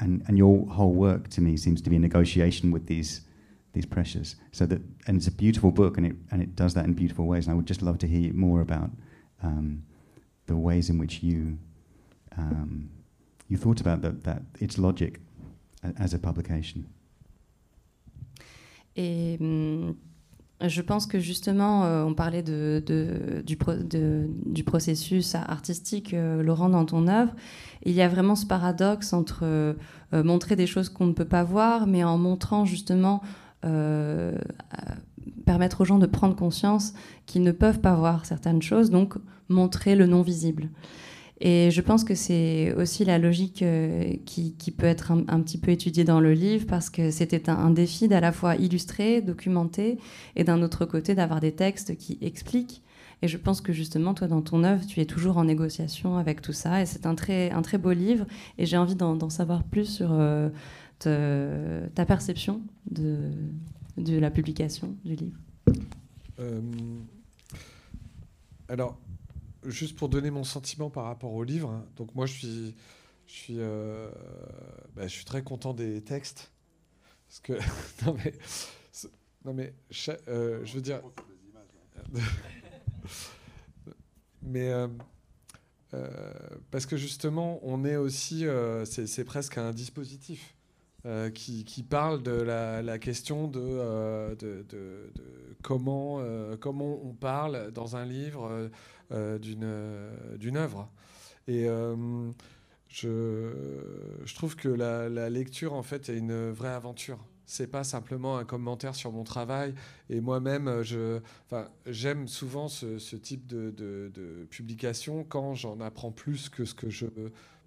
and 0.00 0.22
and 0.26 0.38
your 0.38 0.66
whole 0.66 0.92
work 0.92 1.28
to 1.30 1.40
me 1.40 1.56
seems 1.56 1.80
to 1.82 1.90
be 1.90 1.96
a 1.96 1.98
negotiation 1.98 2.70
with 2.70 2.86
these 2.86 3.22
these 3.72 3.86
pressures. 3.86 4.36
So 4.52 4.66
that 4.66 4.80
and 5.06 5.16
it's 5.16 5.26
a 5.26 5.32
beautiful 5.32 5.70
book, 5.70 5.96
and 5.96 6.06
it 6.06 6.16
and 6.30 6.42
it 6.42 6.56
does 6.56 6.74
that 6.74 6.84
in 6.84 6.94
beautiful 6.94 7.26
ways. 7.26 7.46
And 7.46 7.52
I 7.52 7.56
would 7.56 7.66
just 7.66 7.82
love 7.82 7.98
to 7.98 8.06
hear 8.06 8.32
more 8.32 8.60
about 8.60 8.90
um, 9.42 9.84
the 10.46 10.56
ways 10.56 10.90
in 10.90 10.98
which 10.98 11.22
you 11.22 11.58
um, 12.36 12.90
you 13.48 13.56
thought 13.56 13.80
about 13.80 14.02
that 14.02 14.24
that 14.24 14.42
its 14.60 14.78
logic 14.78 15.20
as 15.98 16.14
a 16.14 16.18
publication. 16.18 16.88
Hum, 18.96 19.98
je 20.60 20.82
pense 20.82 21.06
que 21.06 21.20
justement, 21.20 21.84
euh, 21.84 22.02
on 22.02 22.14
parlait 22.14 22.42
du, 22.42 23.56
processus 24.64 25.34
artistique, 25.36 26.14
euh, 26.14 26.42
Laurent, 26.42 26.68
dans 26.68 26.84
ton 26.84 27.06
œuvre. 27.06 27.32
Il 27.84 27.92
y 27.92 28.02
a 28.02 28.08
vraiment 28.08 28.34
ce 28.34 28.44
paradoxe 28.44 29.12
entre 29.12 29.42
euh, 29.44 29.74
montrer 30.12 30.56
des 30.56 30.66
choses 30.66 30.88
qu'on 30.88 31.06
ne 31.06 31.12
peut 31.12 31.24
pas 31.24 31.44
voir, 31.44 31.86
mais 31.86 32.02
en 32.02 32.18
montrant 32.18 32.64
justement, 32.64 33.22
permettre 35.44 35.80
aux 35.80 35.84
gens 35.84 35.98
de 35.98 36.06
prendre 36.06 36.36
conscience 36.36 36.94
qu'ils 37.26 37.42
ne 37.42 37.52
peuvent 37.52 37.80
pas 37.80 37.94
voir 37.94 38.24
certaines 38.24 38.62
choses, 38.62 38.90
donc 38.90 39.14
montrer 39.48 39.96
le 39.96 40.06
non 40.06 40.22
visible. 40.22 40.70
Et 41.40 41.70
je 41.70 41.80
pense 41.80 42.02
que 42.02 42.14
c'est 42.14 42.74
aussi 42.74 43.04
la 43.04 43.18
logique 43.18 43.62
euh, 43.62 44.14
qui, 44.24 44.52
peut 44.76 44.86
être 44.86 45.12
un, 45.12 45.40
petit 45.40 45.58
peu 45.58 45.70
étudiée 45.70 46.04
dans 46.04 46.20
le 46.20 46.32
livre 46.32 46.66
parce 46.66 46.90
que 46.90 47.10
c'était 47.10 47.48
un, 47.48 47.70
défi 47.70 48.08
d'à 48.08 48.20
la 48.20 48.32
fois 48.32 48.56
illustrer, 48.56 49.20
documenter 49.22 49.98
et 50.34 50.42
d'un 50.42 50.62
autre 50.62 50.84
côté 50.84 51.14
d'avoir 51.14 51.40
des 51.40 51.52
textes 51.52 51.96
qui 51.96 52.18
expliquent. 52.22 52.82
Et 53.22 53.28
je 53.28 53.36
pense 53.36 53.60
que 53.60 53.72
justement, 53.72 54.14
toi, 54.14 54.28
dans 54.28 54.42
ton 54.42 54.64
œuvre, 54.64 54.84
tu 54.86 55.00
es 55.00 55.04
toujours 55.04 55.38
en 55.38 55.44
négociation 55.44 56.16
avec 56.18 56.42
tout 56.42 56.52
ça. 56.52 56.82
Et 56.82 56.86
c'est 56.86 57.06
un 57.06 57.14
très, 57.14 57.50
un 57.50 57.62
très 57.62 57.78
beau 57.78 57.92
livre. 57.92 58.26
Et 58.58 58.66
j'ai 58.66 58.76
envie 58.76 58.94
d'en 58.94 59.30
savoir 59.30 59.64
plus 59.64 59.86
sur 59.86 60.10
euh, 60.12 60.50
ta 61.00 62.04
perception 62.04 62.60
de, 62.90 63.30
de 63.96 64.18
la 64.18 64.30
publication 64.30 64.94
du 65.04 65.14
livre. 65.14 65.38
Euh, 66.40 66.60
alors, 68.68 68.98
juste 69.70 69.96
pour 69.96 70.08
donner 70.08 70.30
mon 70.30 70.44
sentiment 70.44 70.90
par 70.90 71.04
rapport 71.04 71.32
au 71.32 71.44
livre, 71.44 71.70
hein, 71.70 71.86
donc 71.96 72.14
moi 72.14 72.26
je 72.26 72.32
suis, 72.34 72.74
je 73.26 73.32
suis, 73.32 73.54
euh, 73.58 74.10
bah, 74.96 75.02
je 75.06 75.12
suis 75.12 75.24
très 75.24 75.42
content 75.42 75.74
des 75.74 76.02
textes. 76.02 76.50
Parce 77.28 77.40
que, 77.40 77.52
non 78.06 78.16
mais, 78.24 78.32
non 79.44 79.52
mais 79.54 79.74
euh, 80.28 80.64
je 80.64 80.74
veux 80.74 80.80
dire. 80.80 81.02
mais. 84.42 84.70
euh, 84.70 84.88
parce 86.70 86.84
que 86.86 86.96
justement, 86.96 87.60
on 87.62 87.84
est 87.84 87.96
aussi. 87.96 88.44
c'est 88.84 89.24
presque 89.24 89.58
un 89.58 89.72
dispositif. 89.72 90.54
qui, 91.34 91.64
qui 91.64 91.82
parle 91.82 92.22
de 92.22 92.32
la, 92.32 92.98
question 92.98 93.48
de, 93.48 94.34
de, 94.34 94.64
de- 94.68 95.12
de 95.14 95.56
comment, 95.62 96.20
comment 96.60 96.98
on 97.04 97.14
parle 97.14 97.70
dans 97.72 97.96
un 97.96 98.04
livre 98.04 98.70
d'une 99.10 99.64
euh, 99.64 100.36
d'une 100.38 100.56
œuvre. 100.56 100.90
Et 101.48 101.66
euh, 101.68 101.96
je, 102.88 103.52
je 104.24 104.34
trouve 104.34 104.56
que 104.56 104.68
la, 104.68 105.30
lecture, 105.30 105.74
en 105.74 105.82
fait, 105.82 106.08
est 106.08 106.16
une 106.18 106.50
vraie 106.50 106.70
aventure. 106.70 107.18
C'est 107.46 107.66
pas 107.66 107.84
simplement 107.84 108.36
un 108.38 108.44
commentaire 108.44 108.94
sur 108.94 109.12
mon 109.12 109.24
travail. 109.24 109.74
Et 110.10 110.20
moi-même, 110.20 110.82
je, 110.82 111.20
enfin, 111.46 111.68
j'aime 111.86 112.28
souvent 112.28 112.68
ce, 112.68 113.16
type 113.16 113.46
de, 113.46 113.70
de- 113.70 114.46
publication 114.50 115.24
quand 115.24 115.54
j'en 115.54 115.80
apprends 115.80 116.12
plus 116.12 116.48
que 116.48 116.64
ce 116.64 116.74
que 116.74 116.90
je 116.90 117.06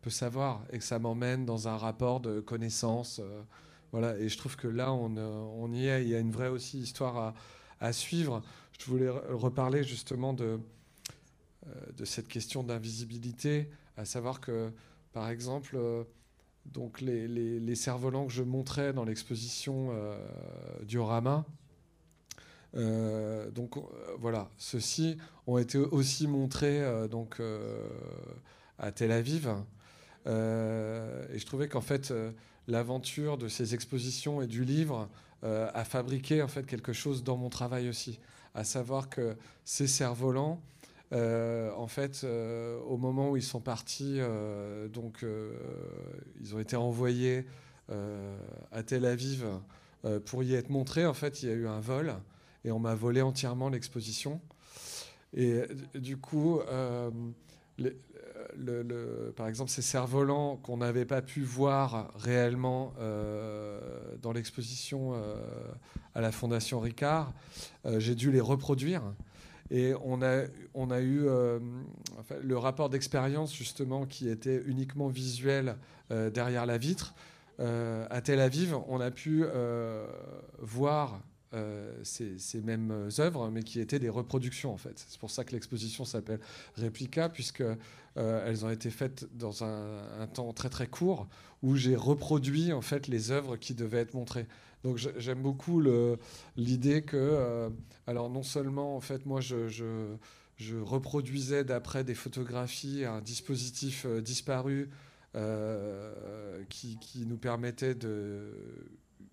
peux 0.02 0.10
savoir 0.10 0.64
et 0.72 0.78
que 0.80 0.84
ça 0.84 1.00
m'emmène 1.00 1.46
dans 1.46 1.68
un 1.68 1.78
rapport 1.78 2.20
de 2.20 2.40
connaissance. 2.40 3.20
euh, 3.24 3.42
voilà. 3.92 4.18
Et 4.20 4.30
je 4.30 4.38
trouve 4.38 4.56
que 4.56 4.68
là, 4.68 4.92
on, 4.94 5.16
euh, 5.18 5.30
on 5.58 5.72
y 5.74 5.88
est. 5.88 6.04
Il 6.04 6.10
y 6.10 6.16
a 6.16 6.20
une 6.20 6.32
vraie 6.32 6.48
aussi 6.50 6.80
histoire 6.80 7.18
à, 7.18 7.34
à 7.80 7.94
suivre. 7.94 8.42
Je 8.80 8.86
voulais 8.86 9.08
re- 9.08 9.34
reparler 9.34 9.84
justement 9.84 10.34
de, 10.34 10.46
euh, 10.46 10.58
de 11.96 12.06
cette 12.06 12.28
question 12.28 12.64
d'invisibilité, 12.64 13.70
à 13.98 14.06
savoir 14.06 14.42
que, 14.42 14.72
par 15.14 15.30
exemple, 15.30 15.76
euh, 15.76 16.04
donc 16.66 17.02
les, 17.02 17.28
les, 17.28 17.76
cerfs-volants 17.76 18.26
que 18.28 18.34
je 18.34 18.44
montrais 18.44 18.94
dans 18.94 19.04
l'exposition 19.04 19.90
euh, 19.92 20.18
Diorama, 20.84 21.46
euh, 22.76 23.50
donc 23.52 23.78
euh, 23.78 23.82
voilà, 24.20 24.50
ceux-ci 24.58 25.18
ont 25.48 25.58
été 25.58 25.78
aussi 25.78 26.28
montrés 26.28 26.82
euh, 26.82 27.08
donc 27.08 27.40
euh, 27.40 27.88
à 28.80 28.92
Tel 28.92 29.12
Aviv. 29.12 29.50
Euh, 30.28 31.26
et 31.34 31.40
je 31.40 31.46
trouvais 31.46 31.68
qu'en 31.68 31.82
fait 31.82 32.12
euh, 32.12 32.32
l'aventure 32.68 33.38
de 33.38 33.48
ces 33.48 33.74
expositions 33.74 34.42
et 34.42 34.48
du 34.48 34.64
livre 34.64 35.10
euh, 35.44 35.70
a 35.74 35.84
fabriqué 35.84 36.42
en 36.44 36.48
fait 36.48 36.66
quelque 36.66 36.94
chose 36.94 37.24
dans 37.24 37.38
mon 37.38 37.50
travail 37.50 37.90
aussi, 37.90 38.20
à 38.54 38.64
savoir 38.64 39.10
que 39.10 39.36
ces 39.66 39.88
cerfs-volants, 39.88 40.62
euh, 41.14 41.72
en 41.76 41.88
fait, 41.88 42.22
euh, 42.24 42.80
au 42.88 42.98
moment 42.98 43.32
où 43.32 43.38
ils 43.38 43.44
sont 43.44 43.60
partis, 43.60 44.18
euh, 44.20 44.88
donc 44.88 45.26
ils 46.40 46.56
ont 46.56 46.60
été 46.60 46.76
envoyés 46.76 47.46
à 48.72 48.84
Tel 48.84 49.06
Aviv 49.06 49.46
pour 50.26 50.44
y 50.44 50.54
être 50.56 50.70
montrés. 50.70 51.06
En 51.06 51.14
fait, 51.14 51.44
il 51.44 51.50
y 51.50 51.52
a 51.52 51.56
eu 51.56 51.68
un 51.68 51.82
vol 51.82 52.16
et 52.64 52.72
on 52.72 52.80
m'a 52.80 52.96
volé 52.96 53.22
entièrement 53.22 53.68
l'exposition. 53.68 54.40
Et 55.34 55.62
du 55.96 56.16
coup, 56.16 56.62
par 59.36 59.48
exemple, 59.50 59.72
ces 59.72 59.82
cerfs-volants 59.82 60.56
qu'on 60.58 60.78
n'avait 60.78 61.04
pas 61.04 61.22
pu 61.22 61.42
voir 61.42 62.14
réellement 62.16 62.94
dans 64.22 64.32
l'exposition 64.32 65.14
à 66.16 66.22
la 66.22 66.32
Fondation 66.32 66.80
Ricard, 66.80 67.34
j'ai 67.98 68.16
dû 68.16 68.32
les 68.32 68.40
reproduire. 68.40 69.04
Et 69.72 69.94
on 70.04 70.22
a, 70.22 71.00
eu 71.00 71.28
euh, 71.28 71.60
le 72.44 72.58
rapport 72.58 72.90
d'expérience, 72.90 73.56
justement, 73.56 74.06
qui 74.06 74.28
était 74.28 74.62
uniquement 74.66 75.08
visuel 75.08 75.78
euh, 76.12 76.30
derrière 76.30 76.66
la 76.66 76.78
vitre. 76.78 77.16
Euh, 77.62 78.06
à 78.10 78.22
Tel 78.22 78.42
Aviv, 78.42 78.76
on 78.90 79.00
a 79.00 79.12
pu 79.12 79.46
voir 80.60 81.22
euh, 81.54 81.94
ces, 82.04 82.62
mêmes 82.62 83.10
œuvres, 83.20 83.50
mais 83.50 83.64
qui 83.64 83.80
étaient 83.80 84.00
des 84.00 84.10
reproductions, 84.10 84.74
en 84.74 84.78
fait. 84.78 85.04
C'est 85.08 85.20
pour 85.20 85.32
ça 85.32 85.44
que 85.44 85.52
l'exposition 85.52 86.06
s'appelle 86.06 86.40
Réplica, 86.76 87.30
puisque 87.30 87.62
euh, 87.62 88.46
elles 88.48 88.66
ont 88.66 88.70
été 88.70 88.90
faites 88.90 89.26
dans 89.36 89.64
un, 89.64 90.28
temps 90.34 90.54
très 90.54 90.70
très 90.70 90.88
court, 90.88 91.28
où 91.62 91.76
j'ai 91.76 91.96
reproduit, 91.96 92.74
en 92.74 92.82
fait, 92.82 93.08
les 93.08 93.32
œuvres 93.32 93.58
qui 93.58 93.74
devaient 93.74 94.00
être 94.00 94.14
montrées. 94.14 94.48
Donc 94.84 94.98
j'aime 94.98 95.42
beaucoup 95.42 95.82
l'idée 96.58 97.04
que, 97.04 97.18
euh, 97.18 97.70
alors 98.08 98.30
non 98.30 98.44
seulement 98.44 98.96
en 98.96 99.00
fait 99.00 99.26
moi 99.26 99.40
je, 99.42 100.16
reproduisais 100.82 101.64
d'après 101.64 102.04
des 102.04 102.16
photographies 102.16 103.04
un 103.06 103.22
dispositif 103.22 104.06
euh, 104.06 104.22
disparu 104.22 104.90
euh, 105.36 106.64
qui 106.70 107.26
nous 107.26 107.38
permettait 107.38 107.96
de, 107.96 108.54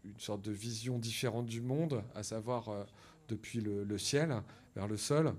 une 0.09 0.21
sorte 0.21 0.43
de 0.43 0.53
vision 0.53 0.99
différente 0.99 1.47
du 1.47 1.61
monde, 1.61 2.03
à 2.15 2.23
savoir 2.23 2.69
euh, 2.69 2.85
depuis 3.29 3.61
le, 3.61 3.99
ciel 3.99 4.43
vers 4.75 4.89
le 4.89 4.97
sol, 4.97 5.35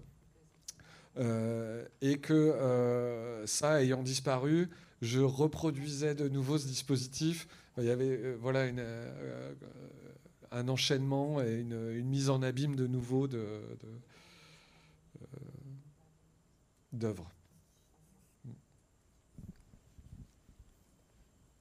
Euh, 1.17 1.85
et 2.01 2.19
que 2.19 2.33
euh, 2.33 3.45
ça 3.45 3.81
ayant 3.83 4.03
disparu, 4.03 4.69
je 5.01 5.19
reproduisais 5.19 6.15
de 6.15 6.29
nouveau 6.29 6.57
ce 6.57 6.67
dispositif. 6.67 7.47
Il 7.77 7.83
y 7.83 7.89
avait 7.89 8.35
voilà 8.35 8.67
une, 8.67 8.85
un 10.51 10.67
enchaînement 10.69 11.41
et 11.41 11.55
une, 11.59 12.03
mise 12.03 12.29
en 12.29 12.41
abîme 12.41 12.75
de 12.75 12.87
nouveau 12.87 13.27
de, 13.27 13.61
d'œuvres. 16.93 17.29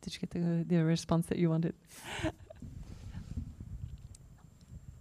Did 0.03 0.15
you 0.15 0.21
get 0.21 0.31
the, 0.31 0.65
the 0.69 0.85
response 0.85 1.27
that 1.27 1.39
you 1.39 1.51
wanted? 1.51 1.75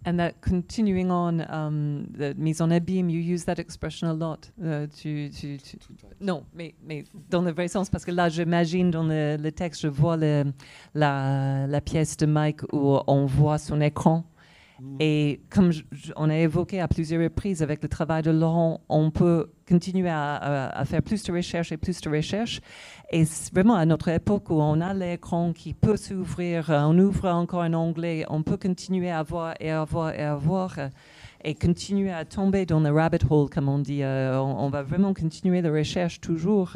And 0.07 0.17
that 0.19 0.33
continuing 0.41 1.11
on, 1.11 1.41
um, 1.49 2.05
the 2.17 2.33
mise 2.37 2.61
en 2.61 2.71
abîme, 2.71 3.09
you 3.09 3.19
use 3.19 3.43
that 3.45 3.59
expression 3.59 4.07
a 4.07 4.13
lot. 4.13 4.49
Uh, 4.63 4.87
tu, 4.87 5.29
tu, 5.29 5.57
tu- 5.57 5.77
Tout 5.77 5.93
à- 6.05 6.13
non, 6.23 6.43
mais, 6.55 6.75
mais 6.87 7.03
dans 7.29 7.41
le 7.41 7.51
vrai 7.51 7.67
sens, 7.67 7.89
parce 7.89 8.05
que 8.05 8.11
là, 8.11 8.29
j'imagine 8.29 8.89
dans 8.89 9.03
le, 9.03 9.35
le 9.37 9.51
texte, 9.51 9.81
je 9.81 9.87
vois 9.89 10.15
le- 10.15 10.45
la, 10.95 11.67
la 11.67 11.81
pièce 11.81 12.15
de 12.17 12.25
Mike 12.25 12.61
où 12.71 12.97
on 13.07 13.25
voit 13.25 13.57
son 13.57 13.81
écran 13.81 14.23
Et 14.99 15.41
comme 15.49 15.71
on 16.15 16.29
a 16.29 16.37
évoqué 16.37 16.79
à 16.79 16.87
plusieurs 16.87 17.21
reprises 17.23 17.63
avec 17.63 17.81
le 17.81 17.89
travail 17.89 18.21
de 18.21 18.31
Laurent, 18.31 18.81
on 18.89 19.09
peut 19.09 19.49
continuer 19.67 20.09
à, 20.09 20.83
faire 20.85 21.01
plus 21.01 21.23
de 21.23 21.31
recherches 21.31 21.71
et 21.71 21.77
plus 21.77 21.99
de 22.01 22.09
recherches. 22.09 22.61
Et 23.11 23.23
vraiment 23.51 23.75
à 23.75 23.85
notre 23.85 24.09
époque 24.09 24.49
où 24.49 24.55
on 24.55 24.79
a 24.81 24.93
l'écran 24.93 25.51
qui 25.53 25.73
peut 25.73 25.97
s'ouvrir, 25.97 26.69
on 26.69 26.97
ouvre 26.99 27.27
encore 27.29 27.61
un 27.61 27.73
onglet, 27.73 28.25
on 28.29 28.43
peut 28.43 28.57
continuer 28.57 29.09
à 29.09 29.23
voir 29.23 29.55
et 29.59 29.71
à 29.71 29.83
voir 29.83 30.13
et 30.13 30.23
à 30.23 30.35
voir 30.35 30.75
et 31.43 31.55
continuer 31.55 32.11
à 32.11 32.25
tomber 32.25 32.65
dans 32.65 32.79
le 32.79 32.91
rabbit 32.91 33.19
hole, 33.29 33.49
comme 33.49 33.69
on 33.69 33.79
dit. 33.79 34.03
Euh, 34.03 34.39
on, 34.39 34.69
va 34.69 34.83
vraiment 34.83 35.13
continuer 35.13 35.61
la 35.61 35.71
recherche 35.71 36.19
toujours. 36.19 36.73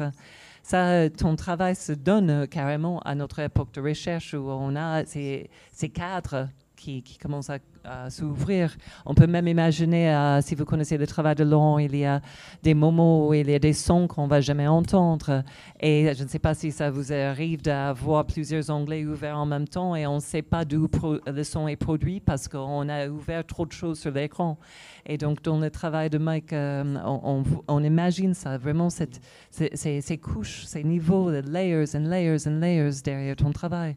Ça, 0.62 1.10
ton 1.10 1.34
travail 1.36 1.74
se 1.74 1.92
donne 1.92 2.46
carrément 2.46 3.00
à 3.00 3.14
notre 3.14 3.40
époque 3.40 3.72
de 3.74 3.80
recherche 3.80 4.34
où 4.34 4.48
on 4.48 4.76
a 4.76 5.04
ces 5.04 5.48
cadres 5.92 6.48
qui, 6.82 7.18
commencent 7.18 7.50
à 7.84 8.10
s'ouvrir. 8.10 8.76
On 9.06 9.14
peut 9.14 9.26
même 9.26 9.48
imaginer, 9.48 10.14
euh, 10.14 10.40
si 10.40 10.54
vous 10.54 10.64
connaissez 10.64 10.96
le 10.96 11.06
travail 11.06 11.34
de 11.34 11.44
Laurent, 11.44 11.78
il 11.78 11.94
y 11.96 12.04
a 12.04 12.20
des 12.62 12.74
moments 12.74 13.28
où 13.28 13.34
il 13.34 13.48
y 13.48 13.54
a 13.54 13.58
des 13.58 13.72
sons 13.72 14.08
qu'on 14.08 14.24
ne 14.24 14.28
va 14.28 14.40
jamais 14.40 14.66
entendre. 14.66 15.42
Et 15.80 16.12
je 16.14 16.22
ne 16.24 16.28
sais 16.28 16.38
pas 16.38 16.54
si 16.54 16.72
ça 16.72 16.90
vous 16.90 17.12
arrive 17.12 17.62
d'avoir 17.62 18.26
plusieurs 18.26 18.70
onglets 18.70 19.04
ouverts 19.04 19.38
en 19.38 19.46
même 19.46 19.68
temps 19.68 19.94
et 19.94 20.06
on 20.06 20.16
ne 20.16 20.20
sait 20.20 20.42
pas 20.42 20.64
d'où 20.64 20.88
le 21.26 21.44
son 21.44 21.68
est 21.68 21.76
produit 21.76 22.20
parce 22.20 22.48
qu'on 22.48 22.88
a 22.88 23.08
ouvert 23.08 23.46
trop 23.46 23.66
de 23.66 23.72
choses 23.72 24.00
sur 24.00 24.10
l'écran. 24.10 24.58
Et 25.06 25.18
donc, 25.18 25.42
dans 25.42 25.58
le 25.58 25.70
travail 25.70 26.10
de 26.10 26.18
Mike, 26.18 26.52
euh, 26.52 26.84
on, 27.68 27.82
imagine 27.82 28.34
ça, 28.34 28.58
vraiment 28.58 28.88
ces, 28.90 30.18
couches, 30.18 30.64
ces 30.66 30.84
niveaux, 30.84 31.30
de 31.30 31.40
layers 31.40 31.96
and 31.96 32.08
layers 32.08 32.46
and 32.46 32.60
layers 32.60 33.02
derrière 33.04 33.36
ton 33.36 33.52
travail. 33.52 33.96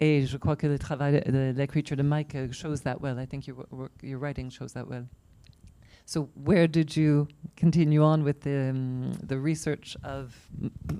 Et 0.00 0.24
je 0.26 0.38
crois 0.38 0.56
que 0.56 0.66
le 0.66 0.78
travail 0.78 1.20
de 1.26 1.52
de 1.52 2.02
Mike 2.02 2.34
uh, 2.34 2.50
shows 2.52 2.80
that 2.84 3.00
well. 3.00 3.18
I 3.18 3.26
think 3.26 3.46
your, 3.46 3.66
work, 3.70 3.92
your 4.02 4.18
writing 4.18 4.50
shows 4.50 4.72
that 4.72 4.88
well. 4.88 5.06
So 6.06 6.28
where 6.34 6.66
did 6.66 6.96
you 6.96 7.28
continue 7.56 8.02
on 8.02 8.24
with 8.24 8.40
the, 8.40 8.70
um, 8.70 9.12
the 9.22 9.38
research 9.38 9.96
of, 10.02 10.34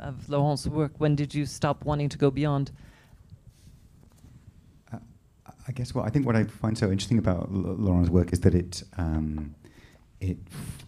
of 0.01 0.28
Laurent's 0.28 0.68
work? 0.68 0.92
When 0.98 1.16
did 1.16 1.34
you 1.34 1.46
stop 1.46 1.84
wanting 1.84 2.11
to 2.11 2.18
go 2.18 2.30
beyond? 2.30 2.70
Uh, 4.92 4.98
I 5.66 5.72
guess 5.72 5.94
what 5.94 6.05
I 6.05 6.11
think 6.11 6.26
what 6.26 6.36
I 6.36 6.44
find 6.44 6.76
so 6.76 6.90
interesting 6.92 7.18
about 7.18 7.48
L 7.51 7.74
Laurent's 7.78 8.11
work 8.11 8.32
is 8.32 8.40
that 8.40 8.55
it, 8.55 8.84
um, 8.98 9.55
it 10.20 10.36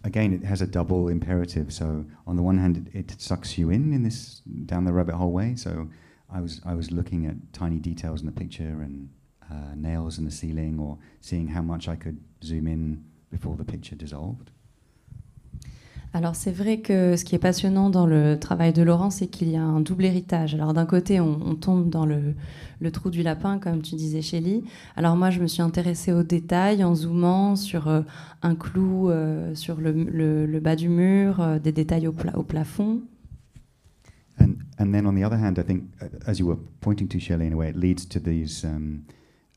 again, 0.05 0.33
it 0.35 0.45
has 0.45 0.61
a 0.61 0.67
double 0.67 1.09
imperative. 1.09 1.73
So 1.73 2.05
on 2.27 2.37
the 2.37 2.43
one 2.43 2.59
hand, 2.59 2.91
it, 2.93 3.11
it 3.11 3.21
sucks 3.21 3.59
you 3.59 3.71
in 3.71 3.93
in 3.93 4.03
this 4.03 4.43
down 4.67 4.85
the 4.85 4.93
rabbit 4.93 5.15
hole 5.15 5.33
way. 5.33 5.57
So 5.57 5.89
I 6.35 6.41
was 6.41 6.61
I 6.65 6.75
was 6.75 6.91
looking 6.91 7.27
at 7.27 7.35
tiny 7.53 7.79
details 7.79 8.21
in 8.23 8.27
the 8.27 8.33
picture 8.33 8.83
and 8.83 9.09
uh, 9.51 9.75
nails 9.77 10.19
in 10.19 10.25
the 10.25 10.31
ceiling, 10.31 10.79
or 10.79 10.99
seeing 11.21 11.49
how 11.49 11.63
much 11.63 11.89
I 11.89 11.97
could 11.97 12.19
zoom 12.43 12.67
in 12.67 13.05
before 13.31 13.57
the 13.57 13.65
picture 13.65 13.97
dissolved. 13.97 14.51
Alors 16.15 16.37
c'est 16.37 16.53
vrai 16.53 16.81
que 16.81 17.17
ce 17.17 17.25
qui 17.25 17.35
est 17.35 17.39
passionnant 17.39 17.89
dans 17.89 18.07
le 18.07 18.39
travail 18.39 18.75
de 18.75 18.83
Laurent, 18.83 19.09
c'est 19.09 19.29
qu'il 19.29 19.49
y 19.49 19.57
a 19.57 19.63
un 19.63 19.81
double 19.81 20.05
héritage. 20.05 20.55
Alors 20.55 20.75
d'un 20.75 20.85
côté, 20.85 21.21
on, 21.21 21.41
on 21.43 21.55
tombe 21.55 21.89
dans 21.89 22.05
le, 22.05 22.35
le, 22.81 22.91
trou 22.91 23.09
du 23.09 23.23
lapin, 23.23 23.59
comme 23.59 23.81
tu 23.81 23.95
disais 23.95 24.21
Shelly. 24.21 24.63
Alors 24.97 25.17
moi, 25.17 25.31
je 25.31 25.41
me 25.41 25.47
suis 25.47 25.63
intéressée 25.63 26.13
aux 26.13 26.23
détails 26.23 26.85
en 26.85 26.95
zoomant 26.95 27.57
sur 27.57 27.89
euh, 27.89 28.03
un 28.43 28.55
clou 28.55 29.09
euh, 29.09 29.55
sur 29.55 29.81
le, 29.81 29.93
le, 29.93 30.45
le, 30.45 30.61
bas 30.61 30.77
du 30.77 30.91
mur, 30.91 31.41
euh, 31.41 31.59
des 31.59 31.73
détails 31.73 32.07
au, 32.07 32.13
pla 32.13 32.37
au 32.37 32.43
plafond. 32.43 33.01
And 34.83 34.93
then 34.93 35.07
on 35.07 35.15
the 35.15 35.23
other 35.23 35.37
hand, 35.37 35.61
I 35.61 35.63
think, 35.63 35.93
uh, 36.03 36.09
as 36.27 36.41
you 36.41 36.47
were 36.47 36.59
pointing 36.81 37.07
to, 37.11 37.21
Shelley, 37.21 37.47
in 37.47 37.53
a 37.53 37.57
way, 37.57 37.69
it 37.69 37.77
leads 37.77 38.05
to 38.07 38.19
these 38.19 38.65
um, 38.65 39.07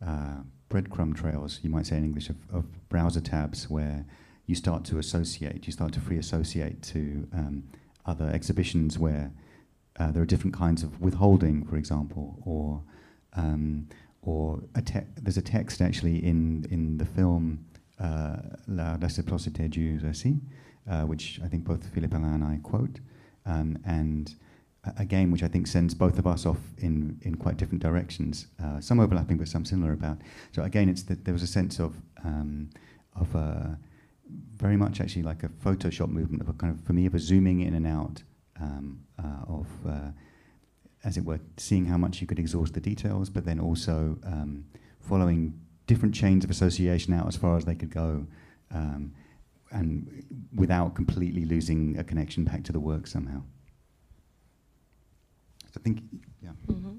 uh, 0.06 0.42
breadcrumb 0.70 1.16
trails, 1.16 1.60
you 1.64 1.70
might 1.72 1.88
say 1.88 1.98
in 1.98 2.04
English, 2.04 2.30
of, 2.30 2.36
of, 2.54 2.90
browser 2.90 3.22
tabs 3.22 3.68
where 3.68 4.06
you 4.46 4.54
start 4.54 4.86
to 4.86 5.00
associate, 5.00 5.66
you 5.66 5.74
start 5.74 5.94
to 5.94 6.00
free 6.00 6.20
associate 6.20 6.84
to 6.84 7.28
um, 7.34 7.64
other 8.06 8.30
exhibitions 8.32 9.00
where 9.00 9.32
uh, 10.00 10.12
there 10.12 10.22
are 10.22 10.28
different 10.28 10.56
kinds 10.56 10.84
of 10.84 11.02
withholding, 11.02 11.66
for 11.66 11.76
example, 11.76 12.38
or 12.46 12.84
um, 13.34 13.88
or 14.22 14.62
a 14.76 14.84
there's 15.20 15.38
a 15.38 15.42
text 15.42 15.82
actually 15.82 16.24
in 16.24 16.68
in 16.70 17.00
the 17.00 17.06
film 17.06 17.66
uh, 18.00 18.38
La 18.68 18.98
réciprocité 18.98 19.72
du 19.72 20.00
récit, 20.04 20.40
uh, 20.88 21.02
which 21.02 21.40
I 21.44 21.48
think 21.48 21.64
both 21.64 21.84
Philippe 21.88 22.14
Alain 22.14 22.36
and 22.36 22.44
I 22.44 22.60
quote, 22.62 23.00
um, 23.48 23.80
and 23.86 24.36
a 24.98 25.06
game 25.06 25.32
which 25.32 25.44
I 25.44 25.48
think 25.48 25.68
sends 25.68 25.94
both 25.94 26.20
of 26.20 26.28
us 26.28 26.46
off 26.46 26.60
in, 26.78 27.20
in 27.24 27.36
quite 27.36 27.58
different 27.58 27.82
directions, 27.82 28.48
uh, 28.64 28.80
some 28.80 29.00
overlapping 29.00 29.38
but 29.38 29.48
some 29.48 29.66
similar 29.66 29.94
about. 29.94 30.20
So 30.52 30.64
again, 30.64 30.90
it's 30.90 31.04
that 31.04 31.26
there 31.26 31.34
was 31.34 31.44
a 31.44 31.48
sense 31.48 31.80
of 31.80 31.96
um, 32.24 32.70
of 33.16 33.34
a 33.36 33.78
very 34.56 34.78
much 34.78 35.00
actually 35.02 35.24
like 35.24 35.44
a 35.44 35.50
Photoshop 35.50 36.10
movement 36.10 36.42
of 36.42 36.50
a 36.50 36.54
kind 36.54 36.74
of 36.74 36.84
for 36.86 36.94
me 36.94 37.06
of 37.06 37.16
a 37.16 37.20
zooming 37.20 37.62
in 37.62 37.74
and 37.74 37.88
out 37.88 38.24
um, 38.60 39.04
uh, 39.20 39.46
of 39.48 39.68
uh, 39.88 40.12
as 41.04 41.18
it 41.18 41.26
were 41.26 41.40
seeing 41.58 41.86
how 41.86 41.98
much 41.98 42.22
you 42.22 42.28
could 42.28 42.40
exhaust 42.40 42.74
the 42.74 42.82
details, 42.82 43.30
but 43.30 43.46
then 43.46 43.60
also 43.60 44.18
um, 44.24 44.66
following 45.00 45.60
different 45.88 46.16
chains 46.16 46.44
of 46.44 46.50
association 46.50 47.14
out 47.14 47.28
as 47.28 47.36
far 47.36 47.58
as 47.58 47.66
they 47.66 47.76
could 47.76 47.92
go. 47.92 48.26
Um, 48.72 49.14
and 49.72 50.24
without 50.56 50.96
completely 50.96 51.44
losing 51.44 51.98
a 51.98 52.04
connection 52.04 52.44
back 52.46 52.64
to 52.64 52.72
the 52.72 52.80
work 52.80 53.08
somehow. 53.08 53.42
Mm-hmm. 55.84 56.98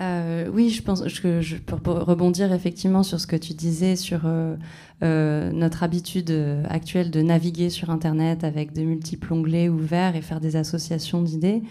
Euh, 0.00 0.50
oui, 0.52 0.68
je 0.68 0.82
pense 0.82 1.02
que 1.20 1.40
je, 1.40 1.56
pour, 1.56 1.80
rebondir 2.04 2.52
effectivement 2.52 3.02
sur 3.02 3.18
ce 3.18 3.26
que 3.26 3.36
tu 3.36 3.54
disais 3.54 3.96
sur 3.96 4.26
euh, 4.26 4.56
euh, 5.02 5.50
notre 5.52 5.82
habitude 5.82 6.30
actuelle 6.68 7.10
de 7.10 7.22
naviguer 7.22 7.70
sur 7.70 7.90
Internet 7.90 8.44
avec 8.44 8.72
de 8.72 8.82
multiples 8.82 9.32
onglets 9.32 9.68
ouverts 9.68 10.14
et 10.14 10.22
faire 10.22 10.40
des 10.40 10.56
associations 10.56 11.22
d'idées. 11.22 11.62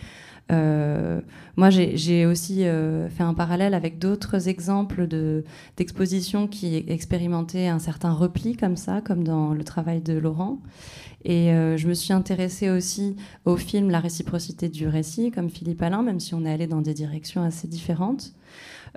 Moi, 0.50 1.70
j'ai 1.70 2.26
aussi 2.26 2.64
fait 2.64 3.24
un 3.24 3.34
parallèle 3.34 3.74
avec 3.74 4.00
d'autres 4.00 4.48
exemples 4.48 5.08
d'expositions 5.78 6.48
qui 6.48 6.84
expérimentaient 6.88 7.68
un 7.68 7.80
certain 7.80 8.12
repli 8.12 8.56
comme 8.56 8.76
ça, 8.76 9.02
comme 9.02 9.24
dans 9.24 9.54
le 9.54 9.64
travail 9.64 10.02
de 10.02 10.14
Laurent. 10.14 10.60
Et 11.26 11.52
euh, 11.52 11.76
je 11.76 11.88
me 11.88 11.96
suis 11.96 12.14
intéressée 12.14 12.70
aussi 12.70 13.16
au 13.46 13.58
film 13.58 13.90
La 13.90 14.00
réciprocité 14.00 14.70
du 14.70 14.88
récit, 14.88 15.32
comme 15.32 15.50
Philippe 15.50 15.82
Alain, 15.82 16.04
même 16.04 16.20
si 16.20 16.36
on 16.36 16.46
est 16.46 16.52
allé 16.52 16.68
dans 16.68 16.82
des 16.82 16.94
directions 16.94 17.44
assez 17.44 17.68
différentes. 17.68 18.34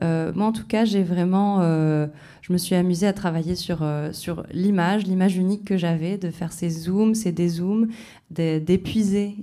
Euh, 0.02 0.32
moi, 0.34 0.46
en 0.46 0.52
tout 0.52 0.66
cas, 0.66 0.84
j'ai 0.84 1.02
vraiment, 1.02 1.58
euh, 1.60 2.06
je 2.42 2.52
me 2.52 2.58
suis 2.58 2.74
amusée 2.74 3.06
à 3.06 3.12
travailler 3.12 3.54
sur, 3.54 3.84
sur 4.12 4.44
l'image, 4.52 5.04
l'image 5.06 5.36
unique 5.36 5.64
que 5.64 5.76
j'avais, 5.76 6.18
de 6.18 6.30
faire 6.30 6.52
ces 6.52 6.70
zooms, 6.70 7.14
ces 7.14 7.32
dézooms, 7.32 7.88
d'épuiser 8.30 9.36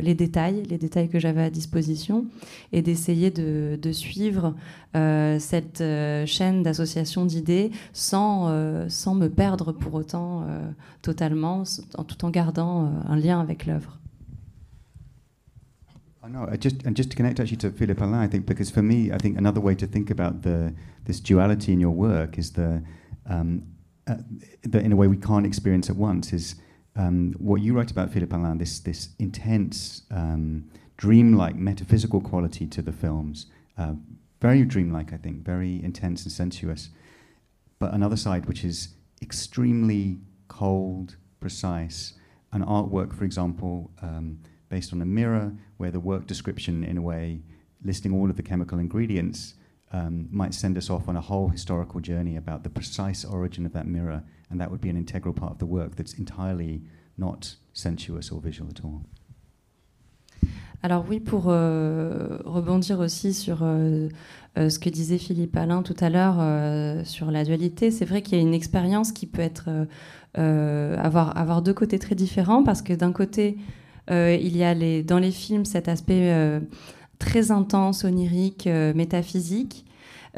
les 0.00 0.14
détails, 0.14 0.62
les 0.70 0.78
détails 0.78 1.08
que 1.08 1.18
j'avais 1.18 1.42
à 1.42 1.50
disposition, 1.50 2.24
et 2.72 2.82
d'essayer 2.82 3.30
de, 3.30 3.78
de, 3.80 3.92
suivre 3.92 4.54
cette 4.94 5.84
chaîne 6.24 6.62
d'association 6.62 7.26
d'idées 7.26 7.70
sans, 7.92 8.88
sans 8.88 9.14
me 9.14 9.28
perdre 9.28 9.72
pour 9.72 9.94
autant 9.94 10.46
totalement, 11.02 11.64
en, 11.96 12.04
tout 12.04 12.24
en 12.24 12.30
gardant 12.30 12.90
un 13.06 13.16
lien 13.16 13.38
avec 13.38 13.66
l'œuvre. 13.66 13.98
I 16.26 16.28
know. 16.28 16.48
I 16.50 16.56
just 16.56 16.82
and 16.82 16.96
just 16.96 17.10
to 17.10 17.16
connect 17.16 17.38
actually 17.38 17.58
to 17.58 17.70
Philippe 17.70 18.02
Alain, 18.02 18.16
I 18.16 18.26
think 18.26 18.46
because 18.46 18.68
for 18.68 18.82
me, 18.82 19.12
I 19.12 19.18
think 19.18 19.38
another 19.38 19.60
way 19.60 19.76
to 19.76 19.86
think 19.86 20.10
about 20.10 20.42
the 20.42 20.74
this 21.04 21.20
duality 21.20 21.72
in 21.72 21.78
your 21.78 21.92
work 21.92 22.36
is 22.36 22.50
the 22.52 22.82
um, 23.30 23.62
uh, 24.08 24.16
that 24.64 24.82
in 24.82 24.90
a 24.90 24.96
way 24.96 25.06
we 25.06 25.18
can't 25.18 25.46
experience 25.46 25.88
at 25.88 25.94
once 25.94 26.32
is 26.32 26.56
um, 26.96 27.32
what 27.38 27.60
you 27.60 27.74
write 27.74 27.92
about 27.92 28.10
Philippe 28.10 28.34
Alain. 28.34 28.58
This 28.58 28.80
this 28.80 29.10
intense, 29.20 30.02
um, 30.10 30.68
dreamlike, 30.96 31.54
metaphysical 31.54 32.20
quality 32.20 32.66
to 32.66 32.82
the 32.82 32.92
films. 32.92 33.46
Uh, 33.78 33.92
very 34.40 34.64
dreamlike, 34.64 35.12
I 35.12 35.18
think. 35.18 35.44
Very 35.44 35.80
intense 35.84 36.24
and 36.24 36.32
sensuous. 36.32 36.90
But 37.78 37.94
another 37.94 38.16
side, 38.16 38.46
which 38.46 38.64
is 38.64 38.88
extremely 39.22 40.18
cold, 40.48 41.14
precise. 41.38 42.14
An 42.50 42.64
artwork, 42.64 43.14
for 43.14 43.24
example. 43.24 43.92
Based 44.68 44.92
on 44.92 45.00
a 45.00 45.04
mirror, 45.04 45.52
where 45.76 45.90
the 45.90 46.00
work 46.00 46.26
description, 46.26 46.84
in 46.84 46.96
a 46.98 47.02
way, 47.02 47.42
listing 47.84 48.12
all 48.12 48.30
of 48.30 48.36
the 48.36 48.42
chemical 48.42 48.78
ingredients, 48.78 49.54
um, 49.92 50.28
might 50.30 50.54
send 50.54 50.76
us 50.76 50.90
off 50.90 51.08
on 51.08 51.16
a 51.16 51.20
whole 51.20 51.48
historical 51.48 52.00
journey 52.00 52.36
about 52.36 52.64
the 52.64 52.70
precise 52.70 53.24
origin 53.24 53.64
of 53.64 53.72
that 53.72 53.86
mirror, 53.86 54.22
and 54.50 54.60
that 54.60 54.70
would 54.70 54.80
be 54.80 54.90
an 54.90 54.96
integral 54.96 55.32
part 55.32 55.52
of 55.52 55.58
the 55.58 55.66
work 55.66 55.96
that's 55.96 56.14
entirely 56.14 56.82
not 57.16 57.56
sensuous 57.72 58.30
or 58.30 58.40
visual 58.40 58.68
at 58.70 58.84
all. 58.84 59.02
Alors 60.82 61.04
oui, 61.08 61.20
pour 61.20 61.46
euh, 61.48 62.38
rebondir 62.44 63.00
aussi 63.00 63.32
sur 63.32 63.62
euh, 63.62 64.08
euh, 64.58 64.68
ce 64.68 64.78
que 64.78 64.90
disait 64.90 65.18
Philippe 65.18 65.56
Alain 65.56 65.82
tout 65.82 65.96
à 65.98 66.10
l'heure 66.10 66.36
sur 67.04 67.30
la 67.30 67.44
dualité, 67.44 67.90
c'est 67.90 68.04
vrai 68.04 68.22
qu'il 68.22 68.38
y 68.38 68.40
a 68.40 68.44
une 68.44 68.54
expérience 68.54 69.12
qui 69.12 69.26
peut 69.26 69.42
être 69.42 69.68
avoir, 70.34 71.62
deux 71.62 71.74
côtés 71.74 71.98
très 71.98 72.14
différents 72.14 72.62
parce 72.62 72.82
que 72.82 72.92
d'un 72.92 73.12
côté, 73.12 73.56
il 74.10 74.56
y 74.56 74.64
a 74.64 74.74
dans 75.02 75.18
les 75.18 75.30
films 75.30 75.64
cet 75.64 75.88
aspect 75.88 76.32
euh, 76.32 76.60
très 77.18 77.50
intense, 77.50 78.04
onirique, 78.04 78.66
euh, 78.66 78.92
métaphysique. 78.94 79.84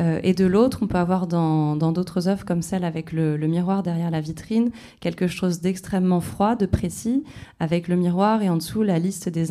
Euh, 0.01 0.21
et 0.23 0.33
de 0.33 0.47
l'autre, 0.47 0.79
on 0.83 0.87
peut 0.87 0.99
avoir 0.99 1.27
dans 1.27 1.75
d'autres 1.75 2.29
œuvres 2.29 2.45
comme 2.45 2.63
celle 2.63 2.85
avec 2.85 3.11
le, 3.11 3.37
miroir 3.37 3.83
derrière 3.83 4.13
la 4.13 4.21
vitrine, 4.21 4.71
quelque 5.01 5.27
chose 5.27 5.61
d'extrêmement 5.61 6.21
froid, 6.21 6.55
de 6.55 6.67
précis, 6.67 7.25
avec 7.59 7.89
le 7.89 7.97
miroir 7.97 8.41
et 8.43 8.49
en 8.49 8.57
dessous 8.57 8.85
la 8.85 9.01
liste 9.01 9.29
des, 9.29 9.49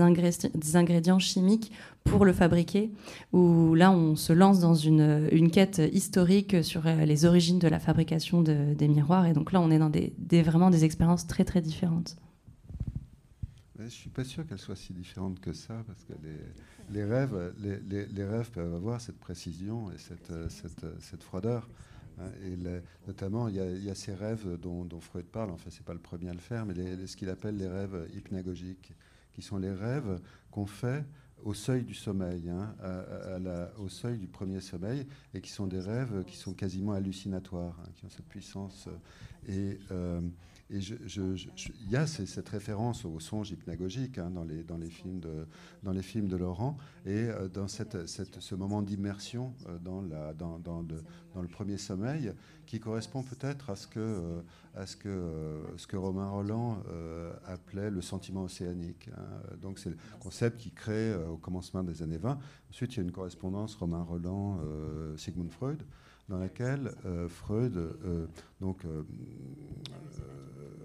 des 0.55 0.75
ingrédients 0.77 1.19
chimiques 1.19 1.73
pour 2.05 2.23
le 2.23 2.31
fabriquer, 2.31 2.91
où 3.33 3.75
là 3.75 3.91
on 3.91 4.15
se 4.15 4.31
lance 4.31 4.61
dans 4.61 4.73
une, 4.73 5.51
quête 5.51 5.81
historique 5.91 6.63
sur 6.63 6.83
les 6.83 7.25
origines 7.25 7.59
de 7.59 7.67
la 7.67 7.79
fabrication 7.79 8.41
des 8.41 8.87
miroirs, 8.87 9.25
et 9.25 9.33
donc 9.33 9.51
là 9.51 9.59
on 9.59 9.69
est 9.69 9.79
dans 9.79 9.89
des, 9.89 10.13
vraiment 10.43 10.69
des 10.69 10.85
expériences 10.85 11.27
très 11.27 11.43
très 11.43 11.59
différentes. 11.59 12.15
Je 13.77 13.83
ne 13.83 13.89
suis 13.89 14.09
pas 14.09 14.23
sûr 14.23 14.47
qu'elles 14.47 14.57
soient 14.57 14.75
si 14.75 14.91
différentes 14.91 15.39
que 15.39 15.53
ça, 15.53 15.83
parce 15.85 16.03
que 16.03 16.13
les, 16.89 17.03
rêves, 17.03 18.49
peuvent 18.51 18.73
avoir 18.73 18.99
cette 18.99 19.19
précision 19.19 19.91
et 19.91 19.97
cette, 19.99 20.31
cette, 20.49 20.85
cette 20.99 21.21
froideur. 21.21 21.69
Hein, 22.19 22.31
et 22.43 22.57
notamment, 23.05 23.47
il 23.47 23.55
y, 23.55 23.89
a 23.89 23.95
ces 23.95 24.15
rêves 24.15 24.57
dont, 24.59 24.87
Freud 24.99 25.25
parle, 25.25 25.51
en 25.51 25.57
fait, 25.57 25.69
c'est 25.69 25.85
pas 25.85 25.93
le 25.93 25.99
premier 25.99 26.29
à 26.29 26.33
le 26.33 26.39
faire, 26.39 26.65
mais 26.65 26.73
ce 27.05 27.15
qu'il 27.15 27.29
appelle 27.29 27.57
les 27.57 27.67
rêves 27.67 28.09
hypnagogiques, 28.15 28.93
qui 29.33 29.43
sont 29.43 29.57
les 29.57 29.71
rêves 29.71 30.19
qu'on 30.49 30.65
fait 30.65 31.05
au 31.43 31.53
seuil 31.53 31.83
du 31.83 31.93
sommeil, 31.93 32.49
hein, 32.49 32.75
au 33.77 33.89
seuil 33.89 34.17
du 34.17 34.27
premier 34.27 34.59
sommeil, 34.59 35.05
et 35.35 35.41
qui 35.41 35.51
sont 35.51 35.67
des 35.67 35.79
rêves 35.79 36.23
qui 36.25 36.35
sont 36.35 36.53
quasiment 36.53 36.93
hallucinatoires, 36.93 37.77
hein, 37.79 37.89
qui 37.95 38.05
ont 38.05 38.09
cette 38.09 38.25
puissance. 38.27 38.89
Et, 39.47 39.79
euh, 39.91 40.21
il 40.69 41.89
y 41.89 41.95
a 41.95 42.05
cette 42.07 42.49
référence 42.49 43.05
au 43.05 43.19
songe 43.19 43.51
hypnagogique 43.51 44.17
hein, 44.17 44.29
dans, 44.29 44.43
les, 44.43 44.89
films 44.89 46.27
de, 46.27 46.35
Laurent, 46.35 46.77
et 47.05 47.29
euh, 47.29 47.47
dans 47.47 47.67
ce 47.67 48.55
moment 48.55 48.81
d'immersion 48.81 49.53
euh, 49.69 49.77
dans, 49.79 50.01
le 50.01 51.47
premier 51.47 51.77
sommeil, 51.77 52.33
qui 52.65 52.81
correspond 52.81 53.23
peut-être 53.23 53.69
à 53.69 53.75
ce 53.77 53.87
que, 53.87 54.43
que 55.87 55.95
Romain 55.95 56.29
Roland 56.29 56.83
appelait 57.45 57.89
le 57.89 58.01
sentiment 58.01 58.43
océanique. 58.43 59.09
Hein. 59.15 59.55
Donc 59.61 59.79
c'est 59.79 59.91
le 59.91 59.97
concept 60.19 60.57
qui 60.57 60.71
crée 60.71 61.15
au 61.15 61.37
commencement 61.37 61.83
des 61.83 62.03
années 62.03 62.17
20. 62.17 62.37
Ensuite, 62.69 62.93
il 62.93 62.97
y 62.97 62.99
a 62.99 63.03
une 63.03 63.13
correspondance 63.13 63.75
Romain 63.75 64.03
Roland, 64.03 64.59
Sigmund 65.15 65.51
Freud 65.51 65.81
dans 66.29 66.39
laquelle 66.39 66.91
euh, 67.05 67.27
Freud, 67.27 67.77
euh, 67.77 68.27
donc 68.59 68.83
euh, 68.85 69.03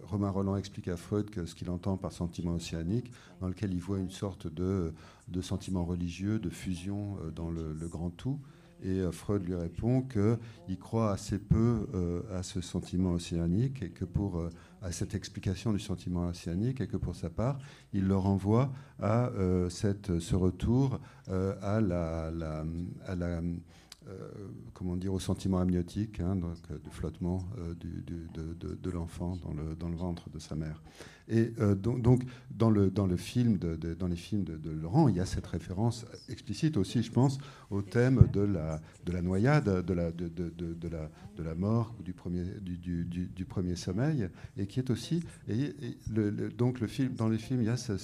Romain 0.04 0.30
Roland 0.30 0.56
explique 0.56 0.88
à 0.88 0.96
Freud 0.96 1.30
que 1.30 1.46
ce 1.46 1.54
qu'il 1.54 1.70
entend 1.70 1.96
par 1.96 2.12
sentiment 2.12 2.54
océanique, 2.54 3.10
dans 3.40 3.48
lequel 3.48 3.72
il 3.72 3.80
voit 3.80 3.98
une 3.98 4.10
sorte 4.10 4.46
de, 4.46 4.92
de 5.28 5.40
sentiment 5.40 5.84
religieux, 5.84 6.38
de 6.38 6.50
fusion 6.50 7.16
dans 7.34 7.50
le, 7.50 7.74
grand 7.88 8.10
tout. 8.10 8.38
Et 8.84 9.00
Freud 9.10 9.44
lui 9.46 9.54
répond 9.54 10.02
qu'il 10.02 10.78
croit 10.78 11.12
assez 11.12 11.38
peu 11.38 11.86
à 12.30 12.42
ce 12.42 12.60
sentiment 12.60 13.12
océanique 13.12 13.80
et 13.82 13.88
que 13.88 14.04
pour 14.04 14.42
à 14.82 14.92
cette 14.92 15.14
explication 15.14 15.72
du 15.72 15.78
sentiment 15.78 16.26
océanique 16.26 16.82
et 16.82 16.88
que 16.88 16.98
pour 16.98 17.14
sa 17.14 17.30
part, 17.30 17.58
il 17.94 18.06
le 18.06 18.16
renvoie 18.16 18.70
à 19.00 19.30
cette, 19.70 20.18
ce 20.18 20.34
retour 20.34 21.00
à 21.28 21.80
la, 21.80 22.32
à 23.06 23.14
la 23.14 23.40
euh, 23.42 23.54
comment 24.74 24.96
dire, 24.96 25.12
au 25.12 25.18
sentiment 25.18 25.58
amniotique, 25.58 26.20
hein, 26.20 26.36
donc, 26.36 26.56
euh, 26.70 26.78
du 26.78 26.90
flottement 26.90 27.44
euh, 27.58 27.74
de, 27.74 28.90
l'enfant 28.90 29.36
dans 29.36 29.52
le, 29.52 29.76
dans 29.76 29.88
le 29.88 29.96
ventre 29.96 30.28
de 30.30 30.38
sa 30.38 30.54
mère. 30.54 30.82
Et 31.28 31.52
donc, 31.76 32.02
donc, 32.02 32.22
dans, 32.50 32.70
le, 32.70 32.90
dans, 32.90 33.06
le 33.06 33.16
film 33.16 33.56
de, 33.58 33.94
dans 33.94 34.06
les 34.06 34.16
films 34.16 34.44
de, 34.44 34.70
Laurent, 34.70 35.08
il 35.08 35.16
y 35.16 35.20
a 35.20 35.26
cette 35.26 35.46
référence 35.46 36.04
explicite 36.28 36.76
aussi, 36.76 37.02
je 37.02 37.12
pense, 37.12 37.38
au 37.70 37.82
thème 37.82 38.28
de 38.32 38.40
la, 38.40 38.80
de 39.06 39.12
la 39.12 39.22
noyade, 39.22 39.84
de 39.84 39.92
la, 39.92 40.10
de, 40.10 40.88
la, 40.88 41.10
de 41.36 41.42
la 41.42 41.54
mort 41.54 41.94
du 42.04 42.12
premier, 42.12 42.44
du, 42.60 42.76
du, 42.76 43.26
du, 43.26 43.44
premier 43.44 43.76
sommeil, 43.76 44.28
et 44.56 44.66
qui 44.66 44.80
est 44.80 44.90
aussi. 44.90 45.22
Et, 45.48 45.74
le, 46.12 46.50
donc, 46.50 46.80
le 46.80 46.86
film, 46.86 47.14
dans 47.14 47.28
les 47.28 47.38
films, 47.38 47.62
il 47.62 47.66
y 47.66 47.70
a 47.70 47.76
ce, 47.76 47.94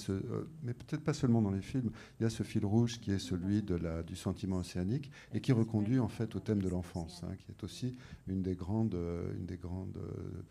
mais 0.63 0.73
peut-être 0.73 1.03
pas 1.03 1.13
seulement 1.13 1.41
dans 1.41 1.51
les 1.51 1.61
films, 1.61 1.91
il 2.19 2.23
y 2.23 2.25
a 2.25 2.29
ce 2.29 2.43
fil 2.43 2.65
rouge 2.65 2.99
qui 2.99 3.11
est 3.11 3.19
celui 3.19 3.61
de 3.61 3.75
la, 3.75 4.03
du 4.03 4.15
sentiment 4.15 4.57
océanique 4.57 5.11
et 5.33 5.41
qui 5.41 5.51
reconduit 5.51 5.99
en 5.99 6.07
fait 6.07 6.35
au 6.35 6.39
thème 6.39 6.61
de 6.61 6.69
l'enfance, 6.69 7.23
hein, 7.23 7.35
qui 7.37 7.51
est 7.51 7.63
aussi 7.63 7.95
une 8.27 8.41
des 8.41 8.55
grandes, 8.55 8.95
euh, 8.95 9.33
une 9.37 9.45
des 9.45 9.57
grandes, 9.57 9.97
euh, 9.97 10.43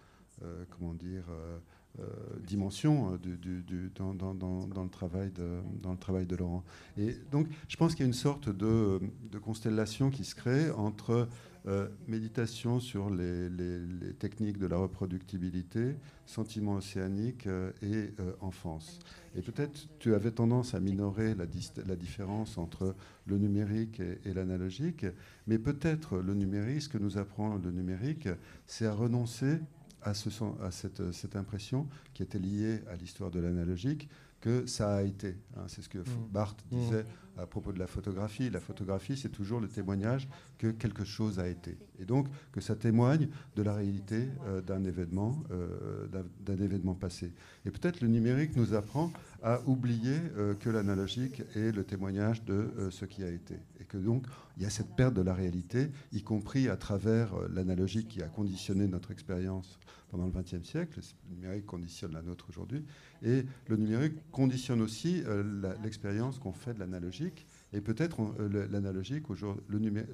euh, 0.43 0.65
comment 0.71 0.95
dire, 0.95 1.25
du, 3.23 3.37
du, 3.63 3.91
dans, 3.97 4.15
dans, 4.15 4.35
dans, 4.35 4.83
le 4.85 4.89
travail 4.89 5.31
de, 5.33 5.59
dans 5.83 5.93
le 5.93 5.99
travail 5.99 6.27
de 6.27 6.37
Laurent. 6.37 6.63
Et 6.97 7.17
donc, 7.33 7.49
je 7.67 7.77
pense 7.77 7.95
qu'il 7.95 8.03
y 8.03 8.05
a 8.05 8.07
une 8.07 8.13
sorte 8.13 8.49
de, 8.49 9.01
de 9.31 9.39
constellation 9.39 10.11
qui 10.11 10.25
se 10.25 10.35
crée 10.35 10.71
entre 10.71 11.29
méditation 12.07 12.81
sur 12.81 13.11
les, 13.11 13.51
les, 13.51 13.79
les, 13.81 14.15
techniques 14.15 14.59
de 14.59 14.67
la 14.67 14.79
reproductibilité, 14.79 15.97
sentiment 16.25 16.77
océanique 16.77 17.47
et 17.83 18.11
enfance. 18.41 19.01
Et 19.37 19.43
peut-être 19.43 19.89
tu 19.99 20.15
avais 20.15 20.31
tendance 20.31 20.75
à 20.75 20.81
minorer 20.81 21.35
la, 21.35 21.45
la 21.87 21.97
différence 21.97 22.59
entre 22.59 22.95
le 23.27 23.39
numérique 23.39 24.01
et, 24.01 24.33
l'analogique, 24.33 25.07
mais 25.47 25.59
peut-être 25.59 26.19
le 26.19 26.35
numérique, 26.35 26.83
ce 26.83 26.89
que 26.89 26.99
nous 26.99 27.19
apprend 27.19 27.57
le 27.57 27.71
numérique, 27.71 28.29
c'est 28.67 28.87
à 28.87 28.93
renoncer 28.93 29.59
à, 30.03 30.15
ce, 30.15 30.29
à 30.63 30.71
cette, 30.71 31.13
cette, 31.13 31.37
impression 31.37 31.89
qui 32.15 32.23
était 32.23 32.39
liée 32.39 32.81
à 32.91 32.97
l'histoire 32.97 33.31
de 33.31 33.41
l'analogique, 33.41 34.09
que 34.41 34.67
ça 34.67 34.97
a 34.97 35.03
été. 35.03 35.37
Hein. 35.57 35.65
c'est 35.67 35.83
ce 35.83 35.89
que 35.89 35.99
mmh. 35.99 36.29
Barthes 36.31 36.65
mmh. 36.71 36.91
À 37.39 37.47
propos 37.47 37.73
de 37.73 37.79
la 37.79 37.87
photographie. 37.87 38.51
La 38.51 38.61
photographie, 38.61 39.17
c'est 39.17 39.29
toujours 39.29 39.61
le 39.61 39.69
témoignage 39.69 40.29
que 40.59 40.69
quelque 40.69 41.05
chose 41.05 41.39
a 41.39 41.49
été. 41.49 41.79
Et 42.01 42.05
donc 42.05 42.29
que 42.53 42.61
ça 42.61 42.75
témoigne 42.75 43.29
de 43.57 43.63
la 43.63 43.75
réalité 43.75 44.29
euh, 44.47 44.61
d'un 44.61 44.85
événement, 44.85 45.43
euh, 45.51 46.07
événement 46.49 46.95
passé. 46.95 47.33
Et 47.65 47.71
peut-être 47.71 48.01
le 48.01 48.09
numérique 48.09 48.57
nous 48.57 48.75
apprend 48.75 49.13
à 49.43 49.61
oublier 49.67 50.19
euh, 50.37 50.55
que 50.55 50.69
l'analogique 50.69 51.43
est 51.55 51.75
le 51.75 51.85
témoignage 51.85 52.45
de 52.45 52.89
ce 52.91 53.05
qui 53.05 53.23
a 53.23 53.31
été. 53.31 53.55
Et 53.81 53.85
que 53.85 53.97
donc 53.97 54.27
il 54.57 54.65
y 54.65 54.67
a 54.67 54.71
cette 54.71 54.95
perte 54.97 55.15
de 55.15 55.23
la 55.23 55.35
réalité, 55.35 55.91
y 56.13 56.23
compris 56.23 56.69
à 56.69 56.77
travers 56.77 57.33
l'analogique 57.49 58.09
qui 58.09 58.23
a 58.23 58.27
conditionné 58.27 58.89
notre 58.89 59.13
expérience 59.13 59.79
pendant 60.11 60.27
le 60.27 60.33
XXe 60.33 60.69
siècle. 60.69 61.01
Le 61.29 61.37
numérique 61.37 61.67
conditionne 61.67 62.13
la 62.13 62.23
nôtre 62.23 62.47
aujourd'hui. 62.49 62.85
Et 63.23 63.45
le 63.69 63.77
numérique 63.77 64.15
conditionne 64.33 64.81
aussi 64.81 65.23
l'expérience 65.83 66.39
qu'on 66.39 66.53
fait 66.53 66.75
de 66.75 66.81
l'analogique. 66.81 67.28
Et 67.73 67.81
peut-être 67.81 68.21
euh, 68.41 68.67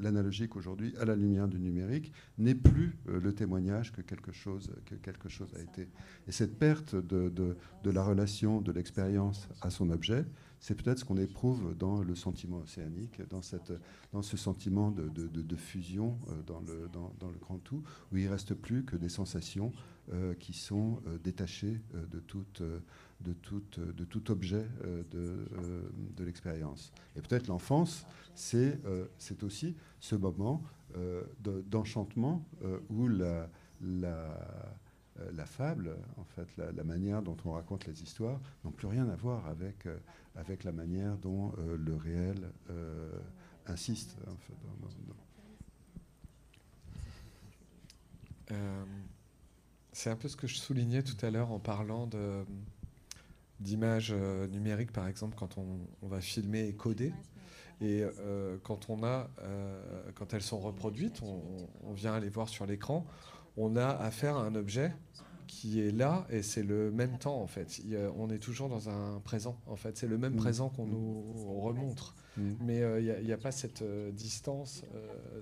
l'analogique 0.01 0.57
aujourd'hui, 0.57 0.95
à 0.99 1.05
la 1.05 1.15
lumière 1.15 1.47
du 1.47 1.61
numérique, 1.61 2.13
n'est 2.39 2.55
plus 2.55 2.99
euh, 3.09 3.21
le 3.21 3.33
témoignage 3.33 3.93
que 3.93 4.01
quelque, 4.01 4.33
chose, 4.33 4.71
que 4.87 4.97
quelque 4.97 5.29
chose 5.29 5.55
a 5.57 5.61
été. 5.61 5.89
Et 6.27 6.33
cette 6.33 6.59
perte 6.59 6.97
de, 6.97 7.29
de, 7.29 7.91
la 7.91 8.03
relation 8.03 8.61
de 8.61 8.73
l'expérience 8.73 9.49
à 9.61 9.71
son 9.71 9.91
objet, 9.91 10.25
c'est 10.59 10.75
peut-être 10.75 10.99
ce 10.99 11.05
qu'on 11.05 11.19
éprouve 11.19 11.77
dans 11.77 12.03
le 12.03 12.15
sentiment 12.15 12.59
océanique, 12.59 13.21
dans, 13.29 13.43
cette, 13.43 13.73
dans 14.13 14.23
ce 14.23 14.37
sentiment 14.37 14.91
de, 14.91 15.09
de 15.09 15.57
fusion 15.57 16.19
euh, 16.29 16.43
dans 16.47 16.61
le, 16.61 16.89
dans, 16.93 17.15
dans, 17.21 17.31
le 17.31 17.39
grand 17.39 17.59
tout, 17.59 17.85
où 18.11 18.17
il 18.17 18.25
ne 18.25 18.31
reste 18.31 18.55
plus 18.55 18.85
que 18.85 18.97
des 18.97 19.09
sensations 19.09 19.73
qui 20.39 20.53
sont 20.53 21.01
détachées 21.23 21.81
de 21.95 22.21
toute 22.21 22.63
de 23.25 23.33
tout, 23.33 23.63
de 23.77 24.05
tout 24.05 24.31
objet 24.31 24.67
euh, 24.85 25.03
de, 25.11 25.47
euh, 25.59 25.83
de 26.17 26.25
l'expérience. 26.25 26.93
Et 27.17 27.23
peut-être 27.23 27.49
l'enfance, 27.49 28.07
c'est 28.35 28.79
euh, 28.85 29.07
aussi 29.43 29.75
ce 30.01 30.15
moment 30.15 30.63
d'enchantement 31.43 32.47
où 32.89 33.09
la, 33.09 33.49
fable, 35.45 35.97
en 36.17 36.25
fait, 36.25 36.47
la, 36.57 36.85
manière 36.85 37.21
dont 37.21 37.37
on 37.45 37.53
raconte 37.53 37.87
les 37.87 38.01
histoires, 38.05 38.41
n'ont 38.65 38.71
plus 38.71 38.87
rien 38.87 39.09
à 39.09 39.17
voir 39.17 39.49
avec, 39.49 39.89
avec 40.37 40.63
la 40.63 40.71
manière 40.71 41.17
dont 41.19 41.53
le 41.59 41.97
réel 41.97 42.49
insiste. 43.67 44.17
c'est 49.91 50.11
un 50.11 50.17
peu 50.17 50.29
ce 50.29 50.37
que 50.37 50.47
je 50.47 50.57
soulignais 50.57 51.03
tout 51.03 51.17
à 51.27 51.31
l'heure 51.31 51.51
en 51.51 51.59
parlant 51.59 52.07
de, 52.07 52.45
d'images 53.61 54.13
euh, 54.13 54.47
numériques, 54.49 54.93
par 54.93 55.09
exemple, 55.09 55.37
quand 55.37 55.59
on, 55.59 56.07
va 56.07 56.21
filmer 56.21 56.67
et 56.67 56.75
coder. 56.75 57.13
Et 57.81 58.03
euh, 58.03 58.57
quand, 58.63 58.89
on 58.89 59.03
a, 59.03 59.29
euh, 59.43 60.11
quand 60.15 60.33
elles 60.33 60.43
sont 60.43 60.61
reproduites, 60.61 61.23
on, 61.23 61.93
vient 61.93 62.19
les 62.21 62.29
voir 62.29 62.49
sur 62.49 62.67
l'écran, 62.67 63.07
on 63.57 63.77
a 63.77 63.89
affaire 63.89 64.37
à 64.37 64.45
un 64.45 64.55
objet 64.55 64.93
qui 65.47 65.81
est 65.81 65.91
là 65.91 66.27
et 66.31 66.43
c'est 66.43 66.63
le 66.63 66.91
même 66.91 67.19
temps 67.19 67.41
en 67.41 67.47
fait. 67.47 67.83
on 68.17 68.31
est 68.31 68.39
toujours 68.39 68.69
dans 68.69 68.89
un 68.89 69.21
présent 69.21 69.61
en 69.67 69.77
fait. 69.77 69.97
C'est 69.97 70.09
le 70.09 70.19
même 70.19 70.33
mmh. 70.33 70.37
présent 70.37 70.69
qu'on 70.71 70.87
nous 70.87 71.61
remontre. 71.61 72.15
Mmh. 72.37 72.53
Mais 72.61 72.83
il 73.01 73.25
n'y 73.25 73.33
a, 73.33 73.37
pas 73.37 73.53
cette 73.53 73.85
distance 74.13 74.83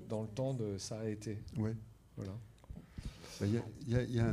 dans 0.08 0.22
le 0.22 0.28
temps 0.28 0.54
de 0.54 0.76
ça 0.76 0.98
a 0.98 1.06
été. 1.06 1.38
Oui. 1.56 1.70
Voilà. 2.16 2.32
Bah, 3.40 3.46
il 3.46 4.14
y 4.14 4.20
a, 4.20 4.24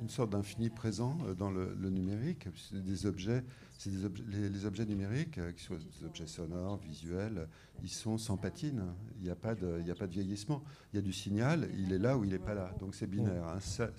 une 0.00 0.08
sorte 0.08 0.30
d'infini 0.30 0.70
présent 0.70 1.16
euh, 1.26 1.34
dans 1.34 1.50
le, 1.50 1.74
numérique. 1.90 2.48
C'est 2.56 2.82
des 2.82 3.06
objets, 3.06 3.44
c'est 3.78 3.90
des 3.90 4.48
les, 4.48 4.64
objets 4.64 4.86
numériques, 4.86 5.38
euh, 5.38 5.52
qui 5.52 5.64
sont 5.64 5.74
des 5.74 6.04
objets 6.04 6.26
sonores, 6.26 6.78
visuels, 6.78 7.48
ils 7.82 7.90
sont 7.90 8.18
sans 8.18 8.36
patine. 8.36 8.82
Il 9.16 9.24
n'y 9.24 9.30
a, 9.30 9.36
pas 9.36 9.54
de, 9.54 9.80
il 9.80 9.90
a 9.90 9.94
pas 9.94 10.06
de 10.06 10.12
vieillissement. 10.12 10.62
Il 10.92 10.96
y 10.96 10.98
a 10.98 11.02
du 11.02 11.12
signal, 11.12 11.68
il 11.76 11.92
est 11.92 11.98
là 11.98 12.16
ou 12.16 12.24
il 12.24 12.30
n'est 12.30 12.38
pas 12.38 12.54
là. 12.54 12.74
Donc 12.80 12.94
c'est 12.94 13.06
binaire. 13.06 13.46
Hein. 13.46 13.60
Ça, 13.60 13.90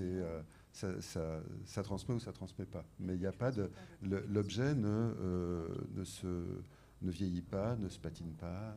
euh, 0.00 0.42
ça, 0.72 0.88
ça, 1.64 1.82
transmet 1.82 2.14
ou 2.14 2.20
ça 2.20 2.32
transmet 2.32 2.66
pas. 2.66 2.84
Mais 2.98 3.14
il 3.14 3.20
n'y 3.20 3.26
a 3.26 3.32
pas 3.32 3.50
de. 3.50 3.70
L'objet 4.02 4.74
ne, 4.74 5.12
ne, 5.94 6.04
se, 6.04 6.26
ne 7.02 7.10
vieillit 7.10 7.42
pas, 7.42 7.76
ne 7.76 7.88
se 7.88 7.98
patine 7.98 8.32
pas. 8.32 8.76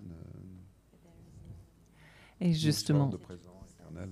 Et 2.42 2.54
justement. 2.54 3.08
De 3.08 3.18
présent 3.18 3.62
éternel 3.70 4.10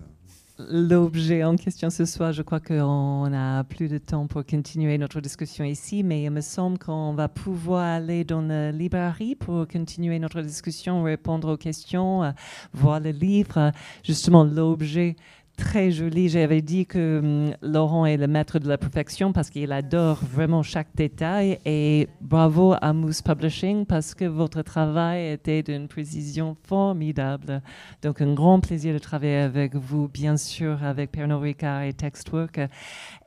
l'objet 0.59 1.43
en 1.43 1.55
question 1.55 1.89
ce 1.89 2.05
soir. 2.05 2.33
Je 2.33 2.41
crois 2.41 2.59
qu'on 2.59 3.29
n'a 3.29 3.63
plus 3.63 3.87
de 3.87 3.97
temps 3.97 4.27
pour 4.27 4.45
continuer 4.45 4.97
notre 4.97 5.21
discussion 5.21 5.63
ici, 5.63 6.03
mais 6.03 6.23
il 6.23 6.31
me 6.31 6.41
semble 6.41 6.77
qu'on 6.77 7.13
va 7.13 7.27
pouvoir 7.27 7.83
aller 7.83 8.23
dans 8.23 8.41
la 8.41 8.71
librairie 8.71 9.35
pour 9.35 9.67
continuer 9.67 10.19
notre 10.19 10.41
discussion, 10.41 11.03
répondre 11.03 11.53
aux 11.53 11.57
questions, 11.57 12.23
euh, 12.23 12.31
voir 12.73 12.99
le 12.99 13.11
livre. 13.11 13.71
Justement, 14.03 14.43
l'objet 14.43 15.15
très 15.57 15.91
joli. 15.91 16.29
J'avais 16.29 16.61
dit 16.61 16.85
que 16.85 17.19
hum, 17.19 17.55
Laurent 17.61 18.05
est 18.05 18.15
le 18.15 18.27
maître 18.27 18.59
de 18.59 18.69
la 18.69 18.77
perfection 18.77 19.33
parce 19.33 19.49
qu'il 19.49 19.71
adore 19.73 20.23
vraiment 20.23 20.63
chaque 20.63 20.95
détail. 20.95 21.59
Et 21.65 22.07
bravo 22.21 22.75
à 22.79 22.93
Moose 22.93 23.21
Publishing 23.21 23.85
parce 23.85 24.15
que 24.15 24.25
votre 24.25 24.61
travail 24.61 25.31
était 25.31 25.63
d'une 25.63 25.89
précision 25.89 26.55
formidable. 26.63 27.61
Donc, 28.01 28.21
un 28.21 28.33
grand 28.33 28.61
plaisir 28.61 28.93
de 28.93 28.99
travailler 28.99 29.37
avec 29.37 29.75
vous, 29.75 30.07
bien 30.07 30.37
sûr, 30.37 30.81
avec 30.83 31.11
Pernod 31.11 31.41
Ricard 31.41 31.81
et 31.81 31.93
Textwork. 31.93 32.61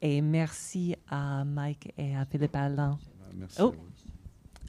Et 0.01 0.23
merci 0.23 0.97
à 1.11 1.45
Mike 1.45 1.93
et 1.99 2.17
à 2.17 2.25
Philippe 2.25 2.57
Alain. 2.57 2.99
Merci. 3.35 3.61
Oh. 3.61 3.75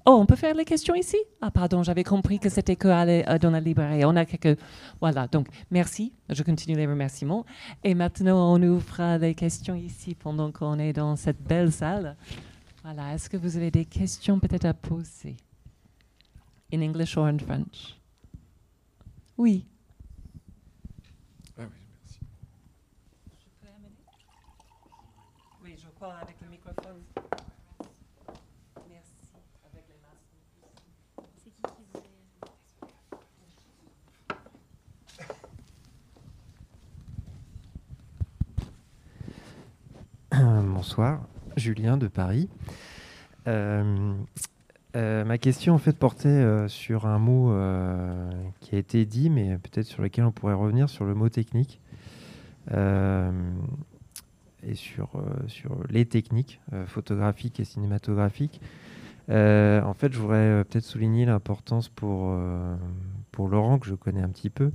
Oh, 0.06 0.18
on 0.20 0.26
peut 0.26 0.36
faire 0.36 0.56
les 0.56 0.66
questions 0.66 0.96
ici? 0.96 1.18
Ah, 1.42 1.52
pardon, 1.52 1.84
j'avais 1.84 2.04
compris 2.04 2.40
que 2.40 2.50
c'était 2.50 2.76
que 2.76 2.88
euh, 2.88 3.38
dans 3.38 3.52
la 3.52 3.60
librairie. 3.60 4.04
On 4.04 4.16
a 4.16 4.26
quelques. 4.26 4.60
Voilà, 5.00 5.28
donc 5.28 5.48
merci. 5.70 6.12
Je 6.30 6.42
continue 6.42 6.76
les 6.76 6.88
remerciements. 6.88 7.46
Et 7.84 7.94
maintenant, 7.94 8.52
on 8.54 8.62
ouvre 8.64 9.18
les 9.18 9.36
questions 9.36 9.76
ici 9.76 10.16
pendant 10.16 10.52
qu'on 10.52 10.80
est 10.80 10.94
dans 10.94 11.16
cette 11.16 11.42
belle 11.42 11.72
salle. 11.72 12.18
Voilà, 12.84 13.14
est-ce 13.14 13.30
que 13.30 13.38
vous 13.38 13.58
avez 13.58 13.70
des 13.70 13.86
questions 13.86 14.40
peut-être 14.40 14.66
à 14.66 14.74
poser? 14.74 15.38
In 16.74 16.82
English 16.82 17.16
or 17.18 17.28
in 17.28 17.38
French? 17.38 18.00
Oui. 19.38 19.68
Ah 21.60 21.64
oui, 21.70 21.82
merci. 22.00 22.20
Je 23.40 23.50
peux 23.62 23.68
amener? 23.68 23.92
Oui, 25.64 25.76
je 25.78 25.88
crois 25.90 26.16
avec 26.16 26.38
le 26.42 26.50
microphone. 26.50 27.21
Bonsoir, 40.82 41.22
Julien 41.58 41.96
de 41.96 42.08
Paris. 42.08 42.50
Euh, 43.48 44.16
euh, 44.96 45.24
ma 45.24 45.38
question 45.38 45.76
en 45.76 45.78
fait 45.78 45.96
portait 45.96 46.28
euh, 46.28 46.68
sur 46.68 47.06
un 47.06 47.20
mot 47.20 47.54
qui 48.62 48.74
a 48.74 48.80
été 48.80 49.06
dit, 49.06 49.30
mais 49.30 49.60
peut-être 49.60 49.86
sur 49.86 50.02
lequel 50.02 50.26
on 50.26 50.32
pourrait 50.32 50.56
revenir, 50.56 50.90
sur 50.90 51.06
le 51.06 51.14
mot 51.14 51.30
technique 51.30 51.80
et 52.72 54.74
sur, 54.74 55.22
sur 55.46 55.78
les 55.88 56.08
techniques 56.08 56.60
photographiques 56.88 57.60
et 57.60 57.64
cinématographiques. 57.64 58.60
en 59.30 59.94
fait, 59.94 60.12
je 60.12 60.18
voudrais 60.18 60.64
peut-être 60.64 60.84
souligner 60.84 61.28
l'importance 61.28 61.90
pour, 61.90 62.36
pour 63.32 63.50
Laurent, 63.50 63.78
que 63.78 63.86
je 63.86 63.94
connais 63.94 64.24
un 64.24 64.30
petit 64.30 64.50
peu, 64.50 64.72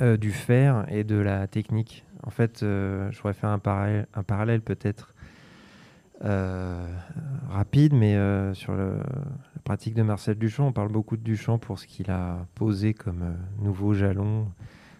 du 0.00 0.32
faire 0.32 0.86
et 0.88 1.04
de 1.04 1.14
la 1.14 1.46
technique. 1.46 2.04
En 2.24 2.30
fait, 2.30 2.62
euh, 2.62 3.10
je 3.10 3.32
faire 3.32 3.50
un 3.50 3.58
parallèle, 3.58 4.06
un 4.14 4.22
parallèle 4.22 4.60
peut-être 4.60 5.14
euh, 6.24 6.86
rapide, 7.50 7.94
mais 7.94 8.14
euh, 8.14 8.54
sur 8.54 8.74
la 8.74 8.94
pratique 9.64 9.94
de 9.94 10.02
Marcel 10.02 10.36
Duchamp, 10.38 10.68
on 10.68 10.72
parle 10.72 10.92
beaucoup 10.92 11.16
de 11.16 11.22
Duchamp 11.22 11.58
pour 11.58 11.78
ce 11.78 11.86
qu'il 11.86 12.10
a 12.10 12.46
posé 12.54 12.94
comme 12.94 13.34
nouveau 13.60 13.92
jalon, 13.92 14.46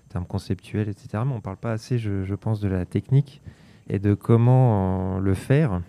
termes 0.08 0.26
conceptuels, 0.26 0.88
etc. 0.88 1.22
Mais 1.24 1.32
on 1.32 1.36
ne 1.36 1.40
parle 1.40 1.58
pas 1.58 1.72
assez, 1.72 1.98
je, 1.98 2.34
pense, 2.34 2.60
de 2.60 2.68
la 2.68 2.84
technique 2.86 3.40
et 3.88 4.00
de 4.00 4.14
comment 4.14 5.20
le 5.20 5.34
faire. 5.34 5.80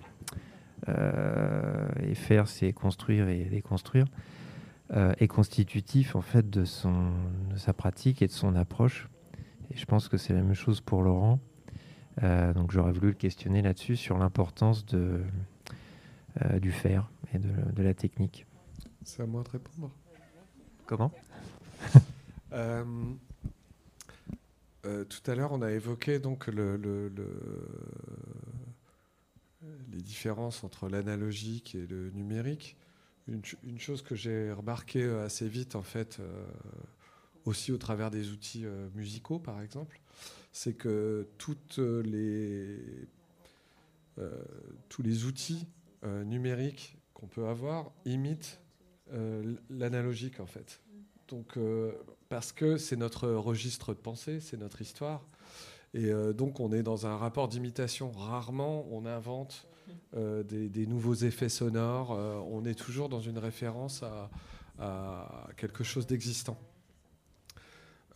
et 0.87 2.15
faire, 2.15 2.47
c'est 2.47 2.73
construire 2.73 3.27
et 3.27 3.45
déconstruire. 3.45 4.05
est 4.93 5.27
constitutif 5.27 6.15
en 6.15 6.21
fait 6.21 6.49
de 6.49 6.63
sa 6.65 7.73
pratique 7.73 8.21
et 8.21 8.27
de 8.27 8.31
son 8.31 8.55
approche 8.55 9.07
je 9.75 9.85
pense 9.85 10.07
que 10.09 10.17
c'est 10.17 10.33
la 10.33 10.41
même 10.41 10.53
chose 10.53 10.81
pour 10.81 11.03
Laurent. 11.03 11.39
Euh, 12.21 12.53
donc 12.53 12.71
j'aurais 12.71 12.91
voulu 12.91 13.07
le 13.07 13.13
questionner 13.13 13.61
là-dessus, 13.61 13.95
sur 13.95 14.17
l'importance 14.17 14.85
de, 14.85 15.21
euh, 16.43 16.59
du 16.59 16.71
faire 16.71 17.09
et 17.33 17.39
de, 17.39 17.81
la 17.81 17.93
technique. 17.93 18.45
C'est 19.03 19.23
à 19.23 19.25
moi 19.25 19.43
de 19.43 19.49
répondre. 19.49 19.91
Comment? 20.85 21.11
Euh, 24.85 25.05
Tout 25.05 25.31
à 25.31 25.33
l'heure, 25.33 25.53
on 25.53 25.61
a 25.61 25.71
évoqué 25.71 26.19
donc 26.19 26.47
le, 26.47 26.75
les 29.89 30.01
différences 30.01 30.63
entre 30.65 30.89
l'analogique 30.89 31.73
et 31.73 31.87
le 31.87 32.11
numérique. 32.11 32.75
Une, 33.29 33.41
une 33.63 33.79
chose 33.79 34.01
que 34.01 34.13
j'ai 34.13 34.51
remarqué 34.51 35.03
assez 35.03 35.47
vite, 35.47 35.75
en 35.75 35.81
fait, 35.83 36.19
aussi 37.45 37.71
au 37.71 37.77
travers 37.77 38.11
des 38.11 38.31
outils 38.31 38.65
euh, 38.65 38.87
musicaux, 38.95 39.39
par 39.39 39.61
exemple, 39.61 39.99
c'est 40.51 40.73
que 40.73 41.27
les, 42.05 42.77
euh, 44.19 44.43
tous 44.89 45.01
les 45.01 45.25
outils 45.25 45.67
euh, 46.03 46.23
numériques 46.23 46.97
qu'on 47.13 47.27
peut 47.27 47.47
avoir 47.47 47.91
imitent 48.05 48.59
l'analogique, 49.69 50.39
en 50.39 50.47
fait. 50.47 50.81
Donc, 51.27 51.59
parce 52.29 52.51
que 52.51 52.77
c'est 52.77 52.95
notre 52.95 53.29
registre 53.29 53.93
de 53.93 53.99
pensée, 53.99 54.39
c'est 54.39 54.57
notre 54.57 54.81
histoire. 54.81 55.23
Et 55.93 56.11
donc, 56.33 56.59
on 56.59 56.71
est 56.71 56.81
dans 56.81 57.05
un 57.05 57.15
rapport 57.15 57.47
d'imitation. 57.47 58.11
Rarement, 58.11 58.87
on 58.89 59.05
invente 59.05 59.67
des, 60.13 60.87
nouveaux 60.87 61.13
effets 61.13 61.49
sonores. 61.49 62.09
on 62.49 62.65
est 62.65 62.73
toujours 62.73 63.07
dans 63.07 63.21
une 63.21 63.37
référence 63.37 64.03
à 64.79 65.47
quelque 65.57 65.83
chose 65.83 66.07
d'existant. 66.07 66.57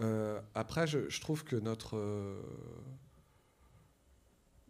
Euh, 0.02 0.40
après, 0.54 0.88
je, 0.88 1.22
trouve 1.22 1.44
que 1.44 1.56
notre, 1.56 1.98
euh, 1.98 2.40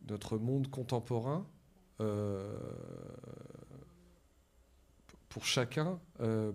notre 0.07 0.37
monde 0.37 0.69
contemporain, 0.69 1.45
euh, 1.99 2.57
pour 5.29 5.45
chacun, 5.45 5.99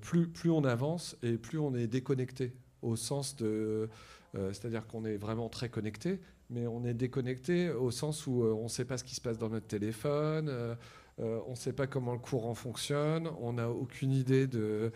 plus, 0.01 0.29
plus 0.29 0.51
on 0.51 0.65
avance 0.65 1.17
et 1.23 1.37
plus 1.37 1.59
on 1.59 1.75
est 1.75 1.87
déconnecté, 1.87 2.53
au 2.83 2.97
sens 2.97 3.37
de... 3.37 3.89
C'est-à-dire 4.35 4.87
qu'on 4.87 5.05
est 5.05 5.19
vraiment 5.19 5.51
très 5.51 5.69
connecté, 5.69 6.19
mais 6.49 6.67
on 6.67 6.87
est 6.87 6.95
déconnecté 6.95 7.71
au 7.71 7.91
sens 7.91 8.27
où 8.27 8.43
on 8.43 8.65
ne 8.65 8.69
sait 8.69 8.87
pas 8.87 8.97
ce 8.97 9.05
qui 9.05 9.15
se 9.15 9.21
passe 9.21 9.37
dans 9.37 9.51
notre 9.51 9.67
téléphone, 9.67 10.77
on 11.19 11.51
ne 11.51 11.57
sait 11.57 11.73
pas 11.73 11.87
comment 11.87 12.13
le 12.13 12.19
courant 12.19 12.55
fonctionne, 12.55 13.31
on 13.41 13.53
n'a 13.55 13.69
aucune 13.69 14.13
idée 14.13 14.47
de, 14.47 14.93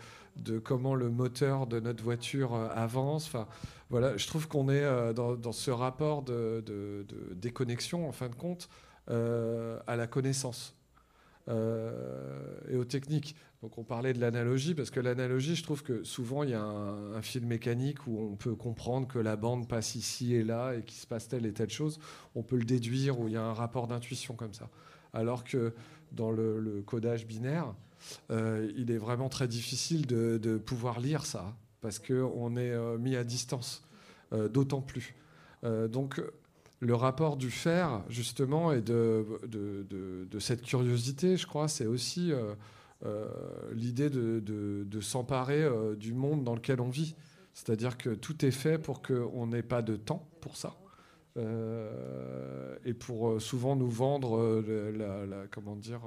comment 0.63 0.95
le 0.95 1.09
moteur 1.09 1.67
de 1.67 1.79
notre 1.79 2.03
voiture 2.03 2.55
avance. 2.55 3.27
Enfin, 3.27 3.47
voilà, 3.89 4.17
je 4.17 4.27
trouve 4.27 4.47
qu'on 4.47 4.69
est 4.69 4.83
euh, 4.83 5.13
dans, 5.13 5.51
ce 5.51 5.71
rapport 5.71 6.23
de, 6.23 7.05
déconnexion, 7.35 8.07
en 8.07 8.11
fin 8.11 8.29
de 8.29 8.35
compte, 8.35 8.69
euh, 9.09 9.79
à 9.87 9.95
la 9.95 10.07
connaissance 10.07 10.75
euh, 11.47 12.59
et 12.69 12.75
aux 12.75 12.85
techniques. 12.85 13.35
Donc 13.61 13.77
on 13.77 13.83
parlait 13.83 14.13
de 14.13 14.19
l'analogie, 14.19 14.75
parce 14.75 14.91
que 14.91 14.99
l'analogie, 14.99 15.55
je 15.55 15.63
trouve 15.63 15.83
que 15.83 16.03
souvent 16.03 16.43
il 16.43 16.51
y 16.51 16.53
a 16.53 16.61
un, 16.61 17.13
un, 17.13 17.21
fil 17.21 17.45
mécanique 17.45 18.05
où 18.05 18.19
on 18.19 18.35
peut 18.35 18.55
comprendre 18.55 19.07
que 19.07 19.17
la 19.17 19.35
bande 19.35 19.67
passe 19.67 19.95
ici 19.95 20.35
et 20.35 20.43
là 20.43 20.73
et 20.75 20.83
qu'il 20.83 20.99
se 20.99 21.07
passe 21.07 21.27
telle 21.27 21.45
et 21.45 21.53
telle 21.53 21.71
chose. 21.71 21.99
On 22.35 22.43
peut 22.43 22.57
le 22.57 22.65
déduire, 22.65 23.19
où 23.19 23.27
il 23.27 23.33
y 23.33 23.37
a 23.37 23.43
un 23.43 23.53
rapport 23.53 23.87
d'intuition 23.87 24.35
comme 24.35 24.53
ça. 24.53 24.69
Alors 25.13 25.43
que 25.43 25.73
dans 26.11 26.31
le, 26.31 26.83
codage 26.85 27.25
binaire, 27.25 27.73
il 28.29 28.91
est 28.91 28.97
vraiment 28.97 29.29
très 29.29 29.47
difficile 29.47 30.05
de 30.05 30.57
pouvoir 30.57 30.99
lire 30.99 31.25
ça 31.25 31.55
parce 31.81 31.99
qu'on 31.99 32.57
est 32.57 32.71
euh, 32.71 32.97
mis 32.97 33.15
à 33.15 33.23
distance, 33.23 33.83
euh, 34.33 34.47
d'autant 34.49 34.81
plus. 34.81 35.15
Euh, 35.63 35.87
donc 35.87 36.21
le 36.79 36.95
rapport 36.95 37.37
du 37.37 37.49
faire, 37.49 38.03
justement, 38.09 38.71
et 38.71 38.81
de, 38.81 39.25
de, 39.47 40.39
cette 40.39 40.61
curiosité, 40.61 41.35
je 41.35 41.47
crois, 41.47 41.67
c'est 41.67 41.87
aussi 41.87 42.31
l'idée 43.73 44.11
de, 44.11 45.01
s'emparer 45.01 45.67
du 45.95 46.13
monde 46.13 46.43
dans 46.43 46.53
lequel 46.53 46.79
on 46.81 46.89
vit. 46.89 47.15
C'est-à-dire 47.55 47.97
que 47.97 48.11
tout 48.11 48.45
est 48.45 48.51
fait 48.51 48.77
pour 48.77 49.01
qu'on 49.01 49.47
n'ait 49.47 49.63
pas 49.63 49.81
de 49.81 49.95
temps 49.95 50.29
pour 50.39 50.55
ça. 50.55 50.75
Et 51.37 52.93
pour 52.93 53.41
souvent 53.41 53.75
nous 53.75 53.89
vendre 53.89 54.63
la, 54.97 55.47
comment 55.51 55.75
dire, 55.75 56.01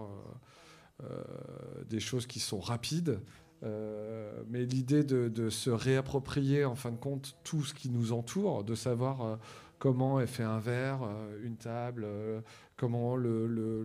des 1.89 2.01
choses 2.01 2.27
qui 2.27 2.41
sont 2.41 2.61
rapides. 2.61 3.21
mais 3.63 4.65
l'idée 4.65 5.05
de, 5.05 5.51
se 5.51 5.71
réapproprier 5.71 6.65
en 6.65 6.75
fin 6.75 6.91
de 6.91 6.97
compte 6.97 7.37
tout 7.45 7.63
ce 7.63 7.75
qui 7.75 7.91
nous 7.91 8.13
entoure, 8.13 8.65
de 8.65 8.75
savoir 8.75 9.39
comment 9.79 10.21
est 10.21 10.27
fait 10.27 10.43
un 10.43 10.59
verre, 10.59 11.01
une 11.43 11.57
table, 11.57 12.07
comment 12.77 13.17
le, 13.17 13.47
le, 13.47 13.83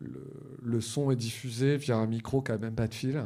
le, 0.00 0.20
le, 0.62 0.80
son 0.80 1.10
est 1.10 1.16
diffusé 1.16 1.76
via 1.76 1.96
un 1.96 2.06
micro 2.06 2.42
qui 2.42 2.52
n'a 2.52 2.58
même 2.58 2.74
pas 2.74 2.88
de 2.88 2.94
fil. 2.94 3.24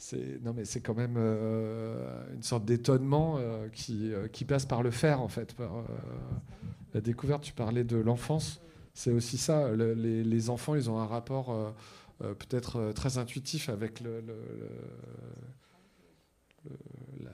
C'est, 0.00 0.42
non, 0.42 0.54
mais 0.54 0.64
c'est 0.64 0.80
quand 0.80 0.94
même 0.94 1.16
euh, 1.18 2.34
une 2.34 2.42
sorte 2.42 2.64
d'étonnement 2.64 3.36
euh, 3.36 3.68
qui, 3.68 4.14
euh, 4.14 4.28
qui, 4.28 4.46
passe 4.46 4.64
par 4.64 4.82
le 4.82 4.90
faire, 4.90 5.20
en 5.20 5.28
fait. 5.28 5.54
la 6.94 7.02
découverte, 7.02 7.42
tu 7.42 7.52
parlais 7.52 7.84
de 7.84 7.98
l'enfance, 7.98 8.62
c'est 8.94 9.10
aussi 9.10 9.36
ça. 9.36 9.70
les, 9.76 10.24
les, 10.24 10.48
enfants, 10.48 10.74
ils 10.74 10.88
ont 10.88 10.98
un 10.98 11.06
rapport 11.06 11.74
peut-être 12.18 12.92
très 12.92 13.18
intuitif 13.18 13.68
avec 13.68 14.00
le, 14.00 14.24
la, 17.22 17.30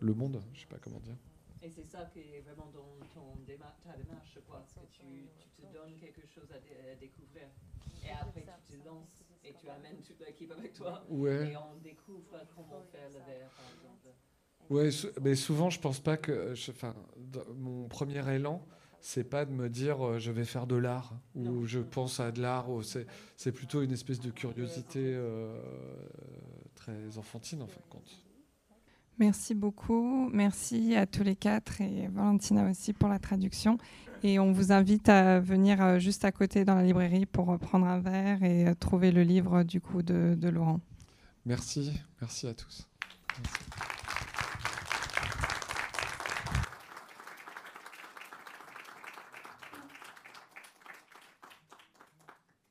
le 0.00 0.14
monde, 0.14 0.40
je 0.54 0.56
ne 0.56 0.60
sais 0.62 0.68
pas 0.68 0.78
comment 0.80 1.00
dire. 1.00 1.16
Et 1.60 1.68
c'est 1.68 1.86
ça 1.86 2.06
qui 2.06 2.20
est 2.20 2.40
vraiment 2.40 2.70
dans 2.72 2.96
ton 3.12 3.36
ta 3.84 3.96
démarche, 3.98 4.32
je 4.34 4.40
crois, 4.40 4.64
que 4.74 4.80
tu, 4.90 5.28
tu, 5.38 5.48
te 5.50 5.70
donnes 5.70 5.98
quelque 5.98 6.26
chose 6.26 6.50
à, 6.50 6.94
découvrir. 6.98 7.48
Et 8.02 8.10
après, 8.10 8.46
tu 8.66 8.78
te 8.78 8.86
lances 8.86 9.22
et 9.44 9.54
tu 9.54 9.68
amènes 9.68 10.00
toute 10.02 10.20
l'équipe 10.20 10.52
avec 10.52 10.72
toi. 10.72 11.04
Ouais. 11.08 11.52
Et 11.52 11.56
on 11.56 11.76
découvre 11.82 12.38
comment 12.54 12.82
faire 12.90 13.08
le 13.08 13.18
verre, 13.26 13.50
par 13.50 13.66
exemple. 13.74 14.08
Oui, 14.70 15.12
mais 15.22 15.34
souvent, 15.34 15.70
je 15.70 15.80
pense 15.80 16.00
pas 16.00 16.16
que. 16.16 16.54
enfin, 16.70 16.94
mon 17.56 17.88
premier 17.88 18.26
élan, 18.34 18.64
c'est 19.00 19.24
pas 19.24 19.44
de 19.44 19.50
me 19.50 19.68
dire 19.68 20.00
euh, 20.00 20.18
je 20.18 20.30
vais 20.30 20.44
faire 20.44 20.66
de 20.66 20.76
l'art 20.76 21.12
ou 21.34 21.66
je 21.66 21.80
pense 21.80 22.20
à 22.20 22.30
de 22.30 22.40
l'art. 22.40 22.66
C'est 23.36 23.52
plutôt 23.52 23.82
une 23.82 23.92
espèce 23.92 24.20
de 24.20 24.30
curiosité 24.30 25.00
euh, 25.02 25.60
très 26.74 27.18
enfantine, 27.18 27.62
en 27.62 27.66
fin 27.66 27.80
de 27.80 27.90
compte. 27.90 28.24
Merci 29.18 29.54
beaucoup. 29.54 30.30
Merci 30.32 30.96
à 30.96 31.06
tous 31.06 31.22
les 31.22 31.36
quatre 31.36 31.80
et 31.80 32.08
Valentina 32.08 32.68
aussi 32.70 32.92
pour 32.92 33.08
la 33.08 33.18
traduction. 33.18 33.76
Et 34.24 34.38
on 34.38 34.52
vous 34.52 34.70
invite 34.70 35.08
à 35.08 35.40
venir 35.40 35.82
euh, 35.82 35.98
juste 35.98 36.24
à 36.24 36.30
côté 36.30 36.64
dans 36.64 36.76
la 36.76 36.84
librairie 36.84 37.26
pour 37.26 37.58
prendre 37.58 37.86
un 37.86 37.98
verre 37.98 38.42
et 38.44 38.68
euh, 38.68 38.74
trouver 38.74 39.10
le 39.10 39.22
livre 39.22 39.64
du 39.64 39.80
coup 39.80 40.02
de, 40.02 40.48
Laurent. 40.48 40.80
Merci, 41.44 41.92
merci 42.20 42.46
à 42.46 42.54
tous. 42.54 42.88